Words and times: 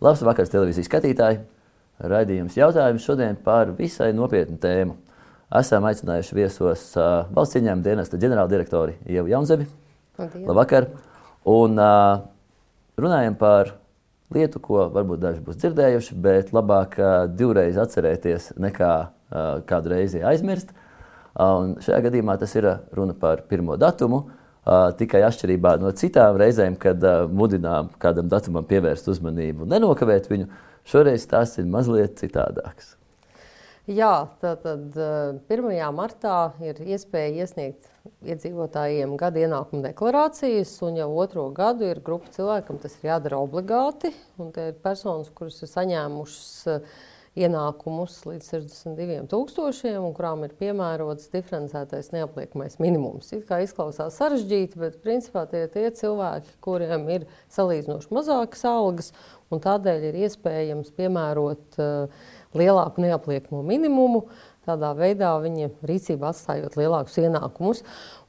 Labs 0.00 0.22
vakars, 0.24 0.48
televīzijas 0.48 0.86
skatītāji! 0.88 1.42
Raidījums 2.08 2.54
jautājums 2.56 3.04
šodien 3.04 3.34
par 3.44 3.74
visai 3.76 4.14
nopietnu 4.16 4.56
tēmu. 4.62 4.94
Esam 5.60 5.84
aicinājuši 5.84 6.38
viesos 6.38 6.84
uh, 6.96 7.26
valsts 7.36 7.58
ieņēmuma 7.60 7.84
dienesta 7.84 8.20
ģenerāldirektori 8.22 8.94
Ievu 9.04 9.28
Jaunzebi. 9.28 9.66
Labdien. 10.16 10.46
Labvakar! 10.48 10.88
Un 11.52 11.76
uh, 11.76 12.22
runājam 12.96 13.36
par 13.42 13.74
lietu, 14.32 14.64
ko 14.64 14.86
varbūt 14.94 15.20
daži 15.20 15.44
būs 15.44 15.60
dzirdējuši, 15.60 16.16
bet 16.24 16.56
labāk 16.56 16.96
uh, 16.96 17.12
divreiz 17.28 17.76
atcerēties 17.84 18.54
nekā 18.56 18.92
uh, 19.04 19.52
kādu 19.68 19.92
reizi 19.92 20.24
aizmirst. 20.24 20.72
Uh, 21.36 21.74
šajā 21.84 22.00
gadījumā 22.08 22.40
tas 22.40 22.56
ir 22.56 22.72
runa 22.96 23.12
par 23.12 23.44
pirmo 23.52 23.76
datumu. 23.76 24.24
Uh, 24.24 24.39
tikai 25.00 25.22
atšķirībā 25.26 25.76
no 25.80 25.92
citām 25.96 26.38
reizēm, 26.40 26.76
kad 26.80 27.02
uh, 27.06 27.24
mudinām 27.26 27.92
kādam 28.02 28.28
datumam 28.30 28.66
pievērst 28.68 29.08
uzmanību 29.12 29.64
un 29.64 29.74
nenokavēt 29.76 30.28
viņu, 30.30 30.50
šoreiz 30.88 31.26
tas 31.30 31.56
ir 31.58 31.68
mazliet 31.70 32.18
citādāks. 32.20 32.96
Jā, 33.90 34.28
tātad 34.38 34.94
1. 34.94 35.70
martā 35.96 36.52
ir 36.62 36.78
iespēja 36.84 37.42
iesniegt 37.42 37.88
iedzīvotājiem 38.22 39.16
gada 39.18 39.40
ienākuma 39.40 39.88
deklarācijas, 39.88 40.76
un 40.86 41.00
jau 41.00 41.08
otro 41.18 41.48
gadu 41.56 41.88
ir 41.88 42.02
grupa 42.04 42.30
cilvēkam 42.34 42.78
tas 42.82 42.94
ir 43.00 43.08
jādara 43.08 43.40
obligāti. 43.40 44.12
Tie 44.54 44.68
ir 44.70 44.76
personas, 44.84 45.32
kuras 45.34 45.58
ir 45.64 45.72
saņēmušas 45.72 46.52
ienākumus 47.38 48.16
līdz 48.26 48.48
62 48.56 49.20
tūkstošiem, 49.30 50.00
un 50.02 50.14
kurām 50.16 50.42
ir 50.46 50.54
piemērots 50.58 51.30
diferencētais 51.30 52.10
neapliekamais 52.14 52.80
minimums. 52.82 53.30
It 53.36 53.46
kā 53.46 53.60
izklausās 53.62 54.18
sarežģīti, 54.18 54.80
bet 54.80 54.98
principā 55.04 55.44
tie 55.50 55.64
ir 55.66 55.72
tie 55.74 55.86
cilvēki, 55.94 56.56
kuriem 56.64 57.06
ir 57.14 57.28
salīdzinoši 57.54 58.10
mazākas 58.16 58.66
algas, 58.66 59.12
un 59.50 59.62
tādēļ 59.62 60.10
ir 60.10 60.20
iespējams 60.26 60.90
piemērot 60.98 61.78
uh, 61.78 62.30
lielāku 62.58 63.06
neapliekamo 63.06 63.62
minimumu. 63.66 64.26
Tādā 64.66 64.90
veidā 64.94 65.30
viņa 65.40 65.70
rīcībā 65.88 66.34
atstājot 66.34 66.74
lielākus 66.76 67.16
ienākumus. 67.22 67.80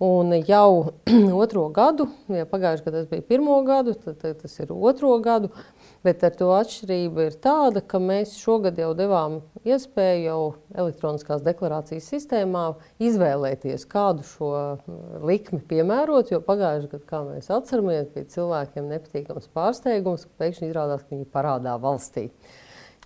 Un 0.01 0.31
jau 0.47 0.93
otro 1.43 1.67
gadu, 1.73 2.07
ja 2.31 2.45
pagājušajā 2.49 2.85
gadā 2.85 3.01
tas 3.01 3.09
bija 3.11 3.25
pirmo 3.33 3.57
gadu, 3.67 3.97
tad, 3.97 4.21
tad 4.21 4.39
tas 4.45 4.61
ir 4.61 4.71
otro 4.77 5.17
gadu. 5.25 5.51
Uh, 5.51 5.80
Bet 6.01 6.23
ar 6.25 6.33
to 6.33 6.47
atšķirība 6.55 7.27
ir 7.27 7.35
tāda, 7.43 7.83
ka 7.85 7.99
mēs 8.01 8.33
šogad 8.41 8.79
jau 8.81 8.89
devām 8.97 9.35
iespēju 9.61 10.23
jau 10.23 10.39
elektroniskās 10.73 11.43
deklarācijas 11.45 12.07
sistēmā 12.09 12.63
izvēlēties, 13.05 13.85
kādu 13.91 14.25
šo 14.25 14.49
uh, 14.57 14.89
likmi 15.21 15.61
piemērot. 15.69 16.33
Jo 16.33 16.41
pagājušajā 16.47 16.95
gadā, 16.95 17.05
kā 17.11 17.21
mēs 17.27 17.51
atceramies, 17.53 18.09
bija 18.15 18.31
cilvēkiem 18.33 18.89
nepatīkams 18.95 19.51
pārsteigums, 19.53 20.25
ka 20.25 20.43
pēkšņi 20.45 20.71
izrādās, 20.71 21.05
ka 21.05 21.13
viņi 21.13 21.29
parādā 21.37 21.77
valstī. 21.85 22.31
Uh, 22.31 22.59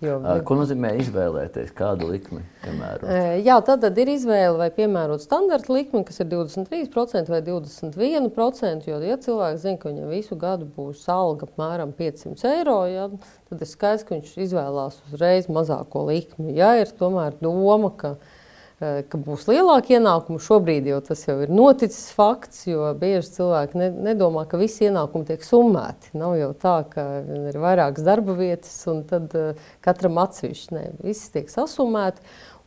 Jo, 0.03 0.17
Ko 0.43 0.57
nozīmē 0.59 0.89
izvēlēties, 0.99 1.69
kādu 1.75 2.09
likmi 2.09 2.41
piemērot? 2.65 3.07
Jā, 3.45 3.55
tad, 3.63 3.79
tad 3.85 3.99
ir 4.03 4.11
izvēle 4.11 4.57
vai 4.59 4.67
piemērot 4.75 5.23
standarta 5.23 5.71
likmi, 5.71 6.03
kas 6.03 6.19
ir 6.19 6.27
23% 6.33 7.31
vai 7.31 7.39
21%. 7.45 8.89
Jo, 8.91 8.99
ja 8.99 9.19
cilvēks 9.23 9.63
zina, 9.63 9.79
ka 9.79 9.93
viņam 9.93 10.11
visu 10.11 10.35
gadu 10.39 10.67
būs 10.75 11.07
alga 11.11 11.47
apmēram 11.47 11.95
500 11.95 12.51
eiro, 12.57 12.79
ja, 12.91 13.07
tad 13.47 13.63
ir 13.63 13.71
skaidrs, 13.71 14.03
ka 14.03 14.17
viņš 14.17 14.35
izvēlās 14.49 14.99
uzreiz 15.07 15.47
mazāko 15.47 16.03
likmi. 16.11 16.57
Ja 16.59 16.73
ir 16.81 16.91
tomēr 16.99 17.39
doma, 17.39 17.93
ka 17.95 18.17
viņa 18.17 18.23
Eh, 18.25 18.34
ka 18.79 19.19
būs 19.19 19.45
lielāka 19.47 19.95
ienākuma. 19.95 20.41
Šobrīd 20.43 20.87
jau 20.89 20.99
tas 21.05 21.21
jau 21.27 21.37
ir 21.45 21.51
noticis 21.53 22.09
fakts, 22.15 22.65
jo 22.67 22.89
bieži 22.99 23.37
cilvēki 23.37 23.79
ne, 23.79 23.89
nedomā, 24.09 24.43
ka 24.49 24.59
visi 24.59 24.89
ienākumi 24.89 25.29
tiek 25.29 25.45
summēti. 25.47 26.11
Nav 26.19 26.35
jau 26.39 26.51
tā, 26.59 26.75
ka 26.91 27.05
ir 27.51 27.59
vairākas 27.61 28.05
darba 28.05 28.35
vietas 28.35 28.75
un 28.91 29.05
tad 29.07 29.31
uh, 29.39 29.69
katram 29.85 30.19
atsevišķi. 30.25 30.75
Nē, 30.75 30.85
visi 31.05 31.31
tiek 31.37 31.51
sasummēti. 31.51 32.25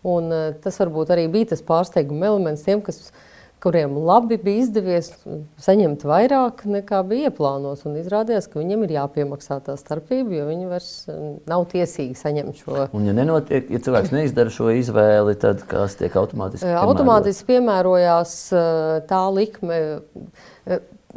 Un, 0.09 0.32
uh, 0.32 0.50
tas 0.65 0.81
varbūt 0.81 1.12
arī 1.12 1.27
bija 1.32 1.53
tas 1.53 1.65
pārsteiguma 1.66 2.31
elements 2.32 2.65
tiem, 2.65 2.81
kas 2.87 3.11
kuriem 3.62 3.96
labi 4.06 4.38
bija 4.41 4.62
izdevies 4.64 5.10
saņemt 5.62 6.04
vairāk 6.06 6.64
nekā 6.69 7.00
bija 7.08 7.30
ieplānots. 7.30 7.86
Izrādījās, 7.98 8.46
ka 8.50 8.60
viņiem 8.60 8.84
ir 8.86 8.94
jāpiemaksā 8.98 9.58
tā 9.66 9.74
starpība, 9.80 10.36
jo 10.38 10.46
viņi 10.48 10.70
vairs 10.70 10.91
eh, 11.10 11.22
nav 11.50 11.66
tiesīgi 11.72 12.19
saņemt 12.19 12.62
šo. 12.62 12.76
Un, 12.96 13.08
ja, 13.08 13.16
nenotiek, 13.16 13.70
ja 13.72 13.82
cilvēks 13.84 14.14
neizdara 14.14 14.54
šo 14.54 14.70
izvēli, 14.78 15.34
tad 15.42 15.64
kas 15.70 15.98
tiek 15.98 16.14
automātiski? 16.19 16.69
Eh, 16.69 16.78
automātiski 16.78 17.52
piemērojās 17.54 18.36
eh, 18.52 19.00
tā 19.10 19.24
likme 19.34 19.80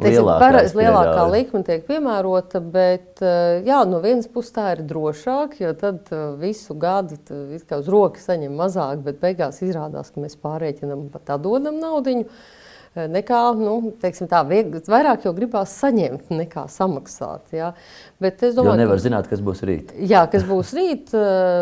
Pareiz, 0.00 0.72
lielākā 0.72 1.26
likme 1.28 1.60
tiek 1.66 1.84
piemērota, 1.84 2.62
bet 2.64 3.20
eh, 3.20 3.60
jā, 3.66 3.82
no 3.88 4.00
vienas 4.00 4.30
puses 4.32 4.54
tā 4.56 4.70
ir 4.72 4.86
drošāk, 4.88 5.58
jo 5.60 5.74
tad 5.76 6.08
eh, 6.08 6.24
visu 6.40 6.76
gadu 6.80 7.18
uz 7.20 7.92
rokas 7.92 8.24
saņem 8.30 8.56
mazāk, 8.56 9.04
bet 9.04 9.20
beigās 9.20 9.60
izrādās, 9.60 10.08
ka 10.14 10.24
mēs 10.24 10.38
pārreikinām 10.40 11.10
pat 11.12 11.28
tā 11.28 11.36
dodam 11.36 11.76
naudiņu. 11.82 12.24
Eh, 12.24 13.04
nekā, 13.12 13.42
nu, 13.60 13.76
teiksim, 14.00 14.32
tā, 14.32 14.40
vieg, 14.48 14.72
vairāk 14.88 15.28
jau 15.28 15.36
gribās 15.36 15.76
saņemt, 15.84 16.32
nekā 16.40 16.64
samaksāt. 16.72 17.52
Jā. 17.52 17.74
Bet 18.16 18.40
es 18.48 18.56
domāju, 18.56 18.78
jo 18.78 18.84
nevar 18.86 18.96
ka, 18.96 19.06
zināt, 19.10 19.28
kas 19.28 19.44
būs 19.44 19.60
rīt. 19.68 19.92
Jā, 20.00 20.24
kas 20.32 20.48
būs 20.48 20.72
rīt. 20.76 21.12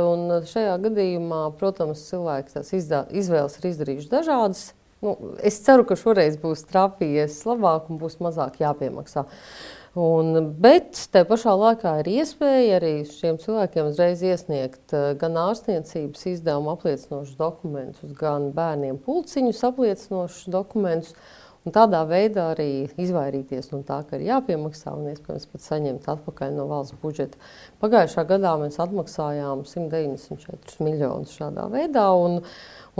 Un 0.06 0.44
šajā 0.46 0.78
gadījumā, 0.86 1.48
protams, 1.58 2.06
cilvēki 2.12 2.60
tās 2.60 2.76
izvēles 2.78 3.58
ir 3.58 3.72
izdarījuši 3.74 4.14
dažādas. 4.14 4.68
Nu, 5.00 5.14
es 5.40 5.56
ceru, 5.64 5.86
ka 5.88 5.96
šoreiz 5.96 6.36
būs 6.40 6.66
trāpījies 6.68 7.38
labāk 7.48 7.88
un 7.88 8.00
būs 8.02 8.18
mazāk 8.20 8.58
jāpiemaksā. 8.60 9.24
Un, 9.98 10.36
bet 10.62 11.00
te 11.10 11.24
pašā 11.26 11.54
laikā 11.56 11.96
ir 12.02 12.10
iespēja 12.20 12.76
arī 12.76 12.92
šiem 13.08 13.40
cilvēkiem 13.42 13.88
uzreiz 13.90 14.20
iesniegt 14.22 14.92
uh, 14.94 15.08
gan 15.18 15.38
ārstniecības 15.40 16.28
izdevumu 16.30 16.76
apliecinošus 16.76 17.38
dokumentus, 17.40 18.12
gan 18.18 18.52
bērniem 18.54 19.00
pulciņus 19.02 19.64
apliecinošus 19.72 20.50
dokumentus. 20.52 21.16
Un 21.60 21.74
tādā 21.76 21.98
veidā 22.08 22.46
arī 22.54 22.86
izvairīties 23.02 23.66
no 23.74 23.82
tā, 23.84 23.98
ka 24.08 24.16
ir 24.16 24.30
jāpiemaksā 24.30 24.94
un 24.96 25.10
iespējams 25.10 25.48
pat 25.50 25.64
saņemt 25.64 26.06
atpakaļ 26.08 26.54
no 26.56 26.64
valsts 26.70 26.96
budžeta. 27.02 27.36
Pagājušā 27.82 28.24
gadā 28.30 28.54
mēs 28.62 28.78
atmaksājām 28.80 29.66
194 29.68 30.86
miljonus 30.86 31.34
šādā 31.36 31.66
veidā. 31.72 32.06
Un, 32.16 32.38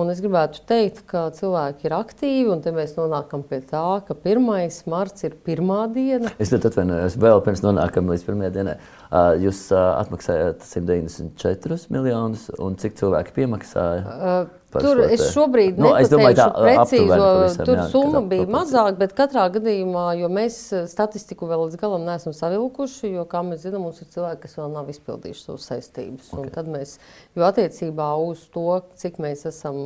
Un 0.01 0.09
es 0.09 0.21
gribētu 0.23 0.63
teikt, 0.65 1.03
ka 1.11 1.27
cilvēki 1.37 1.89
ir 1.89 1.95
aktīvi, 1.97 2.47
un 2.55 2.63
te 2.65 2.73
mēs 2.73 2.95
nonākam 2.97 3.43
pie 3.45 3.59
tā, 3.69 3.83
ka 4.07 4.15
1. 4.17 4.47
marts 4.89 5.27
ir 5.27 5.35
pirmā 5.45 5.83
diena. 5.93 6.31
Es 6.41 6.55
atvainojos, 6.57 7.19
vēl 7.21 7.43
pirms 7.45 7.61
nonākam 7.67 8.09
līdz 8.09 8.25
pirmajai 8.25 8.55
dienai. 8.55 8.77
Jūs 9.11 9.65
atmaksājāt 9.75 10.63
194 10.63 11.91
miljonus, 11.91 12.47
un 12.63 12.77
cik 12.79 12.95
cilvēki 13.01 13.35
piemaksāja? 13.41 14.05
Uh, 14.07 14.61
Tur 14.71 15.01
es 15.03 15.23
šobrīd 15.35 15.81
nu, 15.83 15.91
es 15.99 16.11
domāju, 16.13 16.37
tā 16.39 16.47
precīzo, 16.55 17.17
pavisam, 17.17 17.67
tur 17.67 17.79
jā, 17.81 17.85
summa 17.91 18.21
bija 18.31 18.47
mazāka, 18.51 18.95
bet 19.01 19.15
katrā 19.19 19.49
gadījumā, 19.57 20.05
jo 20.21 20.29
mēs 20.31 20.59
statistiku 20.93 21.49
vēl 21.51 21.65
līdz 21.65 21.81
galam 21.81 22.05
neesam 22.07 22.35
savilkuši, 22.37 23.11
jo, 23.17 23.25
kā 23.31 23.43
mēs 23.47 23.65
zinām, 23.65 23.89
mums 23.89 23.99
ir 24.05 24.07
cilvēki, 24.15 24.45
kas 24.45 24.55
vēl 24.61 24.71
nav 24.77 24.93
izpildījuši 24.93 25.43
savus 25.43 25.67
saistības. 25.73 26.29
Okay. 26.31 26.45
Un 26.45 26.55
tad 26.55 26.71
mēs, 26.71 26.93
jo 27.35 27.47
attiecībā 27.49 28.13
uz 28.23 28.45
to, 28.55 28.67
cik 29.03 29.19
mēs 29.23 29.43
esam, 29.51 29.81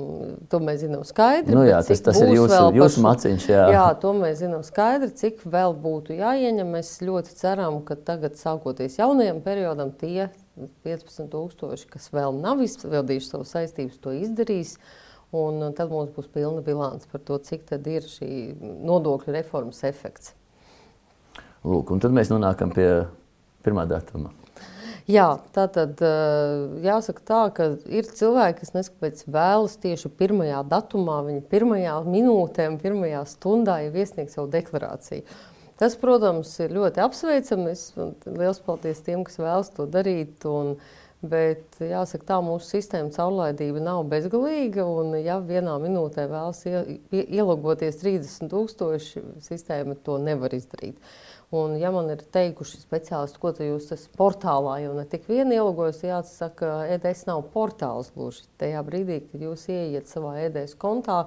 to 0.53 0.61
mēs 0.61 0.83
zinām 0.85 1.06
skaidri. 1.09 1.56
Nu 1.56 1.65
jā, 1.65 1.81
tas, 1.89 2.05
tas 2.05 2.21
ir 2.21 2.35
jūsu, 2.37 2.61
jūsu 2.77 3.06
maciņš, 3.09 3.49
jā. 3.55 3.65
Jā, 3.73 3.87
to 4.05 4.12
mēs 4.21 4.43
zinām 4.43 4.67
skaidri, 4.69 5.09
cik 5.17 5.47
vēl 5.49 5.73
būtu 5.81 6.19
jāieņem. 6.21 6.77
Mēs 6.77 6.99
ļoti 7.01 7.33
ceram, 7.41 7.81
ka 7.89 7.97
tagad 7.97 8.37
sākoties 8.37 9.01
jaunajam 9.15 9.41
periodam 9.41 9.93
tie 9.95 10.29
15,000, 10.83 11.87
kas 11.91 12.11
vēl 12.11 12.35
nav 12.35 12.63
izpildījuši 12.65 13.31
savu 13.31 13.47
saistības, 13.47 14.01
to 14.03 14.15
izdarīs. 14.19 14.79
Un 15.35 15.63
tad 15.75 15.91
mums 15.91 16.13
būs 16.15 16.29
pilna 16.31 16.63
bilance 16.63 17.09
par 17.11 17.23
to, 17.27 17.39
cik 17.43 17.65
tad 17.67 17.87
ir 17.91 18.06
šī 18.06 18.55
nodokļu 18.87 19.35
reformas 19.35 19.83
efekts. 19.87 20.35
Lūk, 21.65 21.91
un 21.91 22.03
tad 22.03 22.15
mēs 22.15 22.31
nonākam 22.31 22.75
pie 22.75 23.06
pirmā 23.65 23.87
datuma. 23.91 24.31
Jā, 25.11 25.38
tā 25.53 25.67
tad 25.69 25.99
jāsaka 26.85 27.25
tā, 27.29 27.41
ka 27.55 27.67
ir 27.87 28.06
cilvēki, 28.09 28.61
kas 28.62 28.75
neskatoties 28.77 29.27
vēlas 29.29 29.75
tieši 29.83 30.11
pirmajā 30.19 30.62
datumā, 30.71 31.19
viņa 31.27 31.43
pirmajā 31.50 31.97
minūtē 32.06 32.71
pirmajā 32.81 33.25
stundā 33.29 33.81
jau 33.85 33.93
iesniegt 34.00 34.33
savu 34.33 34.49
deklarāciju. 34.55 35.27
Tas, 35.85 35.99
protams, 36.01 36.49
ir 36.65 36.73
ļoti 36.73 37.03
apsveicami. 37.05 37.75
Lielas 38.25 38.61
paldies 38.65 39.03
tiem, 39.05 39.21
kas 39.27 39.35
vēlas 39.37 39.69
to 39.77 39.85
darīt. 39.85 40.47
Un, 40.49 40.79
bet 41.21 41.77
jāsaka, 41.77 42.25
tā 42.31 42.39
mūsu 42.41 42.71
sistēma 42.79 43.13
caurlaidība 43.13 43.83
nav 43.85 44.01
bezgalīga. 44.09 44.87
Un, 44.89 45.13
ja 45.21 45.37
vienā 45.45 45.75
minūtē 45.83 46.25
vēlas 46.31 46.63
ielogoties 47.13 48.01
30,000, 48.01 49.29
sistēma 49.45 49.99
to 50.09 50.17
nevar 50.25 50.57
izdarīt. 50.57 50.97
Un, 51.53 51.77
ja 51.77 51.93
man 51.93 52.09
ir 52.17 52.25
teikuši 52.33 52.81
speciālisti, 52.81 53.45
ko 53.45 53.53
jūs 53.53 53.93
esat 53.93 54.17
portālā, 54.17 54.79
jau 54.87 54.97
ne 54.97 55.05
tik 55.05 55.29
vien 55.29 55.53
ielogojas, 55.53 56.01
jāsaka, 56.01 56.79
EDS 56.97 57.27
nav 57.29 57.45
portāls 57.53 58.09
gluži. 58.17 58.49
Tajā 58.57 58.81
brīdī, 58.89 59.21
kad 59.29 59.45
jūs 59.51 59.69
ieiet 59.69 60.09
savā 60.09 60.39
EDS 60.47 60.81
kontā, 60.81 61.27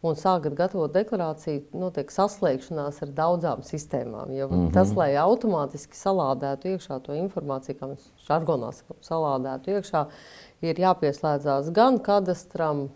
un 0.00 0.16
sākat 0.16 0.54
gatavot 0.56 0.92
deklarāciju, 0.94 1.66
notiek 1.76 2.12
saslēgšanās 2.12 3.02
ar 3.04 3.10
daudzām 3.16 3.64
sistēmām. 3.66 4.32
Jo 4.32 4.48
mm 4.48 4.54
-hmm. 4.54 4.74
tas, 4.74 4.94
lai 4.96 5.12
automātiski 5.20 5.96
salādētu 5.96 6.74
iekšā 6.74 7.00
to 7.04 7.16
informāciju, 7.16 7.76
kā 7.76 7.88
mēs 7.90 8.06
žargonā 8.28 8.72
sakām, 8.72 8.96
salādētu 9.04 9.74
iekšā, 9.76 10.06
ir 10.60 10.80
jāpieslēdzās 10.80 11.68
gan 11.72 11.98
kadastram, 11.98 12.88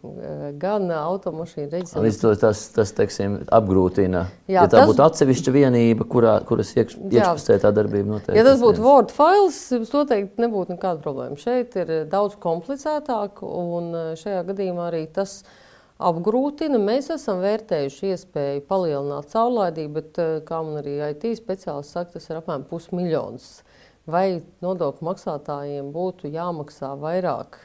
gan 0.60 0.90
automašīnu 0.90 1.70
reģistram. 1.70 2.04
Līdz 2.04 2.20
to 2.20 2.34
tas, 2.36 2.68
tas 2.68 2.92
teiksim, 2.92 3.36
apgrūtina. 3.48 4.26
Jā, 4.48 4.62
ja 4.62 4.64
tā 4.68 4.78
tas... 4.78 4.88
būtu 4.88 5.04
atsevišķa 5.04 5.52
vienība, 5.52 6.04
kurā, 6.04 6.38
kuras 6.44 6.72
iekš, 6.76 6.96
iekšpusē 7.08 7.58
tā 7.60 7.72
darbība 7.72 8.16
notiek. 8.16 8.36
Ja 8.36 8.44
tas 8.44 8.60
būtu. 8.60 8.80
Word 8.84 9.12
files, 9.12 9.60
jums 9.72 9.92
noteikti 9.92 10.40
nebūtu 10.40 10.76
nekāda 10.76 11.00
problēma. 11.04 11.36
Šeit 11.36 11.76
ir 11.76 11.92
daudz 12.08 12.36
komplicētāk, 12.40 13.44
un 13.44 13.92
šajā 14.16 14.44
gadījumā 14.44 14.88
arī 14.88 15.06
tas 15.12 15.42
ir 15.42 15.63
apgrūtina. 16.04 16.78
Mēs 16.80 17.10
esam 17.14 17.40
vērtējuši 17.44 18.10
iespēju 18.12 18.64
palielināt 18.68 19.30
caurlaidību, 19.32 19.92
bet, 19.98 20.18
eh, 20.18 20.40
kā 20.46 20.60
man 20.64 20.82
arī 20.82 20.96
IT 21.10 21.34
speciālists 21.40 21.96
saka, 21.96 22.12
tas 22.12 22.30
ir 22.30 22.40
apmēram 22.40 22.66
pusmiljons. 22.68 23.62
Vai 24.06 24.42
nodokļu 24.62 25.08
maksātājiem 25.08 25.92
būtu 25.92 26.30
jāmaksā 26.32 26.92
vairāk 27.00 27.56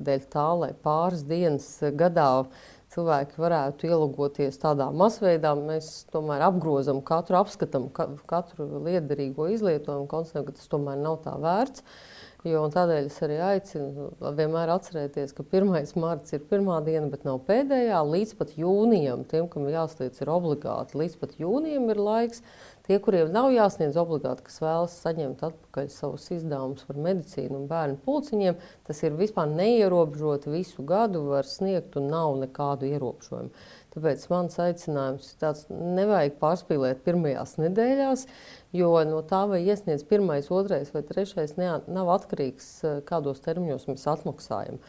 dēļ 0.00 0.22
tā, 0.32 0.46
lai 0.58 0.72
pāris 0.72 1.22
dienas 1.22 1.66
gadā 1.80 2.46
cilvēki 2.92 3.36
varētu 3.36 3.88
ielogoties 3.88 4.58
tādā 4.58 4.88
masveidā, 4.92 5.52
mēs 5.56 6.06
tomēr 6.12 6.40
apgrozam 6.48 7.02
katru, 7.02 7.36
apskatām 7.36 7.90
katru 8.26 8.82
liederīgo 8.84 9.48
izlietojumu, 9.52 10.08
konstatējam, 10.08 10.46
ka 10.46 10.52
tas 10.52 10.68
tomēr 10.68 10.98
nav 11.00 11.20
tā 11.24 11.36
vērts. 11.40 11.80
Uh, 11.80 12.11
Jo, 12.42 12.64
tādēļ 12.74 13.04
es 13.06 13.20
arī 13.22 13.36
aicinu 13.38 14.08
vienmēr 14.34 14.72
atcerēties, 14.74 15.30
ka 15.36 15.44
1. 15.46 15.92
marts 16.02 16.34
ir 16.34 16.40
pirmā 16.50 16.80
diena, 16.82 17.06
bet 17.12 17.22
nav 17.22 17.38
pēdējā. 17.46 18.00
Līdz 18.02 18.32
pat 18.40 18.56
jūnijam, 18.58 19.22
tiem, 19.30 19.46
kam 19.52 19.68
jāsliedz, 19.70 20.18
ir 20.24 20.32
obligāti. 20.34 20.98
Līdz 20.98 21.20
pat 21.20 21.36
jūnijam 21.38 21.86
ir 21.94 22.00
laiks. 22.02 22.42
Tie, 22.82 22.96
kuriem 22.98 23.30
nav 23.30 23.52
jāsniedz 23.54 23.94
obligāti, 24.00 24.42
kas 24.48 24.58
vēlas 24.58 24.96
saņemt 25.04 25.44
atpakaļ 25.46 25.92
savus 25.94 26.24
izdevumus 26.34 26.82
par 26.88 26.98
medicīnu 27.04 27.60
un 27.60 27.68
bērnu 27.70 28.00
pulciņiem, 28.02 28.58
tas 28.88 29.04
ir 29.06 29.14
vispār 29.20 29.46
neierobežoti 29.52 30.50
visu 30.50 30.82
gadu, 30.82 31.22
var 31.30 31.46
sniegt 31.46 31.94
un 32.00 32.10
nav 32.10 32.34
nekādu 32.42 32.90
ierobežojumu. 32.90 33.54
Tāpēc 33.92 34.22
mans 34.32 34.54
aicinājums 34.62 35.26
ir 35.34 35.40
tāds, 35.42 35.66
nevajag 35.68 36.38
pārspīlēt 36.40 37.02
pirmajās 37.04 37.58
nedēļās, 37.60 38.24
jo 38.72 38.92
no 39.04 39.20
tā, 39.28 39.42
vai 39.50 39.60
iesniedz 39.66 40.06
pirmais, 40.08 40.48
otrais 40.48 40.94
vai 40.94 41.02
trešais, 41.04 41.58
ne, 41.60 41.74
nav 41.92 42.12
atkarīgs, 42.14 42.68
eh, 42.88 43.00
kādos 43.08 43.44
termiņos 43.44 43.90
mēs 43.90 44.06
atmaksājam. 44.14 44.80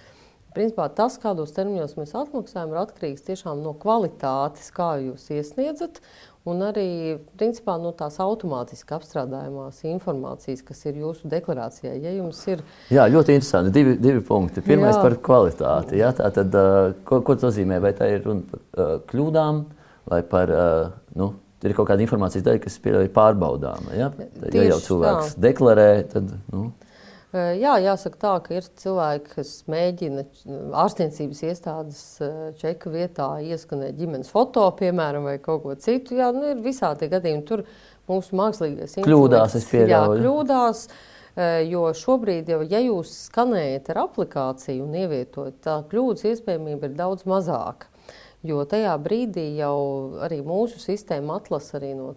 Principā 0.54 0.86
tas, 0.94 1.18
kādos 1.22 1.54
termiņos 1.56 1.96
mēs 1.98 2.14
atmaksājam, 2.18 2.74
ir 2.74 2.84
atkarīgs 2.84 3.46
no 3.60 3.74
kvalitātes, 3.80 4.70
kā 4.74 4.96
jūs 5.02 5.26
iesniedzat, 5.34 6.02
un 6.46 6.62
arī 6.68 6.88
principā, 7.40 7.78
no 7.82 7.94
tās 7.98 8.20
automātiski 8.22 8.94
apstrādājumās 8.98 9.82
informācijas, 9.88 10.62
kas 10.68 10.84
ir 10.86 11.00
jūsu 11.02 11.32
deklarācijā. 11.32 11.96
Ja 12.04 12.12
jums 12.18 12.42
ir... 12.52 12.62
Jā, 12.94 13.08
ļoti 13.10 13.38
interesanti. 13.38 13.74
Divi, 13.74 13.96
divi 14.02 14.22
punkti. 14.28 14.62
Pirmais 14.66 14.98
jā. 14.98 15.02
par 15.02 15.18
kvalitāti. 15.26 15.98
Jā, 16.02 16.12
tā 16.18 16.30
tad, 16.36 16.54
uh, 16.54 16.92
ko, 17.08 17.24
ko 17.26 17.38
tas 17.38 17.50
nozīmē? 17.50 17.80
Vai 17.84 17.96
tā 17.98 18.12
ir 18.14 18.22
runa 18.28 18.46
par 18.52 18.62
uh, 18.62 19.00
kļūdām 19.10 19.64
vai 20.12 20.20
par 20.28 20.52
uh, 20.52 20.94
nu, 21.18 21.32
ir 21.64 21.76
kaut 21.78 21.90
kāda 21.90 22.04
informācijas 22.04 22.46
daļa, 22.46 22.62
kas 22.66 22.80
ir 22.84 23.12
pārbaudāma. 23.16 23.94
Ja, 23.98 24.10
ja 24.52 24.66
jau 24.74 24.80
cilvēks 24.84 25.36
tā. 25.36 25.46
deklarē, 25.48 25.92
tad. 26.12 26.34
Nu. 26.52 26.72
Jā, 27.34 27.78
jāsaka 27.82 28.20
tā, 28.22 28.32
ka 28.46 28.54
ir 28.60 28.66
cilvēki, 28.78 29.32
kas 29.40 29.52
mēģina 29.72 30.24
ārstniecības 30.84 31.40
iestādes 31.48 32.02
čeka 32.60 32.92
vietā 32.94 33.30
ieskanēt 33.42 33.96
ģimenes 33.98 34.30
foto, 34.30 34.68
piemēram, 34.78 35.26
vai 35.26 35.40
kaut 35.42 35.64
ko 35.64 35.74
citu. 35.82 36.20
Jā, 36.20 36.28
nu, 36.36 36.44
ir 36.52 36.62
visādi 36.62 37.10
gadījumi. 37.10 37.42
Tur 37.50 37.64
mūsu 38.12 38.38
mākslīgais 38.38 39.00
kļūdās, 39.02 39.58
es 39.58 39.66
pieļauju. 39.72 40.20
Jā, 40.20 40.22
kļūdās. 40.22 40.84
Jo 41.66 41.88
šobrīd, 41.98 42.52
jau, 42.54 42.60
ja 42.70 42.84
jūs 42.84 43.16
skanējat 43.32 43.90
ar 43.90 44.04
aplikāciju 44.04 44.84
un 44.86 44.94
ievietojat, 45.02 45.56
tā 45.66 45.80
kļūdas 45.90 46.28
iespējamība 46.30 46.92
ir 46.92 47.00
daudz 47.00 47.26
mazāka. 47.26 47.90
Jo 48.46 48.62
tajā 48.70 48.94
brīdī 49.02 49.48
jau 49.58 50.20
arī 50.22 50.44
mūsu 50.46 50.78
sistēma 50.84 51.40
atlasa 51.40 51.80
arī 51.80 51.96
no 51.98 52.12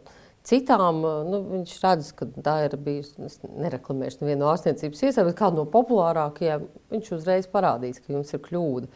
citām. 0.46 1.02
Nu, 1.28 1.42
viņš 1.50 1.76
redz, 1.82 2.10
ka 2.16 2.28
tā 2.44 2.56
ir 2.66 2.76
bijusi. 2.80 3.14
Es 3.28 3.38
nereklamēšu 3.44 4.22
nevienu 4.22 4.44
no 4.44 4.50
ārstniecības 4.52 5.04
iestādēm, 5.08 5.30
bet 5.30 5.38
kādu 5.40 5.62
no 5.62 5.68
populārākajiem 5.72 6.66
viņš 6.94 7.14
uzreiz 7.18 7.48
parādīs, 7.52 8.00
ka 8.02 8.14
jums 8.14 8.32
ir 8.34 8.42
kļūda. 8.44 8.90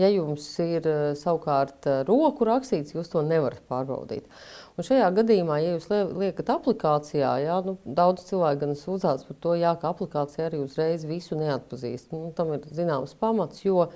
Ja 0.00 0.08
jums 0.08 0.46
ir 0.64 0.86
eh, 0.88 1.00
savukārt 1.20 1.84
eh, 1.90 1.98
roku 2.08 2.46
rakstīts, 2.48 2.94
jūs 2.96 3.10
to 3.12 3.20
nevarat 3.26 3.60
pārbaudīt. 3.68 4.24
Un 4.72 4.86
šajā 4.88 5.10
gadījumā, 5.18 5.58
ja 5.60 5.74
jūs 5.74 5.90
liekat 5.92 6.48
aplikācijā, 6.54 7.34
jā, 7.44 7.58
nu, 7.66 7.76
daudz 7.84 8.24
cilvēku 8.30 8.62
gan 8.62 8.72
sūdzās 8.80 9.26
par 9.28 9.38
to, 9.44 9.52
jā, 9.60 9.74
ka 9.82 9.92
aplikācija 9.92 10.48
arī 10.48 10.62
uzreiz 10.64 11.04
visu 11.04 11.36
neatpazīst. 11.36 12.08
Nu, 12.16 12.32
tam 12.38 12.54
ir 12.56 12.64
zināms 12.72 13.14
pamats, 13.20 13.66
jo 13.66 13.90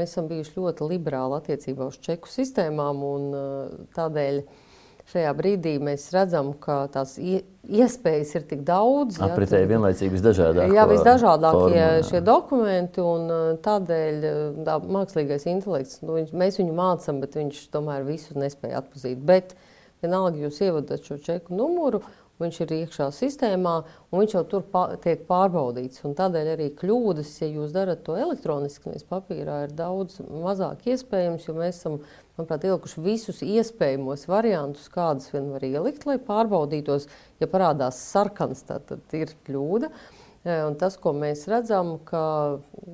Mēs 0.00 0.14
esam 0.14 0.28
bijuši 0.30 0.54
ļoti 0.56 0.86
liberāli 0.88 1.36
attiecībā 1.36 1.84
uz 1.90 1.98
čeku 2.00 2.30
sistēmām, 2.32 3.02
un 3.04 3.24
tādēļ 3.92 4.38
šajā 5.12 5.32
brīdī 5.36 5.76
mēs 5.82 6.08
redzam, 6.14 6.52
ka 6.58 6.86
tās 6.92 7.14
iespējas 7.20 8.32
ir 8.38 8.46
tik 8.50 8.62
daudz. 8.66 9.20
Apritēji 9.22 9.68
vienlaicīgi 9.70 10.14
visdažādākie. 10.16 10.76
Jā, 10.76 10.86
visdažādākie 10.90 11.58
formā, 11.58 11.76
jā. 11.78 11.90
šie 12.08 12.22
dokumenti, 12.26 13.04
un 13.04 13.28
uh, 13.28 13.42
tādēļ 13.64 14.26
uh, 14.28 14.40
tā, 14.66 14.78
mākslīgais 14.96 15.46
intelekts, 15.52 16.00
nu, 16.02 16.16
viņš, 16.20 16.32
mēs 16.42 16.58
viņu 16.62 16.78
mācām, 16.78 17.20
bet 17.22 17.38
viņš 17.38 17.62
tomēr 17.74 18.06
visu 18.08 18.38
nespēja 18.40 18.82
atpazīt. 18.82 19.20
Bet 19.28 19.54
vienalga 20.02 20.42
jūs 20.46 20.62
ievadat 20.64 21.06
šo 21.06 21.20
čeku 21.22 21.54
numuru, 21.58 22.02
viņš 22.40 22.58
ir 22.64 22.72
iekšā 22.78 23.08
sistēmā, 23.14 23.74
un 24.10 24.22
viņš 24.22 24.34
jau 24.36 24.42
tur 24.48 24.64
pār, 24.72 24.96
tiek 25.02 25.24
pārbaudīts. 25.28 26.02
Un 26.08 26.16
tādēļ 26.18 26.52
arī 26.54 26.68
kļūdas, 26.78 27.34
ja 27.42 27.50
jūs 27.50 27.74
darat 27.74 28.02
to 28.06 28.16
elektroniski, 28.18 28.90
nevis 28.90 29.06
papīrā, 29.08 29.62
ir 29.66 29.74
daudz 29.78 30.18
mazāk 30.26 30.88
iespējams, 30.92 31.46
jo 31.48 31.56
mēs 31.58 31.78
esam, 31.80 32.00
manuprāt, 32.38 32.66
ielikuši 32.66 33.04
visus 33.04 33.42
iespējamos 33.46 34.26
variantus, 34.30 34.88
kādus 34.92 35.30
vien 35.34 35.52
var 35.52 35.66
ielikt, 35.66 36.06
lai 36.08 36.18
pārbaudītos. 36.22 37.08
Ja 37.42 37.48
parādās 37.50 37.98
sarkans, 38.12 38.64
tad, 38.68 38.86
tad 38.88 39.16
ir 39.18 39.34
kļūda. 39.46 39.90
E, 39.90 40.11
un 40.42 40.74
tas, 40.80 40.96
ko 40.98 41.12
mēs 41.14 41.44
redzam, 41.50 41.94
ka, 42.08 42.24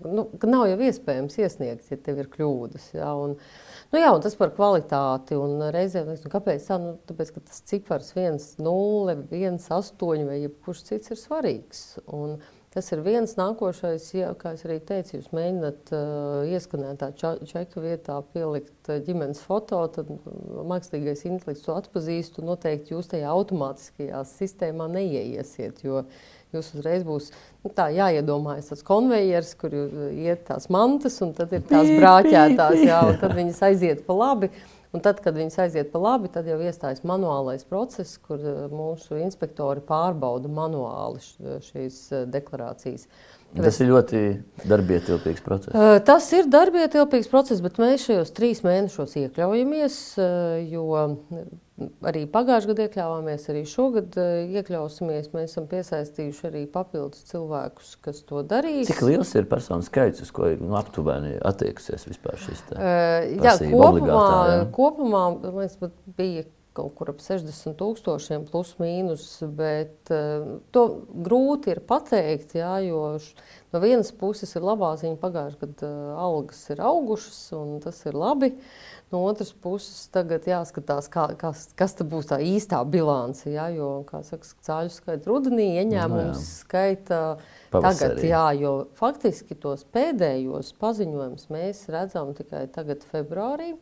nu, 0.05 0.29
ka 0.37 0.50
nav 0.50 0.67
jau 0.69 0.79
iespējams 0.89 1.39
iesniegt, 1.41 1.89
ja 1.89 2.00
tev 2.05 2.21
ir 2.21 2.29
kļūdas. 2.35 2.91
Ja, 2.99 3.15
un, 3.17 3.39
uh, 3.39 3.69
Nu, 3.89 3.97
jā, 4.03 4.11
un 4.12 4.21
tas 4.21 4.35
par 4.37 4.50
kvalitāti. 4.53 5.37
Reizēm 5.73 6.11
liekas, 6.11 6.27
nu, 6.27 6.33
kāpēc 6.35 6.69
tā? 6.69 6.77
Nu, 6.83 6.93
tāpēc, 7.09 7.33
ka 7.33 7.43
tas 7.49 7.62
cipars 7.71 8.12
1, 8.12 8.37
0, 8.61 9.17
1, 9.33 9.59
8 9.64 10.28
vai 10.28 10.43
jebkurš 10.43 10.85
cits 10.90 11.14
ir 11.14 11.21
svarīgs. 11.21 11.81
Un 12.12 12.37
tas 12.75 12.93
ir 12.93 13.00
viens 13.00 13.33
nākošais, 13.38 14.11
ja, 14.12 14.35
kā 14.37 14.52
arī 14.61 14.76
teicu, 14.85 15.17
jūs 15.17 15.31
mēģināt 15.33 15.93
uh, 15.97 16.50
ieskanētā 16.52 17.09
čeka 17.17 17.81
vietā 17.81 18.19
pielikt 18.35 18.93
uh, 18.93 19.00
ģimenes 19.07 19.40
foto, 19.40 19.81
tad 19.95 20.12
mākslīgais 20.69 21.25
intelekts 21.31 21.64
to 21.64 21.78
atpazīst 21.81 22.37
noteikti 22.45 22.93
jūs 22.93 23.09
tajā 23.14 23.33
automātiskajā 23.33 24.21
sistēmā 24.37 24.90
neieiesiet, 24.99 25.81
jo 25.88 26.05
jūs 26.57 26.73
uzreiz 26.78 27.05
būs 27.07 27.31
nu, 27.64 27.73
tā 27.75 27.88
jāiedomājas 27.95 28.73
tas 28.73 28.85
konvejers, 28.87 29.55
kur 29.61 29.75
iet 29.75 30.47
tās 30.49 30.71
mantas, 30.73 31.21
un 31.25 31.35
tad 31.37 31.52
ir 31.57 31.64
tās 31.69 31.90
brāķētās, 31.93 32.83
jā, 32.87 33.05
un 33.11 33.21
tad 33.21 33.37
viņas 33.38 33.62
aiziet 33.71 34.05
pa 34.09 34.17
labi. 34.19 34.52
Un 34.88 35.02
tad, 35.05 35.19
kad 35.21 35.37
viņas 35.37 35.59
aiziet 35.67 35.90
pa 35.93 36.00
labi, 36.00 36.31
tad 36.33 36.47
jau 36.49 36.57
iestājas 36.64 37.02
manuālais 37.07 37.67
process, 37.69 38.14
kur 38.25 38.40
eh, 38.40 38.61
mūsu 38.73 39.19
inspektori 39.21 39.83
pārbauda 39.85 40.49
manuāli 40.49 41.21
šīs 41.67 41.99
eh, 42.17 42.23
deklarācijas. 42.33 43.05
Tāpēc, 43.05 43.67
tas 43.67 43.81
ir 43.85 43.90
ļoti 43.90 44.23
darbietilpīgs 44.64 45.45
process. 45.45 45.76
Eh, 45.76 45.99
tas 46.09 46.31
ir 46.33 46.49
darbietilpīgs 46.49 47.28
process, 47.28 47.61
bet 47.64 47.76
mēs 47.83 48.09
šajos 48.09 48.33
trīs 48.37 48.64
mēnešos 48.64 49.12
iekļaujamies, 49.26 50.00
jo 50.73 51.05
arī 52.08 52.25
pagājušajā 52.30 52.73
gadā 52.73 52.87
iekļāvāmies, 52.88 53.47
arī 53.52 53.62
šogad 53.68 54.18
eh, 54.20 54.56
iekļausimies. 54.58 55.30
Mēs 55.35 55.52
esam 55.52 55.68
piesaistījuši 55.70 56.47
arī 56.50 56.62
papildus 56.73 57.25
cilvēkus, 57.30 57.94
kas 58.04 58.23
to 58.28 58.42
darīs. 58.49 58.90
Cik 58.90 59.02
liels 59.06 59.32
ir 59.38 59.49
personu 59.50 59.87
skaits, 59.87 60.23
uz 60.25 60.32
ko 60.35 60.50
nu, 60.58 60.75
aptuveni 60.78 61.37
attieksies 61.49 62.08
vispār 62.11 62.38
šis 62.42 62.64
te? 62.68 62.78
Uh, 62.78 63.42
jā, 63.44 63.56
kopumā, 63.70 64.23
jā. 64.52 64.62
kopumā 64.75 65.25
liekas, 65.47 65.78
bija 66.18 66.47
kaut 66.78 66.94
kur 66.99 67.12
ap 67.12 67.23
60 67.23 67.76
tūkstošiem 67.78 68.47
plus 68.49 68.75
mīnus, 68.80 69.26
bet 69.58 70.12
uh, 70.14 70.58
to 70.75 70.85
grūti 71.26 71.75
ir 71.75 71.82
pateikt, 71.88 72.54
jā, 72.58 72.76
jo 72.87 73.02
no 73.73 73.82
vienas 73.82 74.12
puses 74.14 74.54
ir 74.56 74.66
labā 74.66 74.94
ziņa, 75.00 75.18
pagājušajā 75.20 75.64
gadā 75.64 75.90
uh, 75.90 76.20
algas 76.28 76.62
ir 76.73 76.85
augušas 76.87 77.42
un 77.58 77.75
tas 77.85 78.00
ir 78.06 78.16
labi. 78.18 78.54
No 79.08 79.23
otras 79.25 79.54
puses, 79.56 80.02
tagad 80.12 80.44
jāskatās, 80.44 81.06
kā, 81.08 81.30
kas, 81.40 81.62
kas 81.78 81.94
būs 82.04 82.28
tā 82.28 82.42
īstā 82.44 82.82
bilance. 82.85 83.47
Ja, 83.49 83.70
jo, 83.73 84.02
kā 84.08 84.20
saka, 84.26 84.44
cāļu 84.66 84.92
skaita 84.92 85.30
rudenī, 85.30 85.70
ieņēmums 85.80 86.12
no, 86.12 86.26
nu 86.28 86.35
jā. 86.35 86.42
skaita 86.44 87.20
Pavasarī. 87.73 88.18
tagad. 88.18 88.25
Jā, 88.28 88.44
jo 88.61 88.75
faktiski 89.00 89.56
tos 89.56 89.87
pēdējos 89.97 90.75
paziņojumus 90.76 91.49
mēs 91.54 91.87
redzam 91.88 92.35
tikai 92.37 92.66
tagad, 92.75 93.08
februārī. 93.08 93.78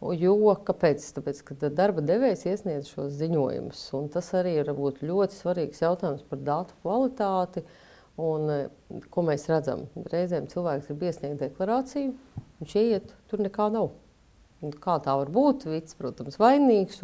Jo 0.00 0.54
kāpēc? 0.66 1.00
Tāpēc, 1.16 1.40
ka 1.46 1.70
darba 1.72 2.04
devējs 2.04 2.44
iesniedz 2.50 2.90
šos 2.92 3.14
ziņojumus. 3.16 3.86
Tas 4.12 4.28
arī 4.36 4.58
ir 4.60 4.72
ļoti 5.08 5.38
svarīgs 5.38 5.80
jautājums 5.80 6.26
par 6.28 6.42
datu 6.44 6.76
kvalitāti. 6.82 7.64
Un, 8.16 8.50
eh, 8.50 9.00
ko 9.12 9.22
mēs 9.24 9.48
redzam? 9.48 9.86
Reizēm 9.96 10.48
cilvēks 10.48 10.90
ir 10.90 10.96
iesniegts 10.96 11.40
deklarāciju, 11.40 12.14
viņš 12.60 12.76
ieiet, 12.80 13.12
tur 13.28 13.40
nekā 13.44 13.70
nav. 13.72 13.90
Un 14.62 14.72
kā 14.72 14.96
tā 15.04 15.16
var 15.16 15.28
būt? 15.28 15.66
Vits, 15.68 15.94
protams, 15.94 16.38
vainīgs. 16.40 17.02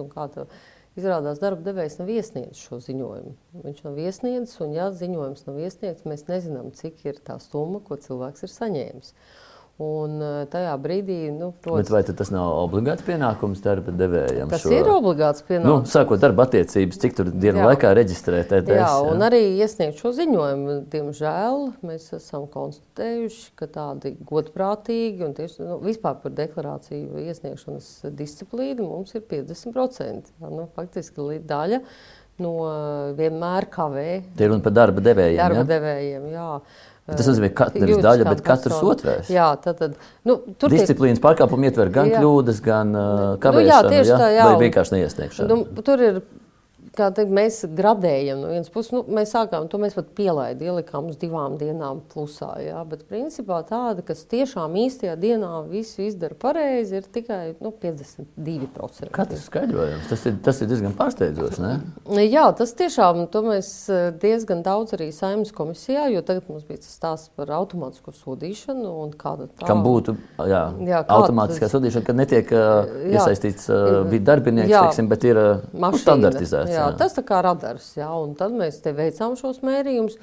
Izrādās, 0.93 1.41
darba 1.41 1.65
devējs 1.65 1.99
nav 2.01 2.11
iesniedzis 2.13 2.67
šo 2.67 2.77
ziņojumu. 2.85 3.31
Viņš 3.65 3.79
nav 3.85 3.95
iesniedzis, 3.97 4.59
un, 4.61 4.75
ja 4.77 4.91
ziņojums 4.93 5.47
nav 5.47 5.57
iesniegts, 5.65 6.05
mēs 6.05 6.27
nezinām, 6.29 6.69
cik 6.77 7.07
ir 7.07 7.21
tā 7.25 7.39
summa, 7.41 7.81
ko 7.81 7.97
cilvēks 7.97 8.45
ir 8.45 8.53
saņēmis. 8.53 9.15
Un 9.83 10.19
eh, 10.23 10.33
tajā 10.53 10.73
brīdī, 10.83 11.17
nu, 11.35 11.51
protams, 11.65 11.91
vai 11.93 12.03
tas 12.07 12.31
nav 12.33 12.51
obligāts 12.61 13.05
pienākums 13.07 13.63
darba 13.65 13.95
devējam? 13.97 14.51
Tas 14.53 14.63
šo... 14.67 14.73
ir 14.77 14.91
obligāts 14.93 15.43
nu, 15.43 15.49
pienākums. 15.49 15.87
Nu, 15.87 15.91
sākot 15.91 16.23
darba 16.23 16.47
attiecības, 16.47 17.01
cik 17.03 17.17
tur 17.19 17.31
dienu 17.33 17.63
jā. 17.63 17.69
laikā 17.73 17.93
reģistrēt 17.99 18.53
ETS. 18.59 18.75
Jā, 18.77 18.91
un 19.09 19.17
jā. 19.17 19.31
arī 19.31 19.43
iesniegt 19.65 19.99
šo 20.03 20.13
ziņojumu. 20.19 20.79
Diemžēl 20.93 21.67
mēs 21.89 22.09
esam 22.19 22.47
konstatējuši, 22.53 23.45
ka 23.59 23.71
tādi 23.75 24.15
godprātīgi 24.29 25.27
un 25.27 25.37
tieši 25.39 25.67
nu, 25.67 25.81
vispār 25.83 26.21
par 26.23 26.37
deklarāciju 26.39 27.25
iesniegšanas 27.27 27.93
disciplīnu 28.19 28.87
mums 28.87 29.17
ir 29.19 29.25
50%. 29.31 30.35
Jā, 30.37 30.53
nu, 30.53 30.69
faktiski 30.77 31.41
daļa 31.49 31.83
no 32.43 32.55
vienmēr 33.19 33.69
kavē. 33.73 34.09
Tie 34.37 34.47
ir 34.47 34.53
runa 34.53 34.65
par 34.65 34.75
darba 34.75 35.05
devējiem. 35.05 35.43
Darba 35.43 35.63
ja? 35.63 35.69
devējiem, 35.75 36.33
jā. 36.33 36.49
Tas 37.03 37.27
nozīmē, 37.27 37.49
ka 37.51 37.67
katrs 37.67 37.99
daļa, 38.05 38.27
bet 38.29 38.43
katrs 38.47 38.77
otrais. 38.87 39.31
Jā, 39.33 39.49
tad, 39.59 39.81
tad, 39.81 39.97
nu, 40.29 40.37
Disciplīnas 40.71 41.19
tiek... 41.19 41.25
pārkāpumi 41.25 41.67
ietver 41.67 41.91
gan 41.95 42.07
jā. 42.13 42.21
kļūdas, 42.23 42.61
gan 42.63 42.93
uh, 42.95 43.23
kavēšanu, 43.43 43.91
nu, 43.91 43.97
jā, 43.99 44.05
ja? 44.07 44.19
tā, 44.21 44.29
jā. 44.31 44.47
vai 44.47 44.61
vienkārši 44.61 44.95
neiesniegšanu. 44.95 45.51
Nu, 45.51 45.83
tur 45.83 46.05
ir 46.07 46.21
kā 46.97 47.09
teikt, 47.15 47.33
mēs 47.35 47.61
gradējam 47.77 48.43
no 48.43 48.51
vienas 48.53 48.71
puses. 48.73 48.93
Nu, 48.95 49.03
mēs 49.17 49.33
sākām 49.35 49.69
to 49.73 49.81
mēs 49.81 49.97
pat 49.97 50.11
pielaidām, 50.17 50.63
ielikām 50.73 51.09
uz 51.11 51.19
divām 51.21 51.57
dienām 51.61 52.03
plusā. 52.13 52.51
Jā, 52.63 52.83
bet 52.89 53.07
principā 53.09 53.63
tāda, 53.69 54.05
kas 54.07 54.25
tiešām 54.31 54.77
īstajā 54.85 55.17
dienā 55.21 55.63
visu 55.71 56.05
izdara 56.07 56.37
pareizi, 56.39 57.01
ir 57.01 57.09
tikai 57.13 57.55
nu, 57.63 57.73
52%. 57.83 59.11
Kā 59.15 59.27
tas 59.29 59.47
skaidrojams? 59.49 60.09
Tas 60.11 60.27
ir, 60.29 60.37
tas 60.45 60.61
ir 60.63 60.71
diezgan 60.71 60.97
pārsteidzoši. 60.99 61.63
Ne? 61.65 62.27
Jā, 62.27 62.45
tas 62.59 62.75
tiešām 62.79 63.25
to 63.33 63.45
mēs 63.47 63.73
eh, 63.93 64.11
diezgan 64.23 64.65
daudz 64.67 64.97
arī 64.99 65.09
saimnes 65.17 65.55
komisijā, 65.57 66.09
jo 66.13 66.25
tagad 66.27 66.51
mums 66.53 66.67
bija 66.69 66.83
tas 66.83 66.93
stāsts 66.93 67.33
par 67.37 67.53
automātisko 67.57 68.15
sodīšanu. 68.17 68.93
Tā... 69.23 69.35
Kam 69.65 69.83
būtu 69.85 70.15
jā, 70.49 70.63
jā, 70.87 71.03
automātiskā 71.17 71.67
tas... 71.67 71.75
sodīšana, 71.77 72.07
kad 72.07 72.19
netiek 72.19 72.53
uh, 72.55 72.93
iesaistīts 73.09 73.69
uh, 73.73 74.19
darbinieks, 74.23 74.73
teiksim, 74.73 75.09
bet 75.11 75.27
ir 75.29 75.41
uh, 75.41 75.99
standartizēts. 76.03 76.73
Jā, 76.73 76.82
jā, 76.83 76.93
tas 77.01 77.17
tā 77.17 77.25
kā 77.27 77.41
radars. 77.45 77.93
Jā, 77.99 78.11
un 78.23 78.37
tad 78.39 78.55
mēs 78.57 78.81
te 78.85 78.95
veicām 78.97 79.37
šos 79.39 79.63
mērījumus. 79.67 80.19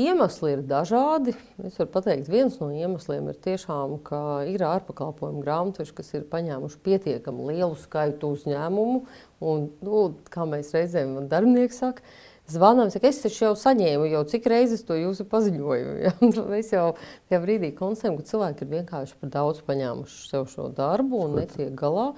Iemesli 0.00 0.54
ir 0.54 0.62
dažādi. 0.64 1.34
Es 1.68 1.76
varu 1.76 1.90
pateikt, 1.92 2.30
viens 2.32 2.54
no 2.62 2.70
iemesliem 2.72 3.26
ir 3.28 3.36
tiešām, 3.44 3.98
ka 4.06 4.40
ir 4.48 4.64
ārpakalpojumu 4.64 5.42
grāmatveži, 5.44 5.92
kas 5.98 6.14
ir 6.16 6.24
paņēmuši 6.32 6.80
pietiekami 6.86 7.50
lielu 7.50 7.76
skaitu 7.76 8.32
uzņēmumu. 8.32 9.02
Un, 9.44 9.66
nu, 9.84 10.04
kā 10.32 10.48
mēs 10.48 10.72
reizēm 10.72 11.18
darbinieki 11.28 11.76
saka, 11.76 12.06
zvanām, 12.50 12.90
saka, 12.92 13.10
es 13.10 13.20
taču 13.22 13.44
jau 13.46 13.52
saņēmu, 13.58 14.08
jau 14.12 14.22
cik 14.28 14.46
reizes 14.50 14.82
to 14.86 14.96
jūsu 14.98 15.26
paziņoju. 15.30 15.92
Ja? 16.02 16.12
Mēs 16.52 16.72
jau 16.74 16.86
tajā 17.30 17.40
brīdī 17.44 17.72
konstatējam, 17.76 18.18
ka 18.18 18.28
cilvēki 18.30 18.64
ir 18.64 18.72
vienkārši 18.76 19.18
par 19.20 19.32
daudz 19.36 19.62
paņēmuši 19.68 20.24
sev 20.30 20.48
šo 20.52 20.68
darbu 20.76 21.22
un 21.26 21.36
netiek 21.40 21.70
galā. 21.78 22.08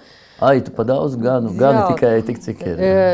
Ai, 0.45 0.59
tu 0.64 0.75
pa 0.75 0.87
daudz 0.88 1.19
ganu, 1.21 1.52
gani 1.59 1.85
tikai 1.93 2.14
tik, 2.26 2.40
cik 2.45 2.64
ir. 2.73 2.85
Jā. 2.85 3.11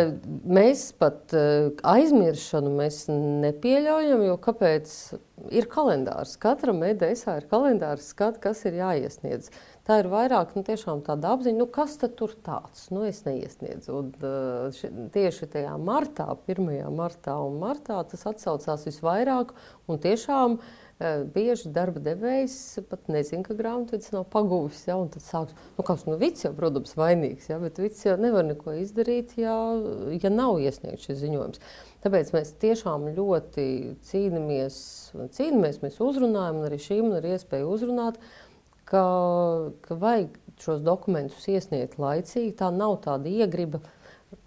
Mēs 0.61 0.87
pat 1.01 1.35
aizmiršanu 1.35 2.73
mēs 2.79 3.03
nepieļaujam, 3.11 4.25
jo 4.29 4.39
kāpēc 4.43 4.95
ir 5.55 5.69
kalendārs? 5.73 6.37
Katram 6.41 6.83
EDSā 6.87 7.41
ir 7.41 7.51
kalendārs, 7.51 8.11
skat, 8.15 8.41
kas 8.43 8.65
ir 8.69 8.81
jāiesniedz. 8.81 9.51
Tā 9.91 9.97
ir 10.05 10.07
vairāk 10.07 10.53
nu, 10.55 10.63
tāda 10.63 11.33
apziņa, 11.35 11.59
nu, 11.59 11.65
kas 11.67 11.97
tur 11.99 12.37
tāds 12.47 12.85
nu, 12.95 13.01
es 13.09 13.25
neiesniedzu. 13.27 13.91
Un, 13.99 14.11
uh, 14.23 14.69
ši, 14.71 14.87
tieši 15.11 15.49
tajā 15.51 15.73
martā, 15.83 16.29
1. 16.47 16.69
martā 16.95 17.35
un 17.43 17.57
martā 17.59 17.97
tas 18.07 18.23
atsaucās 18.31 18.85
visvairāk. 18.87 19.51
Tiešām 19.91 20.53
uh, 20.61 21.25
bieži 21.35 21.73
darba 21.75 21.99
devējs 22.05 22.55
pat 22.87 23.11
nezina, 23.11 23.43
ka 23.49 23.57
grāmatvedis 23.59 24.13
nav 24.15 24.29
paguvis. 24.31 24.85
Ja, 24.87 24.95
tad 25.11 25.25
sāks, 25.25 25.57
nu, 25.75 25.87
kāds 25.89 26.05
nu, 26.07 26.15
vids 26.21 26.47
jau, 26.47 26.53
protams, 26.55 26.95
vainīgs, 27.01 27.49
ja, 27.51 27.59
bet 27.59 27.81
vids 27.83 28.05
jau 28.07 28.15
nevar 28.21 28.47
neko 28.47 28.77
izdarīt, 28.79 29.35
ja, 29.43 29.57
ja 30.15 30.31
nav 30.31 30.61
iesniegts 30.63 31.09
šis 31.09 31.19
ziņojums. 31.25 31.65
Tāpēc 32.05 32.31
mēs 32.37 32.55
tiešām 32.63 33.09
ļoti 33.19 33.67
cīnāmies, 34.07 34.79
cīnāmies 35.35 35.83
mēs 35.83 35.99
uzrunājam, 35.99 36.63
un 36.63 36.69
arī 36.71 36.79
šīm 36.79 37.11
ir 37.19 37.29
iespēja 37.35 37.67
uzrunāt. 37.67 38.23
Uh, 38.23 38.47
ka, 38.91 39.05
ka 39.87 39.97
vajag 40.01 40.37
šos 40.61 40.83
dokumentus 40.85 41.47
iesniegt 41.51 41.99
laicīgi. 42.01 42.57
Tā 42.59 42.71
nav 42.75 43.01
tāda 43.07 43.31
iegriba. 43.31 43.83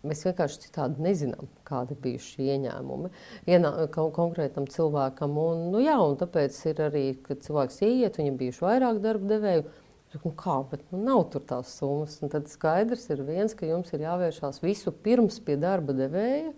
Mēs 0.07 0.21
vienkārši 0.23 0.61
citādi 0.63 1.03
nezinām, 1.03 1.49
kādi 1.67 1.95
bija 1.99 2.21
šie 2.23 2.45
ieņēmumi 2.53 3.09
Ienā, 3.51 3.71
konkrētam 3.91 4.67
cilvēkam. 4.71 5.35
Un, 5.39 5.65
nu, 5.73 5.81
jā, 5.83 5.97
un 5.99 6.15
tāpēc 6.19 6.55
ir 6.71 6.79
arī, 6.85 7.03
kad 7.25 7.41
cilvēks 7.43 7.81
ieiet, 7.83 8.19
viņam 8.19 8.37
bijuši 8.39 8.63
vairāk 8.63 9.01
darba 9.03 9.31
devēju. 9.33 9.65
Nu, 10.13 10.31
kā, 10.39 10.59
bet 10.69 10.85
nu, 10.93 11.01
nav 11.03 11.25
tur 11.33 11.43
tās 11.49 11.73
summas. 11.79 12.15
Un 12.23 12.31
tad 12.31 12.47
skaidrs 12.51 13.09
ir 13.11 13.25
viens, 13.27 13.55
ka 13.57 13.67
jums 13.67 13.91
ir 13.95 14.05
jāvēršās 14.05 14.61
visu 14.63 14.93
pirms 15.03 15.41
pie 15.43 15.57
darba 15.59 15.95
devēja. 15.97 16.53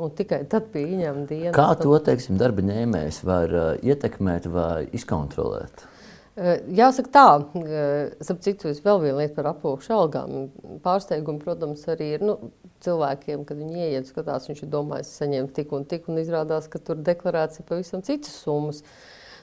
Un 0.00 0.12
tikai 0.16 0.40
tad 0.50 0.70
pie 0.72 0.86
ieņēmuma 0.88 1.28
dienas. 1.28 1.56
Kā 1.56 1.68
to 1.78 1.98
teiksim, 2.06 2.38
darba 2.40 2.64
ņēmējs 2.64 3.20
var 3.28 3.52
uh, 3.52 3.66
ietekmēt 3.84 4.48
vai 4.50 4.86
izkontrolēt? 4.96 5.84
Jāsaka 6.34 7.10
tā, 7.14 7.24
ap 7.38 8.38
citu 8.42 8.72
vēl 8.82 9.00
viena 9.04 9.20
lieta 9.20 9.36
par 9.36 9.52
aploksņu 9.52 9.94
algām. 9.94 10.32
Pārsteigumi, 10.82 11.38
protams, 11.44 11.84
arī 11.92 12.08
ir 12.16 12.24
nu, 12.26 12.34
cilvēkiem, 12.82 13.44
kad 13.46 13.60
viņi 13.60 13.84
ieiet, 13.84 14.08
skatās, 14.10 14.48
viņš 14.50 14.64
ir 14.64 14.72
domājis 14.72 15.12
saņemt 15.20 15.54
tik 15.54 15.74
un 15.76 15.86
tik, 15.86 16.08
un 16.10 16.18
izrādās, 16.18 16.66
ka 16.70 16.82
tur 16.82 16.98
deklarēts 17.06 17.62
ir 17.62 17.68
pavisam 17.68 18.02
citas 18.02 18.34
summas. 18.42 18.82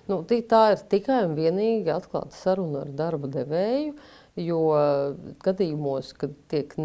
Nu, 0.10 0.20
tā 0.28 0.64
ir 0.74 0.84
tikai 0.92 1.22
un 1.30 1.38
vienīgi 1.38 1.94
atklāta 1.94 2.36
saruna 2.36 2.84
ar 2.84 2.92
darba 3.00 3.30
devēju, 3.32 3.96
jo 4.44 4.62
gadījumos, 5.46 6.12
kad 6.20 6.36
tiek 6.52 6.76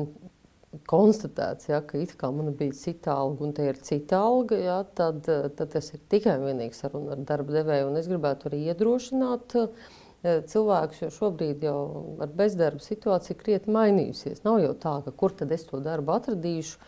konstatēts, 0.90 1.68
ja, 1.70 1.80
ka 1.87 1.99
it 1.99 2.16
kā 2.20 2.30
man 2.35 2.52
bija 2.56 2.75
cita 2.76 3.14
alga 3.16 3.46
un 3.46 3.54
te 3.56 3.64
ir 3.70 3.78
cita 3.82 4.18
alga, 4.20 4.58
ja, 4.61 4.80
tad, 4.99 5.23
tad 5.26 5.70
tas 5.73 5.92
ir 5.94 6.02
tikai 6.11 6.37
un 6.40 6.49
vienīgi 6.50 6.76
saruna 6.76 7.14
ar 7.14 7.23
darba 7.28 7.54
devēju. 7.58 7.88
Un 7.90 8.00
es 8.00 8.11
gribētu 8.11 8.50
arī 8.50 8.61
iedrošināt 8.73 9.56
uh, 9.61 9.88
cilvēkus, 10.50 11.02
jo 11.04 11.11
šobrīd 11.14 11.64
jau 11.66 11.78
ar 12.25 12.32
bezdarba 12.37 12.82
situācija 12.85 13.38
krietni 13.38 13.75
mainījusies. 13.76 14.44
Nav 14.46 14.61
jau 14.64 14.75
tā, 14.82 14.96
ka 15.06 15.14
kur 15.16 15.35
tad 15.37 15.54
es 15.54 15.66
to 15.68 15.80
darbu 15.85 16.16
atradīšu. 16.16 16.80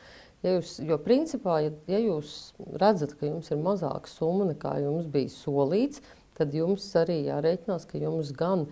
Ja 0.47 0.55
jūs, 0.55 0.77
jo 0.87 0.99
principā, 1.03 1.59
ja, 1.65 1.73
ja 1.91 1.99
jūs 1.99 2.53
redzat, 2.79 3.17
ka 3.19 3.27
jums 3.27 3.49
ir 3.51 3.59
mazāka 3.59 4.11
summa 4.11 4.47
nekā 4.53 4.77
jums 4.85 5.09
bija 5.11 5.33
solīts, 5.35 6.03
tad 6.39 6.55
jums 6.55 6.85
arī 6.99 7.25
jārēķinās, 7.27 7.89
ka 7.91 7.99
jums 7.99 8.31
gan, 8.39 8.69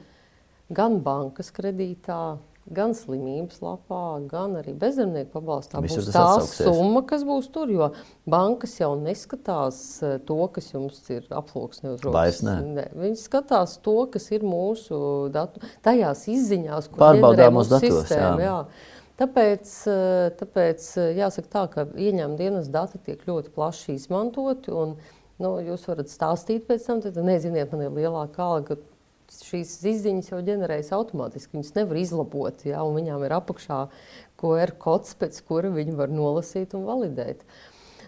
gan 0.70 1.00
bankas 1.02 1.50
kredītā, 1.54 2.36
gan 2.72 2.94
slimības 2.96 3.60
lapā, 3.62 4.02
gan 4.30 4.56
arī 4.58 4.74
bezdarbnieku 4.78 5.30
pabalstā 5.36 5.80
Visur 5.84 6.02
būs 6.02 6.10
tā 6.14 6.24
summa, 6.48 7.02
kas 7.06 7.22
būs 7.26 7.48
tur. 7.54 7.70
Jo 7.70 7.90
bankas 8.28 8.74
jau 8.80 8.92
neskatās 8.98 9.78
eh, 10.02 10.16
to, 10.26 10.38
kas 10.54 10.72
jums 10.72 10.98
ir 11.14 11.26
aploksne 11.30 11.94
uz 11.94 12.02
rokas. 12.04 12.42
Viņi 12.42 13.20
skatās 13.20 13.78
to, 13.84 13.96
kas 14.12 14.28
ir 14.34 14.46
mūsu 14.46 14.98
datu, 15.34 15.62
tajās 15.86 16.26
izziņās, 16.32 16.90
ko 16.90 17.02
pārbaudām 17.04 17.62
uz 17.62 17.70
datos. 17.70 18.02
Sistēma, 18.02 18.42
jā. 18.42 18.56
Jā. 18.56 18.94
Tāpēc, 19.16 19.76
eh, 19.88 20.24
tāpēc 20.40 20.88
eh, 21.00 21.12
jāsaka 21.22 21.52
tā, 21.52 21.62
ka 21.72 21.86
ieņēmuma 21.94 22.40
dienas 22.40 22.66
dati 22.72 23.00
tiek 23.06 23.22
ļoti 23.28 23.54
plaši 23.54 23.94
izmantoti. 23.96 24.74
Un, 24.74 24.98
nu, 25.40 25.54
jūs 25.64 25.86
varat 25.88 26.10
stāstīt 26.12 26.66
pēc 26.68 26.84
tam, 26.90 27.00
tad 27.04 27.16
neziniet, 27.24 27.70
man 27.72 27.86
ir 27.86 27.96
lielāka 27.96 28.44
alga 28.44 28.76
šīs 29.32 29.76
izziņas 29.92 30.32
jau 30.32 30.42
ģenerējas 30.46 30.92
automātiski. 30.96 31.56
Viņas 31.56 31.72
nevar 31.76 32.00
izlabot, 32.00 32.66
ja, 32.68 32.82
un 32.86 32.98
viņām 32.98 33.24
ir 33.26 33.34
apakšā 33.36 33.80
QR 34.40 34.74
kods, 34.82 35.16
pēc 35.18 35.40
kura 35.48 35.72
viņi 35.74 35.96
var 35.98 36.12
nolasīt 36.12 36.76
un 36.76 36.86
validēt. 36.88 37.42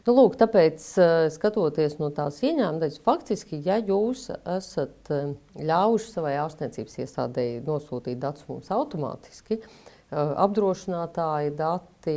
Nu, 0.07 0.15
lūk, 0.17 0.39
tāpēc, 0.41 0.85
eh, 1.03 1.27
skatoties 1.35 1.99
no 2.01 2.09
tās 2.15 2.39
ieņēmuma 2.41 2.89
faktiski, 3.05 3.59
ja 3.65 3.77
jūs 3.77 4.31
esat 4.47 5.11
eh, 5.13 5.35
ļāvuši 5.59 6.13
savai 6.15 6.37
ārstniecības 6.41 6.97
iestādēji 7.05 7.65
nosūtīt 7.67 8.23
datus 8.23 8.47
mums 8.49 8.71
automātiski, 8.73 9.59
eh, 9.59 10.17
apdrošinātāji 10.17 11.53
dati, 11.59 12.17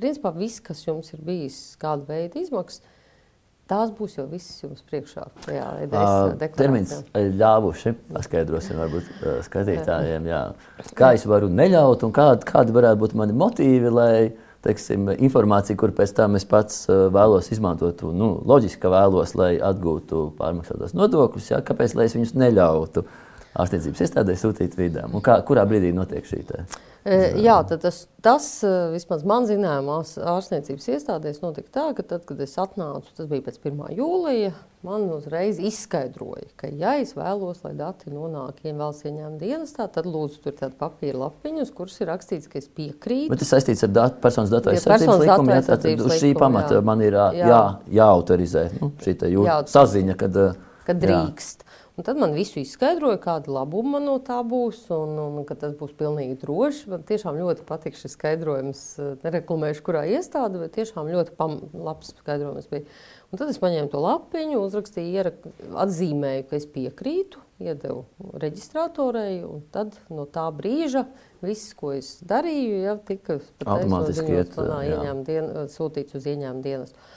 principā 0.00 0.34
viss, 0.34 0.58
kas 0.64 0.82
jums 0.88 1.12
ir 1.14 1.22
bijis 1.22 1.60
kāda 1.78 2.08
veida 2.08 2.42
izmaksas, 2.42 2.82
tās 3.72 3.90
būs 3.96 4.18
jau 4.18 4.28
visas 4.28 4.62
jums 4.62 4.84
priekšā. 4.88 5.24
Jā, 5.52 5.66
uh, 5.88 6.46
termins 6.58 6.94
ļāvuši, 7.16 7.94
paskaidrosim 8.12 8.80
varbūt 8.82 9.10
uh, 9.14 9.40
skatītājiem, 9.48 10.28
jā. 10.28 10.44
kā 10.98 11.14
es 11.16 11.26
varu 11.28 11.50
neļaut 11.52 12.04
un 12.06 12.14
kādi, 12.14 12.48
kādi 12.48 12.76
varētu 12.76 13.02
būt 13.02 13.16
mani 13.18 13.36
motīvi, 13.42 13.92
lai 13.92 14.14
teiksim, 14.62 15.08
informācija, 15.26 15.74
kur 15.78 15.90
pēc 15.96 16.12
tam 16.14 16.38
es 16.38 16.44
pats 16.46 16.84
vēlos 16.86 17.48
izmantot, 17.50 18.04
nu, 18.14 18.36
loģiski, 18.46 18.78
ka 18.84 18.92
vēlos, 18.92 19.34
lai 19.34 19.56
atgūtu 19.58 20.28
pārmaksātos 20.38 20.94
nodokļus, 20.94 21.50
jā, 21.50 21.58
kāpēc 21.66 21.96
lai 21.98 22.06
es 22.06 22.14
viņus 22.14 22.36
neļautu 22.38 23.02
ārstniecības 23.58 24.06
iestādē 24.06 24.38
sūtīt 24.38 24.78
vidām? 24.78 25.12
Un 25.16 25.24
kā, 25.24 25.40
kurā 25.46 25.66
brīdī 25.68 25.92
notiek 25.96 26.26
šī 26.28 26.42
tā? 26.48 26.64
E, 27.02 27.32
jā, 27.42 27.56
tas, 27.66 28.04
tas 28.22 28.44
vismaz 28.92 29.24
man 29.26 29.46
zināmās 29.48 30.14
ārstniecības 30.22 30.84
iestādēs 30.94 31.40
notika 31.42 31.72
tā, 31.74 31.86
ka 31.98 32.04
tad, 32.14 32.22
kad 32.28 32.38
es 32.44 32.54
atnācu, 32.62 33.10
tas 33.16 33.26
bija 33.26 33.42
pēc 33.48 33.58
1. 33.58 33.80
jūlija, 33.98 34.52
man 34.86 35.08
uzreiz 35.10 35.58
izskaidroja, 35.58 36.46
ka, 36.58 36.70
ja 36.70 36.94
es 37.02 37.16
vēlos, 37.18 37.58
lai 37.66 37.74
dati 37.78 38.14
nonāk 38.14 38.62
valsts 38.78 39.08
ieņēmuma 39.08 39.40
dienestā, 39.40 39.88
tad 39.90 40.06
lūdzu 40.06 40.44
tur 40.46 40.54
tādu 40.60 40.78
papīra 40.78 41.24
lapiņu, 41.24 41.66
uz 41.66 41.74
kuras 41.74 41.98
ir 41.98 42.10
rakstīts, 42.12 42.46
ka 42.50 42.62
es 42.62 42.70
piekrītu. 42.70 43.34
Bet 43.34 43.42
tas 43.42 43.50
saistīts 43.56 43.82
ar 43.88 43.94
dat, 43.98 44.22
personas 44.22 44.54
datu 44.54 44.70
aizsardzības 44.70 45.26
likumu, 45.26 45.54
ja 45.56 45.66
tad 45.72 45.90
uz 45.90 46.16
šī 46.22 46.32
pamata 46.38 46.78
jā. 46.78 46.86
man 46.86 47.02
ir 47.02 47.18
jā, 47.18 47.28
jā, 47.42 47.62
jāautorizē 47.98 48.68
nu, 48.78 48.94
šī 49.02 49.18
jū, 49.26 49.46
jā, 49.50 49.58
saziņa, 49.74 50.18
kad, 50.22 50.42
kad 50.86 51.02
drīkst. 51.02 51.66
Jā. 51.66 51.81
Un 51.92 52.06
tad 52.06 52.16
man 52.16 52.32
visu 52.32 52.56
izskaidroja, 52.62 53.18
kāda 53.20 53.52
labuma 53.52 53.98
man 53.98 54.06
no 54.08 54.14
tā 54.24 54.38
būs, 54.48 54.86
un, 54.96 55.12
un 55.20 55.44
ka 55.44 55.52
tas 55.60 55.74
būs 55.76 55.92
pilnīgi 55.98 56.38
droši. 56.40 56.86
Man 56.88 57.02
tiešām 57.08 57.36
ļoti 57.36 57.66
patīk 57.68 57.98
šis 58.00 58.14
skaidrojums. 58.16 58.84
Nereklamēšu, 59.20 59.84
kurā 59.84 60.06
iestāde, 60.08 60.56
bet 60.62 60.72
tiešām 60.78 61.10
ļoti 61.12 61.34
pam, 61.36 61.58
labs 61.76 62.14
skaidrojums 62.16 62.70
bija. 62.72 62.86
Un 63.28 63.40
tad 63.40 63.52
es 63.52 63.60
paņēmu 63.60 63.92
to 63.92 64.00
lapiņu, 64.00 64.62
uzrakstīju, 64.64 65.12
ierak, 65.20 65.44
atzīmēju, 65.84 66.46
ka 66.48 66.56
es 66.56 66.68
piekrītu, 66.72 67.44
iedevu 67.60 68.06
reģistratorai, 68.40 69.42
un 69.44 69.60
tad 69.74 69.98
no 70.12 70.24
tā 70.24 70.46
brīža 70.56 71.04
viss, 71.44 71.74
ko 71.76 71.92
es 71.96 72.14
darīju, 72.24 72.78
jau 72.86 72.96
tika 73.12 73.36
automātiski 73.66 74.38
iet, 74.38 74.56
dien, 75.28 75.52
sūtīts 75.72 76.16
uz 76.16 76.30
ieņēmumu 76.32 76.64
dienestu. 76.64 77.12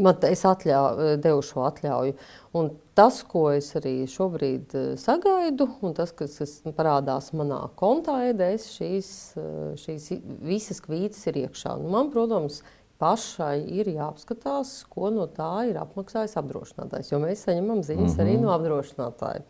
Man, 0.00 0.16
es 0.24 0.40
atļauju, 0.48 1.16
devu 1.20 1.42
šo 1.44 1.66
atļauju. 1.68 2.14
Un 2.56 2.70
tas, 2.96 3.18
ko 3.28 3.46
es 3.52 3.70
arī 3.76 4.06
šobrīd 4.08 4.76
eh, 4.76 4.86
sagaidu, 5.00 5.66
un 5.84 5.96
tas, 5.96 6.14
kas, 6.16 6.38
parādās 6.76 7.32
manā 7.36 7.60
kontā, 7.76 8.22
EDS, 8.30 8.70
šīs, 8.78 9.10
eh, 9.36 9.58
šīs 9.80 10.08
visas 10.44 10.80
kvītas 10.84 11.26
ir 11.28 11.42
iekšā. 11.44 11.76
Nu, 11.80 11.92
man, 11.92 12.08
protams, 12.14 12.62
pašai 13.02 13.58
ir 13.80 13.92
jāapskatās, 13.92 14.74
ko 14.92 15.10
no 15.12 15.28
tā 15.28 15.68
ir 15.68 15.80
apmaksājis 15.80 16.38
apdrošinātājs, 16.40 17.12
jo 17.12 17.20
mēs 17.22 17.44
saņemam 17.48 17.82
ziņas 17.82 18.12
mm 18.12 18.18
-hmm. 18.18 18.24
arī 18.24 18.40
no 18.40 18.52
apdrošinātāja. 18.56 19.44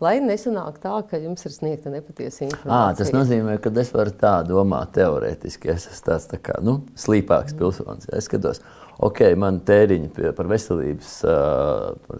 Lai 0.00 0.18
nesanāk 0.20 0.76
tā, 0.82 0.92
ka 1.08 1.16
jums 1.16 1.46
ir 1.48 1.52
sniegta 1.54 1.90
nepatiesa 1.90 2.44
informācija. 2.44 2.92
À, 2.92 2.96
tas 2.96 3.12
nozīmē, 3.14 3.56
ka 3.64 3.72
es 3.80 3.92
varu 3.94 4.12
tā 4.12 4.34
domāt 4.44 4.92
teorētiski. 4.92 5.70
Es 5.72 5.86
esmu 5.88 6.10
tāds 6.10 6.28
tā 6.28 6.36
kā, 6.36 6.58
nu, 6.60 6.82
slīpāks 7.00 7.54
mm. 7.54 7.58
pilsonis. 7.58 8.10
Es 8.12 8.28
skatos, 8.28 8.60
ok, 9.02 9.22
man 9.38 9.60
tēriņi 9.66 10.32
par 10.36 10.48
veselības, 10.50 11.18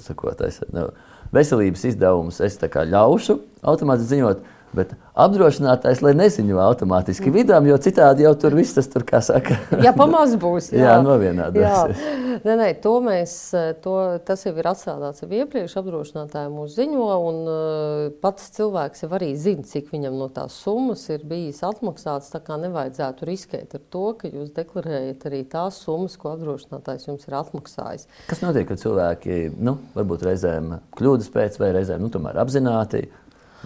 sakot, 0.05 0.43
es, 0.47 0.61
ne, 0.75 0.89
veselības 1.35 1.87
izdevumus 1.93 2.43
es 2.45 2.59
ļaušu 2.61 3.41
automātiski 3.67 4.17
ziņot. 4.17 4.45
Bet 4.75 4.93
apdrošinātājs, 5.17 6.03
lai 6.05 6.13
neziņo 6.19 6.59
automātiski 6.61 7.31
vidām, 7.33 7.65
jo 7.69 7.79
citādi 7.81 8.27
jau 8.27 8.33
tur 8.37 8.57
viss 8.59 8.77
tas 8.77 8.89
tur, 8.93 9.07
kā 9.07 9.23
saka, 9.25 9.57
jā, 9.87 9.93
pamaz 9.97 10.35
būs. 10.41 10.73
Jā, 10.75 10.83
jā 10.83 10.97
novienādosies. 11.05 12.03
Nē, 12.45 12.57
nē, 12.61 12.67
to 12.85 12.93
mēs, 13.05 13.33
to, 13.85 13.95
tas 14.27 14.45
jau 14.45 14.53
ir 14.59 14.69
atstrādāts 14.69 15.23
jau 15.23 15.31
iepriekš, 15.33 15.79
apdrošinātāji 15.81 16.53
mūs 16.53 16.75
ziņo, 16.77 17.07
un 17.31 17.41
uh, 17.49 18.03
pats 18.21 18.51
cilvēks 18.59 19.07
jau 19.07 19.11
arī 19.17 19.31
zina, 19.41 19.65
cik 19.67 19.89
viņam 19.95 20.19
no 20.21 20.29
tās 20.35 20.59
summas 20.67 21.07
ir 21.15 21.25
bijis 21.29 21.63
atmaksāts, 21.67 22.33
tā 22.35 22.43
kā 22.45 22.59
nevajadzētu 22.61 23.31
riskēt 23.31 23.79
ar 23.79 23.85
to, 23.93 24.07
ka 24.21 24.29
jūs 24.29 24.53
deklarējat 24.57 25.29
arī 25.31 25.45
tās 25.49 25.81
summas, 25.87 26.19
ko 26.21 26.35
apdrošinātājs 26.35 27.09
jums 27.09 27.25
ir 27.31 27.39
atmaksājis. 27.41 28.09
Kas 28.29 28.45
notiek, 28.45 28.69
kad 28.69 28.83
cilvēki, 28.83 29.47
nu, 29.57 29.79
varbūt 29.97 30.27
reizēm 30.29 30.77
kļūdas 30.99 31.33
pēc 31.33 31.61
vai 31.63 31.73
reizēm, 31.79 32.05
nu, 32.05 32.13
tomēr 32.13 32.45
apzināti 32.45 33.07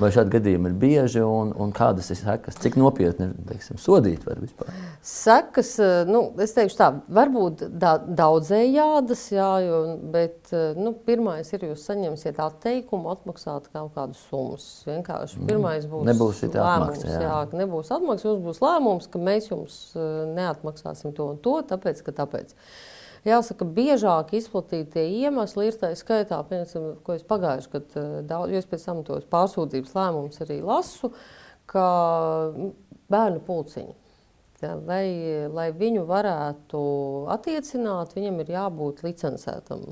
Vai 0.01 0.09
šādi 0.15 0.33
gadījumi 0.33 0.71
ir 0.71 0.77
bieži 0.81 1.23
un, 1.25 1.51
un 1.61 1.73
kādas 1.77 2.09
ir 2.13 2.19
sekas? 2.19 2.57
Cik 2.63 2.79
nopietni 2.81 3.29
teiksim, 3.49 3.77
sodīt 3.81 4.25
var 4.25 4.39
vispār? 4.41 4.71
Sekas, 5.05 5.75
eh, 5.83 6.09
nu, 6.09 6.23
es 6.41 6.55
teikšu 6.57 6.79
tā, 6.79 6.89
varbūt 7.21 7.67
da, 7.83 7.95
daudzējādas, 8.01 9.25
jā, 9.35 9.49
jo, 9.67 9.81
bet 10.15 10.53
eh, 10.57 10.79
nu, 10.81 10.95
pirmais 11.07 11.53
ir, 11.53 11.67
jūs 11.69 11.85
saņemsiet 11.91 12.41
atteikumu 12.41 13.13
atmaksāt 13.13 13.69
kaut 13.75 13.93
kādus 13.97 14.23
summas. 14.31 14.69
Vienkārši 14.89 15.43
mm. 15.43 15.51
pirmais 15.51 15.89
būs 15.91 16.09
nebūs 16.09 16.45
lēmums, 16.47 16.63
atmaksa, 16.65 17.11
jā. 17.11 17.21
jā, 17.27 17.37
nebūs 17.61 17.93
atmaksa, 17.99 18.31
jums 18.31 18.47
būs 18.47 18.63
lēmums, 18.65 19.11
ka 19.13 19.21
mēs 19.31 19.51
jums 19.53 19.81
eh, 19.97 20.09
neatmaksāsim 20.39 21.13
to 21.17 21.29
un 21.35 21.43
to, 21.45 21.59
tāpēc, 21.75 22.01
ka 22.07 22.17
tāpēc. 22.23 22.57
Jāsaka, 23.27 23.67
biežāk 23.69 24.33
izplatītie 24.39 25.03
iemesli 25.21 25.69
ir 25.69 25.77
tā 25.81 25.91
skaitā, 25.99 26.39
piemēram, 26.49 26.93
ko 27.05 27.17
es 27.19 27.25
pagājuši 27.29 27.73
gadu 27.75 28.01
eh, 28.01 28.13
daudz, 28.29 28.55
jo 28.55 28.63
es 28.63 28.69
pēc 28.71 28.87
tam 28.89 29.03
tos 29.05 29.27
pārsūdzības 29.33 29.97
lēmumus 29.99 30.41
arī 30.47 30.61
lasu, 30.65 31.13
ka 31.71 31.87
bērnu 33.13 33.43
pulciņi. 33.47 33.97
Ja, 34.61 34.75
lai, 34.77 35.07
lai 35.49 35.71
viņu 35.73 36.05
varētu 36.09 36.81
attiecināt, 37.33 38.13
viņam 38.17 38.43
ir 38.43 38.55
jābūt 38.59 39.01
licencētam. 39.07 39.87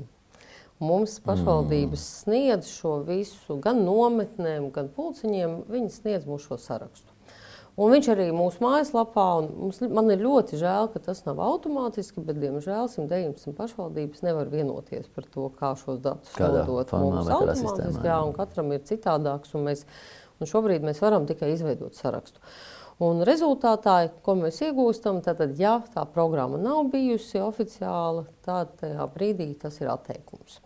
Mums 0.79 1.17
pašvaldības 1.25 1.99
mm. 1.99 2.11
sniedz 2.23 2.69
šo 2.71 2.99
visu 3.07 3.57
gan 3.59 3.81
nometnēm, 3.83 4.69
gan 4.71 4.87
pulciņiem. 4.95 5.63
Viņi 5.73 5.89
sniedz 5.91 6.27
mums 6.29 6.45
šo 6.47 6.59
sarakstu. 6.61 7.18
Un 7.79 7.93
viņš 7.93 8.07
arī 8.11 8.25
mūsu 8.35 8.59
mājaslapā, 8.63 9.25
un 9.39 9.45
mums, 9.55 9.77
man 9.87 10.09
ir 10.11 10.19
ļoti 10.19 10.57
žēl, 10.59 10.89
ka 10.91 10.99
tas 11.05 11.21
nav 11.23 11.39
automātiski, 11.45 12.19
bet, 12.27 12.39
diemžēl, 12.41 12.89
119 12.91 13.55
pašvaldības 13.55 14.25
nevar 14.25 14.49
vienoties 14.51 15.07
par 15.15 15.27
to, 15.31 15.45
kā 15.59 15.71
šos 15.79 16.01
datus 16.03 16.33
nodot 16.41 16.91
mums 16.97 17.29
automātiski. 17.31 18.03
Jā, 18.03 18.17
un 18.25 18.35
katram 18.35 18.73
ir 18.75 18.83
citādāks, 18.89 19.55
un, 19.55 19.63
mēs, 19.69 19.85
un 20.41 20.51
šobrīd 20.51 20.83
mēs 20.83 20.99
varam 21.05 21.29
tikai 21.29 21.53
izveidot 21.55 21.95
sarakstu. 21.95 22.43
Un 22.99 23.21
rezultātā, 23.23 24.09
ko 24.25 24.33
mēs 24.35 24.57
iegūstam, 24.65 25.21
tad, 25.23 25.39
ja 25.55 25.77
tā 25.93 26.03
programma 26.11 26.57
nav 26.59 26.89
bijusi 26.91 27.39
oficiāla, 27.39 28.25
tad 28.43 28.73
tajā 28.81 29.05
brīdī 29.13 29.53
tas 29.61 29.79
ir 29.79 29.87
atteikums. 29.93 30.57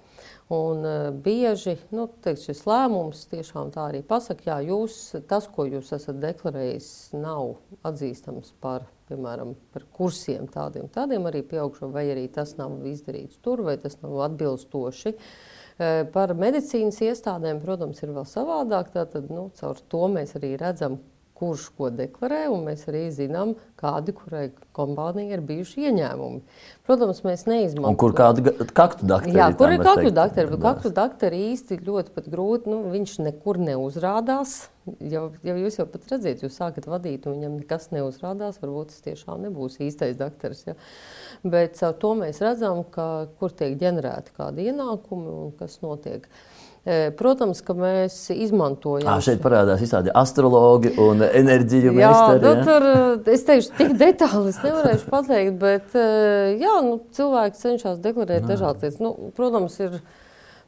Un 0.54 0.82
uh, 0.82 1.12
bieži 1.14 1.76
nu, 1.94 2.08
teiks, 2.26 2.48
šis 2.50 2.64
lēmums 2.66 3.28
tiešām 3.30 3.70
tā 3.76 3.86
arī 3.92 4.02
pasaka, 4.06 4.48
jā, 4.50 4.58
jūs, 4.72 4.98
tas, 5.30 5.46
ko 5.46 5.68
jūs 5.70 5.94
esat 5.94 6.18
deklarējis, 6.24 6.90
nav 7.14 7.60
atzīstams 7.86 8.56
par, 8.66 8.90
piemēram, 9.12 9.54
par 9.74 9.86
kursiem 9.94 10.50
tādiem, 10.50 10.90
tādiem 10.94 11.30
arī 11.30 11.46
pieaugšo, 11.46 11.94
vai 11.94 12.08
arī 12.16 12.26
tas 12.34 12.58
nav 12.58 12.82
izdarīts 12.90 13.38
tur, 13.46 13.62
vai 13.66 13.78
tas 13.82 14.02
nav 14.02 14.26
atbilstoši. 14.32 15.14
Uh, 15.14 16.02
par 16.14 16.34
medicīnas 16.38 16.98
iestādēm, 17.06 17.62
protams, 17.62 18.02
ir 18.02 18.18
vēl 18.18 18.26
savādāk. 18.30 18.90
Tātad, 18.98 19.30
nu, 19.30 19.52
caur 19.58 19.86
to 19.90 20.08
mēs 20.18 20.34
arī 20.42 20.56
redzam, 20.58 20.98
kurš 21.38 21.70
ko 21.78 21.90
deklarē, 21.94 22.46
un 22.54 22.68
mēs 22.68 22.86
arī 22.90 23.08
zinām, 23.14 23.56
kādi 23.80 24.14
kurai 24.16 24.46
kompānijai 24.76 25.38
ir 25.38 25.42
bijuši 25.46 25.88
ieņēmumi. 25.90 26.42
Protams, 26.88 27.24
mēs 27.26 27.46
neizmantojam. 27.50 27.98
Kur 28.00 28.14
kāda 28.18 28.54
kaktu 28.76 29.08
dakteri? 29.10 29.36
Jā, 29.40 29.50
kur 29.58 29.74
ir 29.74 29.84
kaktu 29.84 30.14
dakteri? 30.14 30.62
Kaktu 30.62 30.94
dakteri 30.94 31.42
īsti 31.52 31.80
ļoti 31.84 32.26
grūti, 32.30 32.72
nu, 32.72 32.84
viņš 32.94 33.18
nekur 33.28 33.60
neuzrādās. 33.64 34.56
Jau, 35.00 35.30
jau 35.48 35.54
jūs 35.62 35.80
jau 35.80 35.86
pat 35.88 36.10
redzat, 36.12 36.42
jūs 36.44 36.58
sākat 36.60 36.88
vadīt, 36.92 37.28
un 37.28 37.38
viņam 37.38 37.60
nekas 37.62 37.90
neuzrādās. 37.96 38.60
Varbūt 38.64 38.92
tas 38.92 39.06
tiešām 39.06 39.46
nebūs 39.48 39.80
īstais 39.84 40.18
dakteris. 40.20 40.66
Ja? 40.68 40.76
Bet 41.44 41.80
to 42.02 42.16
mēs 42.20 42.44
redzam, 42.44 42.84
ka, 42.94 43.30
kur 43.40 43.56
tiek 43.56 43.78
ģenerēti 43.80 44.36
kādi 44.36 44.68
ienākumi 44.72 45.38
un 45.38 45.56
kas 45.60 45.80
notiek. 45.86 46.28
Uh, 46.28 46.53
Protams, 47.16 47.62
ka 47.64 47.72
mēs 47.80 48.18
izmantojam. 48.36 49.08
À, 49.08 49.22
šeit 49.24 49.40
parādās 49.40 49.80
visādi 49.80 50.12
astrologi 50.20 50.92
un 51.00 51.24
enerģiju 51.24 51.94
meistari. 51.96 52.44
Jā, 52.44 52.58
nu, 52.60 52.66
tur 52.68 53.32
es 53.32 53.46
teikšu, 53.48 53.72
tik 53.78 53.94
detāli 54.02 54.52
es 54.52 54.60
nevarēšu 54.60 55.08
pateikt, 55.14 55.56
bet 55.62 55.96
jā, 55.96 56.76
nu, 56.84 57.00
cilvēki 57.16 57.62
cenšas 57.62 58.04
deklarēt 58.04 58.44
dažādas 58.52 58.84
lietas. 58.84 59.00
Nu, 59.00 59.32
protams, 59.40 59.80
ir, 59.80 59.98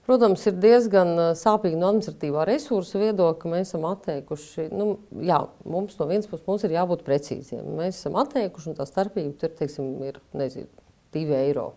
protams, 0.08 0.48
ir 0.48 0.56
diezgan 0.64 1.16
sāpīgi 1.36 1.84
no 1.84 1.92
administratīvā 1.92 2.48
resursa 2.48 3.04
viedokļa, 3.04 3.40
ka 3.42 3.52
mēs 3.52 3.74
esam 3.74 3.92
atteikuši. 3.92 4.72
Nu, 4.72 4.94
jā, 5.20 5.44
mums 5.68 6.00
no 6.00 6.08
vienas 6.14 6.32
puses 6.32 6.48
mums 6.48 6.64
ir 6.64 6.80
jābūt 6.80 7.04
precīziem. 7.04 7.74
Mēs 7.76 8.00
esam 8.00 8.16
atteikuši, 8.24 8.72
un 8.72 8.80
tā 8.80 8.88
starpība 8.88 9.36
tur, 9.44 9.52
teiksim, 9.60 9.98
ir, 10.08 10.24
nezinu, 10.32 10.72
divi 11.12 11.44
eiro 11.44 11.74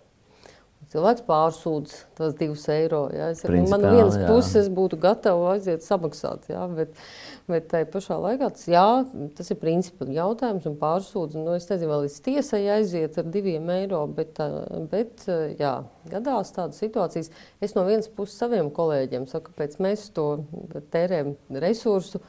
cilvēks 0.93 1.25
pārsūdz 1.29 1.95
tos 2.19 2.35
divus 2.39 2.65
eiro. 2.73 3.03
Ja. 3.15 3.29
Es, 3.35 3.43
Principāli, 3.45 3.71
man 3.73 3.85
no 3.85 3.93
vienas 3.95 4.17
jā. 4.17 4.29
puses 4.31 4.71
būtu 4.73 4.99
gatava 5.03 5.53
aiziet 5.55 5.85
samaksāt, 5.85 6.49
ja, 6.53 6.65
bet, 6.73 6.97
bet 7.51 7.69
tai 7.73 7.83
pašā 7.89 8.17
laikā 8.23 8.51
tas, 8.57 8.65
jā, 8.71 8.87
tas 9.37 9.53
ir 9.53 9.61
principa 9.61 10.09
jautājums 10.13 10.69
un 10.71 10.79
pārsūdz. 10.81 11.37
Nu, 11.37 11.55
es 11.59 11.69
nezinu, 11.71 11.93
vai 11.93 12.01
līdz 12.07 12.19
tiesai 12.25 12.63
aiziet 12.79 13.21
ar 13.21 13.29
diviem 13.35 13.69
eiro, 13.77 14.03
bet, 14.17 14.41
bet 14.93 15.29
jā, 15.61 15.75
gadās 16.09 16.55
tādas 16.57 16.81
situācijas. 16.81 17.33
Es 17.65 17.77
no 17.77 17.85
vienas 17.89 18.09
puses 18.09 18.39
saviem 18.41 18.73
kolēģiem 18.75 19.29
saku, 19.29 19.53
kāpēc 19.53 19.81
mēs 19.85 20.09
to 20.17 20.29
tērējam 20.95 21.37
resursu, 21.61 22.23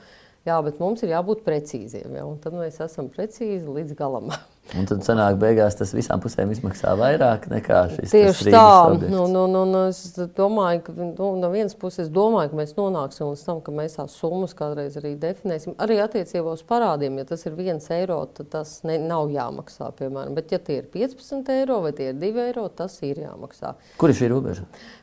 jā, 0.50 0.60
bet 0.66 0.80
mums 0.82 1.04
ir 1.06 1.14
jābūt 1.14 1.46
precīziem, 1.46 2.16
ja, 2.18 2.26
tad 2.44 2.58
mēs 2.58 2.82
esam 2.84 3.12
precīzi 3.14 3.70
līdz 3.70 3.98
galam. 4.00 4.34
Un 4.78 4.86
tad 4.86 5.02
sanāk, 5.02 5.40
beigās 5.42 5.74
tas 5.80 5.90
visām 5.98 6.22
pusēm 6.22 6.52
izmaksā 6.54 6.92
vairāk 7.00 7.48
nekā 7.50 7.80
šis 7.96 8.12
Tieši 8.14 8.52
tā, 8.54 8.66
objekts. 8.86 9.10
nu, 9.10 9.24
nu, 9.32 9.46
nu, 9.50 9.64
nu, 9.66 9.80
es 9.90 10.14
domāju, 10.38 10.84
ka 10.86 10.94
nu, 10.94 11.30
no 11.42 11.50
vienas 11.50 11.74
puses 11.80 12.04
es 12.04 12.12
domāju, 12.14 12.52
ka 12.52 12.60
mēs 12.60 12.76
nonāksim 12.78 13.32
līdz 13.32 13.46
tam, 13.48 13.64
ka 13.66 13.74
mēs 13.74 13.98
tās 13.98 14.20
summas 14.22 14.54
kādreiz 14.58 15.00
arī 15.02 15.16
definēsim. 15.18 15.74
Arī 15.82 15.98
attiecībā 16.04 16.54
uz 16.54 16.62
parādiem, 16.70 17.18
ja 17.18 17.26
tas 17.32 17.48
ir 17.50 17.58
viens 17.58 17.90
eiro, 17.96 18.20
tad 18.38 18.52
tas 18.54 18.76
ne, 18.86 19.00
nav 19.02 19.34
jāmaksā, 19.34 19.90
piemēram. 19.98 20.38
Bet 20.38 20.54
ja 20.54 20.62
tie 20.62 20.84
ir 20.84 20.92
15 20.94 21.50
eiro 21.56 21.82
vai 21.88 21.96
tie 21.98 22.12
ir 22.14 22.22
2 22.22 22.46
eiro, 22.46 22.68
tas 22.70 23.02
ir 23.08 23.24
jāmaksā. 23.26 23.74
Kur 23.98 24.14
ir 24.14 24.22
šī 24.22 24.30
robeža? 24.36 24.70
Eh, 24.70 24.99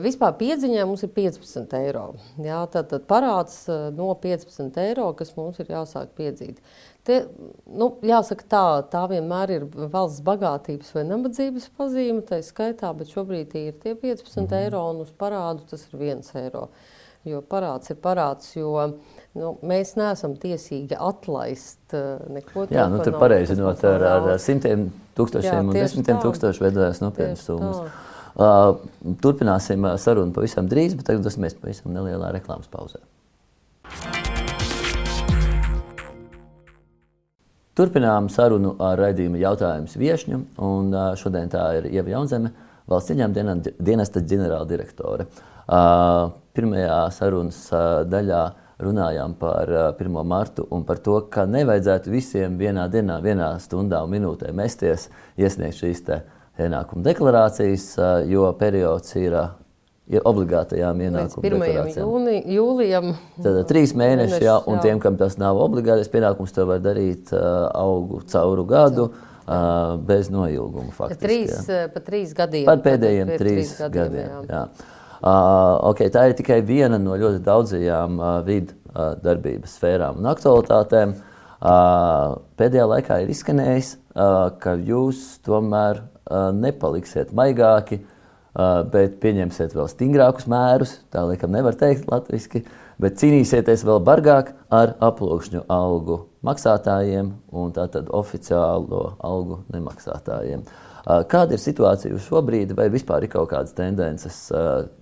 Vispār 0.00 0.32
piedziņā 0.40 0.86
mums 0.88 1.02
ir 1.04 1.10
15 1.12 1.74
eiro. 1.76 2.06
Jā, 2.40 2.62
tad, 2.72 2.88
tad 2.88 3.04
parāds 3.10 3.66
no 3.92 4.08
15 4.16 4.78
eiro, 4.80 5.10
kas 5.18 5.34
mums 5.36 5.60
ir 5.60 5.68
jāsāk 5.68 6.14
piedzīt. 6.16 6.62
Te, 7.04 7.18
nu, 7.68 7.90
jāsaka, 8.04 8.46
tā, 8.48 8.62
tā 8.92 9.02
vienmēr 9.12 9.52
ir 9.58 9.66
valsts 9.92 10.24
bagātības 10.24 10.94
vai 10.96 11.04
nabadzības 11.08 11.68
pazīme, 11.76 12.24
tā 12.24 12.40
skaitā, 12.44 12.94
bet 12.96 13.12
šobrīd 13.12 13.54
ir 13.60 13.76
tie 13.84 13.92
15 13.92 14.32
mm. 14.46 14.56
eiro 14.62 14.82
un 14.94 15.04
uz 15.04 15.12
parādu 15.20 15.68
tas 15.68 15.84
ir 15.90 16.08
1 16.08 16.24
eiro. 16.40 16.68
Jo 17.28 17.42
parāds 17.44 17.92
ir 17.92 17.98
parāds, 18.00 18.54
jo 18.56 18.72
nu, 19.36 19.54
mēs 19.60 19.92
neesam 20.00 20.38
tiesīgi 20.40 20.96
atlaist 20.96 21.92
neko 22.32 22.64
Jā, 22.72 22.88
nu, 22.88 23.02
tur 23.04 23.12
nav- 23.12 23.26
pareizinot 23.26 23.76
kas 23.76 23.90
ar, 23.92 24.06
ar, 24.08 24.30
simtiem 24.40 24.88
tūkstošiem 25.20 25.52
Jā, 25.52 25.64
un 25.66 25.76
desmitiem 25.76 26.16
tā. 26.16 26.22
tūkstošu 26.24 26.64
veidojās 26.64 27.04
nopietnas 27.04 27.44
summas. 27.44 27.84
tā. 27.84 28.09
Turpināsim 28.36 29.86
sarunu 29.98 30.34
pavisam 30.36 30.68
drīz, 30.70 30.94
bet 30.98 31.08
tagad 31.10 31.26
dosimies 31.26 31.56
pavisam 31.58 31.94
nelielā 31.96 32.30
reklāmas 32.36 32.70
pauzē. 32.70 33.02
Turpinām 37.78 38.28
sarunu 38.28 38.74
ar 38.82 38.98
raidījumu 39.00 39.38
jautājumu 39.40 40.00
viesņu. 40.02 40.40
Šodien 41.16 41.48
tā 41.52 41.62
ir 41.78 41.86
Ieva 41.90 42.16
Jaunzeme, 42.16 42.50
valsts 42.90 43.14
ieņēmuma 43.14 43.54
dienesta 43.78 44.20
ģenerāldirektore. 44.20 45.26
Pirmajā 46.56 46.98
sarunas 47.14 47.62
daļā 48.10 48.42
runājām 48.80 49.36
par 49.38 49.70
ā, 49.70 49.86
1. 49.92 50.18
martu 50.26 50.64
un 50.72 50.84
par 50.88 50.98
to, 51.04 51.18
ka 51.32 51.44
nevajadzētu 51.46 52.10
visiem 52.12 52.56
vienā 52.60 52.86
dienā, 52.92 53.20
vienā 53.22 53.52
stundā 53.60 54.00
un 54.04 54.14
minūtē 54.14 54.52
mesties, 54.56 55.08
iesniegt 55.38 55.78
šīs 55.80 56.00
te 56.06 56.20
ienākuma 56.66 57.04
deklarācijas, 57.06 57.88
jo 58.30 58.50
periods 58.60 59.16
ir, 59.20 59.38
obligātajām 60.26 61.00
ienākuma 61.06 61.44
1. 61.46 61.58
deklarācijām. 61.62 62.06
Jūni, 62.06 62.36
jūlijam. 62.56 63.10
Tad 63.44 63.60
trīs 63.70 63.92
mēneši, 63.94 64.40
jā, 64.42 64.56
un 64.66 64.80
jā. 64.80 64.86
tiem, 64.88 65.02
kam 65.02 65.18
tas 65.20 65.36
nav 65.38 65.60
obligātais 65.62 66.10
pienākums, 66.10 66.54
to 66.56 66.66
var 66.66 66.80
darīt 66.82 67.30
augu 67.30 68.22
cauru 68.32 68.66
gadu 68.68 69.10
uh, 69.50 69.98
bez 70.06 70.30
noilguma. 70.32 70.92
Faktiski, 70.96 71.24
Trīs, 71.24 71.58
jā. 71.68 71.84
pa 71.92 72.02
trīs 72.04 72.34
gadiem. 72.36 72.66
Par 72.68 72.82
pēdējiem 72.84 73.32
Pēc 73.34 73.44
trīs 73.44 73.76
gadiem. 73.90 74.24
jā. 74.24 74.40
jā. 74.50 74.64
Uh, 75.20 75.76
okay, 75.90 76.08
tā 76.08 76.30
ir 76.30 76.34
tikai 76.38 76.62
viena 76.64 76.96
no 76.96 77.12
ļoti 77.20 77.42
daudzajām 77.44 78.14
uh, 78.16 78.28
vidu 78.46 78.72
uh, 78.94 79.66
sfērām 79.68 80.22
un 80.22 80.30
aktualitātēm. 80.30 81.12
Uh, 81.60 82.38
pēdējā 82.56 82.86
laikā 82.88 83.18
ir 83.20 83.32
izskanējis, 83.34 83.90
uh, 84.14 84.48
ka 84.62 84.78
jūs 84.80 85.42
tomēr 85.44 86.00
nepaliksiet 86.56 87.32
maigāki, 87.36 88.00
uh, 88.00 88.82
bet 88.92 89.18
pieņemsiet 89.22 89.74
vēl 89.76 89.88
stingrākus 89.90 90.48
mērus. 90.50 90.98
Tā 91.12 91.24
laikam 91.28 91.54
nevar 91.54 91.78
teikt 91.78 92.10
latviešu, 92.10 92.64
bet 93.00 93.18
cīnīsieties 93.20 93.86
vēl 93.88 94.02
bargāk 94.04 94.54
ar 94.70 94.94
aploksņu 95.00 95.64
algu 95.72 96.22
maksātājiem 96.46 97.34
un 97.52 97.74
tātad 97.76 98.12
oficiālo 98.16 99.16
algu 99.24 99.62
nemaksātājiem. 99.72 100.64
Uh, 100.64 100.86
Kāda 101.30 101.56
ir 101.56 101.62
situācija 101.62 102.12
uz 102.14 102.26
šo 102.26 102.42
brīdi, 102.44 102.76
vai 102.76 102.90
vispār 102.92 103.24
ir 103.24 103.32
kaut 103.32 103.48
kādas 103.54 103.72
tendences, 103.76 104.50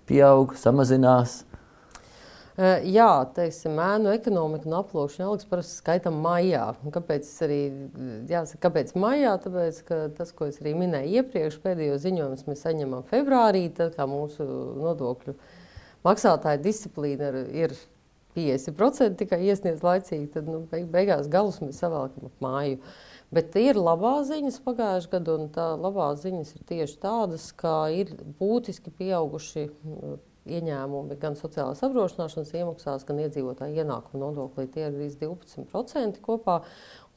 pieaug, 0.06 0.54
samazinās? 0.58 1.42
Jā, 2.58 3.10
teiksim, 3.36 3.76
ēnu 3.78 4.10
ekonomika 4.16 4.66
un 4.66 4.72
aploksņa 4.80 5.28
algas 5.28 5.46
parasti 5.46 5.76
skaitām 5.78 6.16
maijā. 6.24 6.64
Un 6.82 6.90
Kāpēc, 6.96 7.28
arī, 7.46 7.58
jāsaka, 8.26 8.64
kāpēc 8.64 8.90
maijā? 8.98 9.36
Tāpēc, 9.44 9.78
ka 9.86 9.98
tas, 10.16 10.32
ko 10.34 10.48
es 10.50 10.58
arī 10.58 10.72
minēju 10.74 11.20
iepriekš, 11.20 11.60
pēdējo 11.62 12.00
ziņojumus 12.02 12.48
mēs 12.48 12.64
saņemam 12.66 13.04
februārī, 13.12 13.68
tad 13.76 13.94
kā 13.94 14.08
mūsu 14.10 14.42
nodokļu 14.74 15.36
maksātāja 16.08 16.58
disciplīna 16.64 17.30
ir, 17.30 17.38
ir 17.68 17.76
50% 18.34 19.22
tikai 19.22 19.38
iesniedz 19.46 19.84
laicīgi, 19.86 20.26
tad 20.34 20.50
nu, 20.50 20.64
beig, 20.66 20.90
beigās 20.90 21.30
galus 21.30 21.60
mēs 21.62 21.78
savēlkam 21.78 22.26
ap 22.26 22.42
māju. 22.42 22.80
Bet 23.34 23.54
ir 23.60 23.78
labās 23.78 24.32
ziņas 24.32 24.58
pagājušajā 24.66 25.14
gadā, 25.14 25.38
un 25.38 25.50
tā 25.54 25.68
labās 25.78 26.24
ziņas 26.24 26.56
ir 26.56 26.66
tieši 26.72 26.98
tādas, 27.06 27.52
ka 27.54 27.84
ir 27.94 28.16
būtiski 28.40 28.90
pieauguši 28.98 29.68
ieņēmumi 30.56 31.18
gan 31.20 31.36
sociālās 31.38 31.82
apdrošināšanas 31.86 32.54
iemaksās, 32.60 33.04
gan 33.08 33.20
iedzīvotāju 33.24 33.82
ienākumu 33.82 34.22
nodoklī. 34.22 34.68
Tie 34.72 34.86
ir 34.88 34.96
līdz 34.96 35.18
12% 35.20 36.22
kopā. 36.24 36.62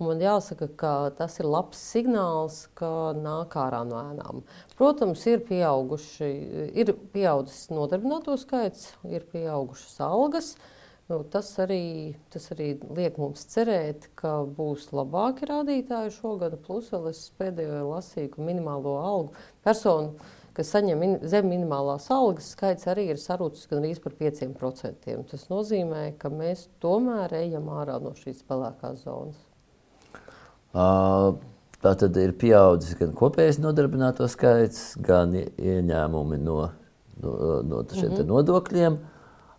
Man 0.01 0.21
jāsaka, 0.23 0.65
ka 0.81 0.91
tas 1.13 1.37
ir 1.37 1.45
labs 1.45 1.77
signāls, 1.91 2.63
ka 2.77 3.11
nāk 3.13 3.53
ārā 3.61 3.83
no 3.85 3.99
ēnām. 4.01 4.41
Protams, 4.79 5.27
ir, 5.29 5.43
ir 5.45 6.93
pieaudzis 7.13 7.67
nodarbināto 7.69 8.37
skaits, 8.41 8.95
ir 9.05 9.27
pieaugušas 9.29 9.99
algas. 10.07 10.55
Nu, 11.11 11.19
tas, 11.27 11.49
arī, 11.59 12.15
tas 12.31 12.45
arī 12.53 12.69
liek 12.95 13.17
mums 13.19 13.43
cerēt, 13.51 14.05
ka 14.15 14.45
būs 14.57 14.89
labāki 14.95 15.49
rādītāji 15.49 16.13
šogad. 16.15 16.55
Plus, 16.63 16.87
vēl 16.93 17.09
es 17.11 17.25
pēdējo 17.35 17.81
lasīju, 17.89 18.29
ka 18.35 18.45
minimālo 18.47 18.93
algu 19.01 19.35
personu, 19.65 20.15
kas 20.57 20.73
saņem 20.75 20.99
min 20.99 21.15
zem 21.27 21.47
minimālās 21.49 22.09
algas, 22.13 22.51
skaits 22.55 22.89
arī 22.91 23.09
ir 23.11 23.21
sarūcis 23.21 23.69
gandrīz 23.71 24.01
par 24.03 24.17
5%. 24.19 25.15
Tas 25.31 25.47
nozīmē, 25.51 26.11
ka 26.21 26.33
mēs 26.33 26.67
tomēr 26.83 27.33
ejam 27.43 27.71
ārā 27.71 28.01
no 28.03 28.15
šīs 28.17 28.43
pelēkās 28.47 29.05
zonas. 29.05 29.39
Uh, 30.71 31.35
Tā 31.81 31.95
tad 31.97 32.17
ir 32.21 32.35
pieaudzis 32.37 32.93
gan 32.99 33.13
kopējais 33.17 33.57
nodarbināto 33.61 34.27
skaits, 34.29 34.91
gan 35.01 35.33
ie- 35.33 35.47
ieņēmumi 35.57 36.37
no, 36.37 36.67
no, 37.23 37.31
no 37.65 37.79
šiem 37.89 38.11
mm 38.11 38.17
-hmm. 38.19 38.27
nodokļiem. 38.29 38.99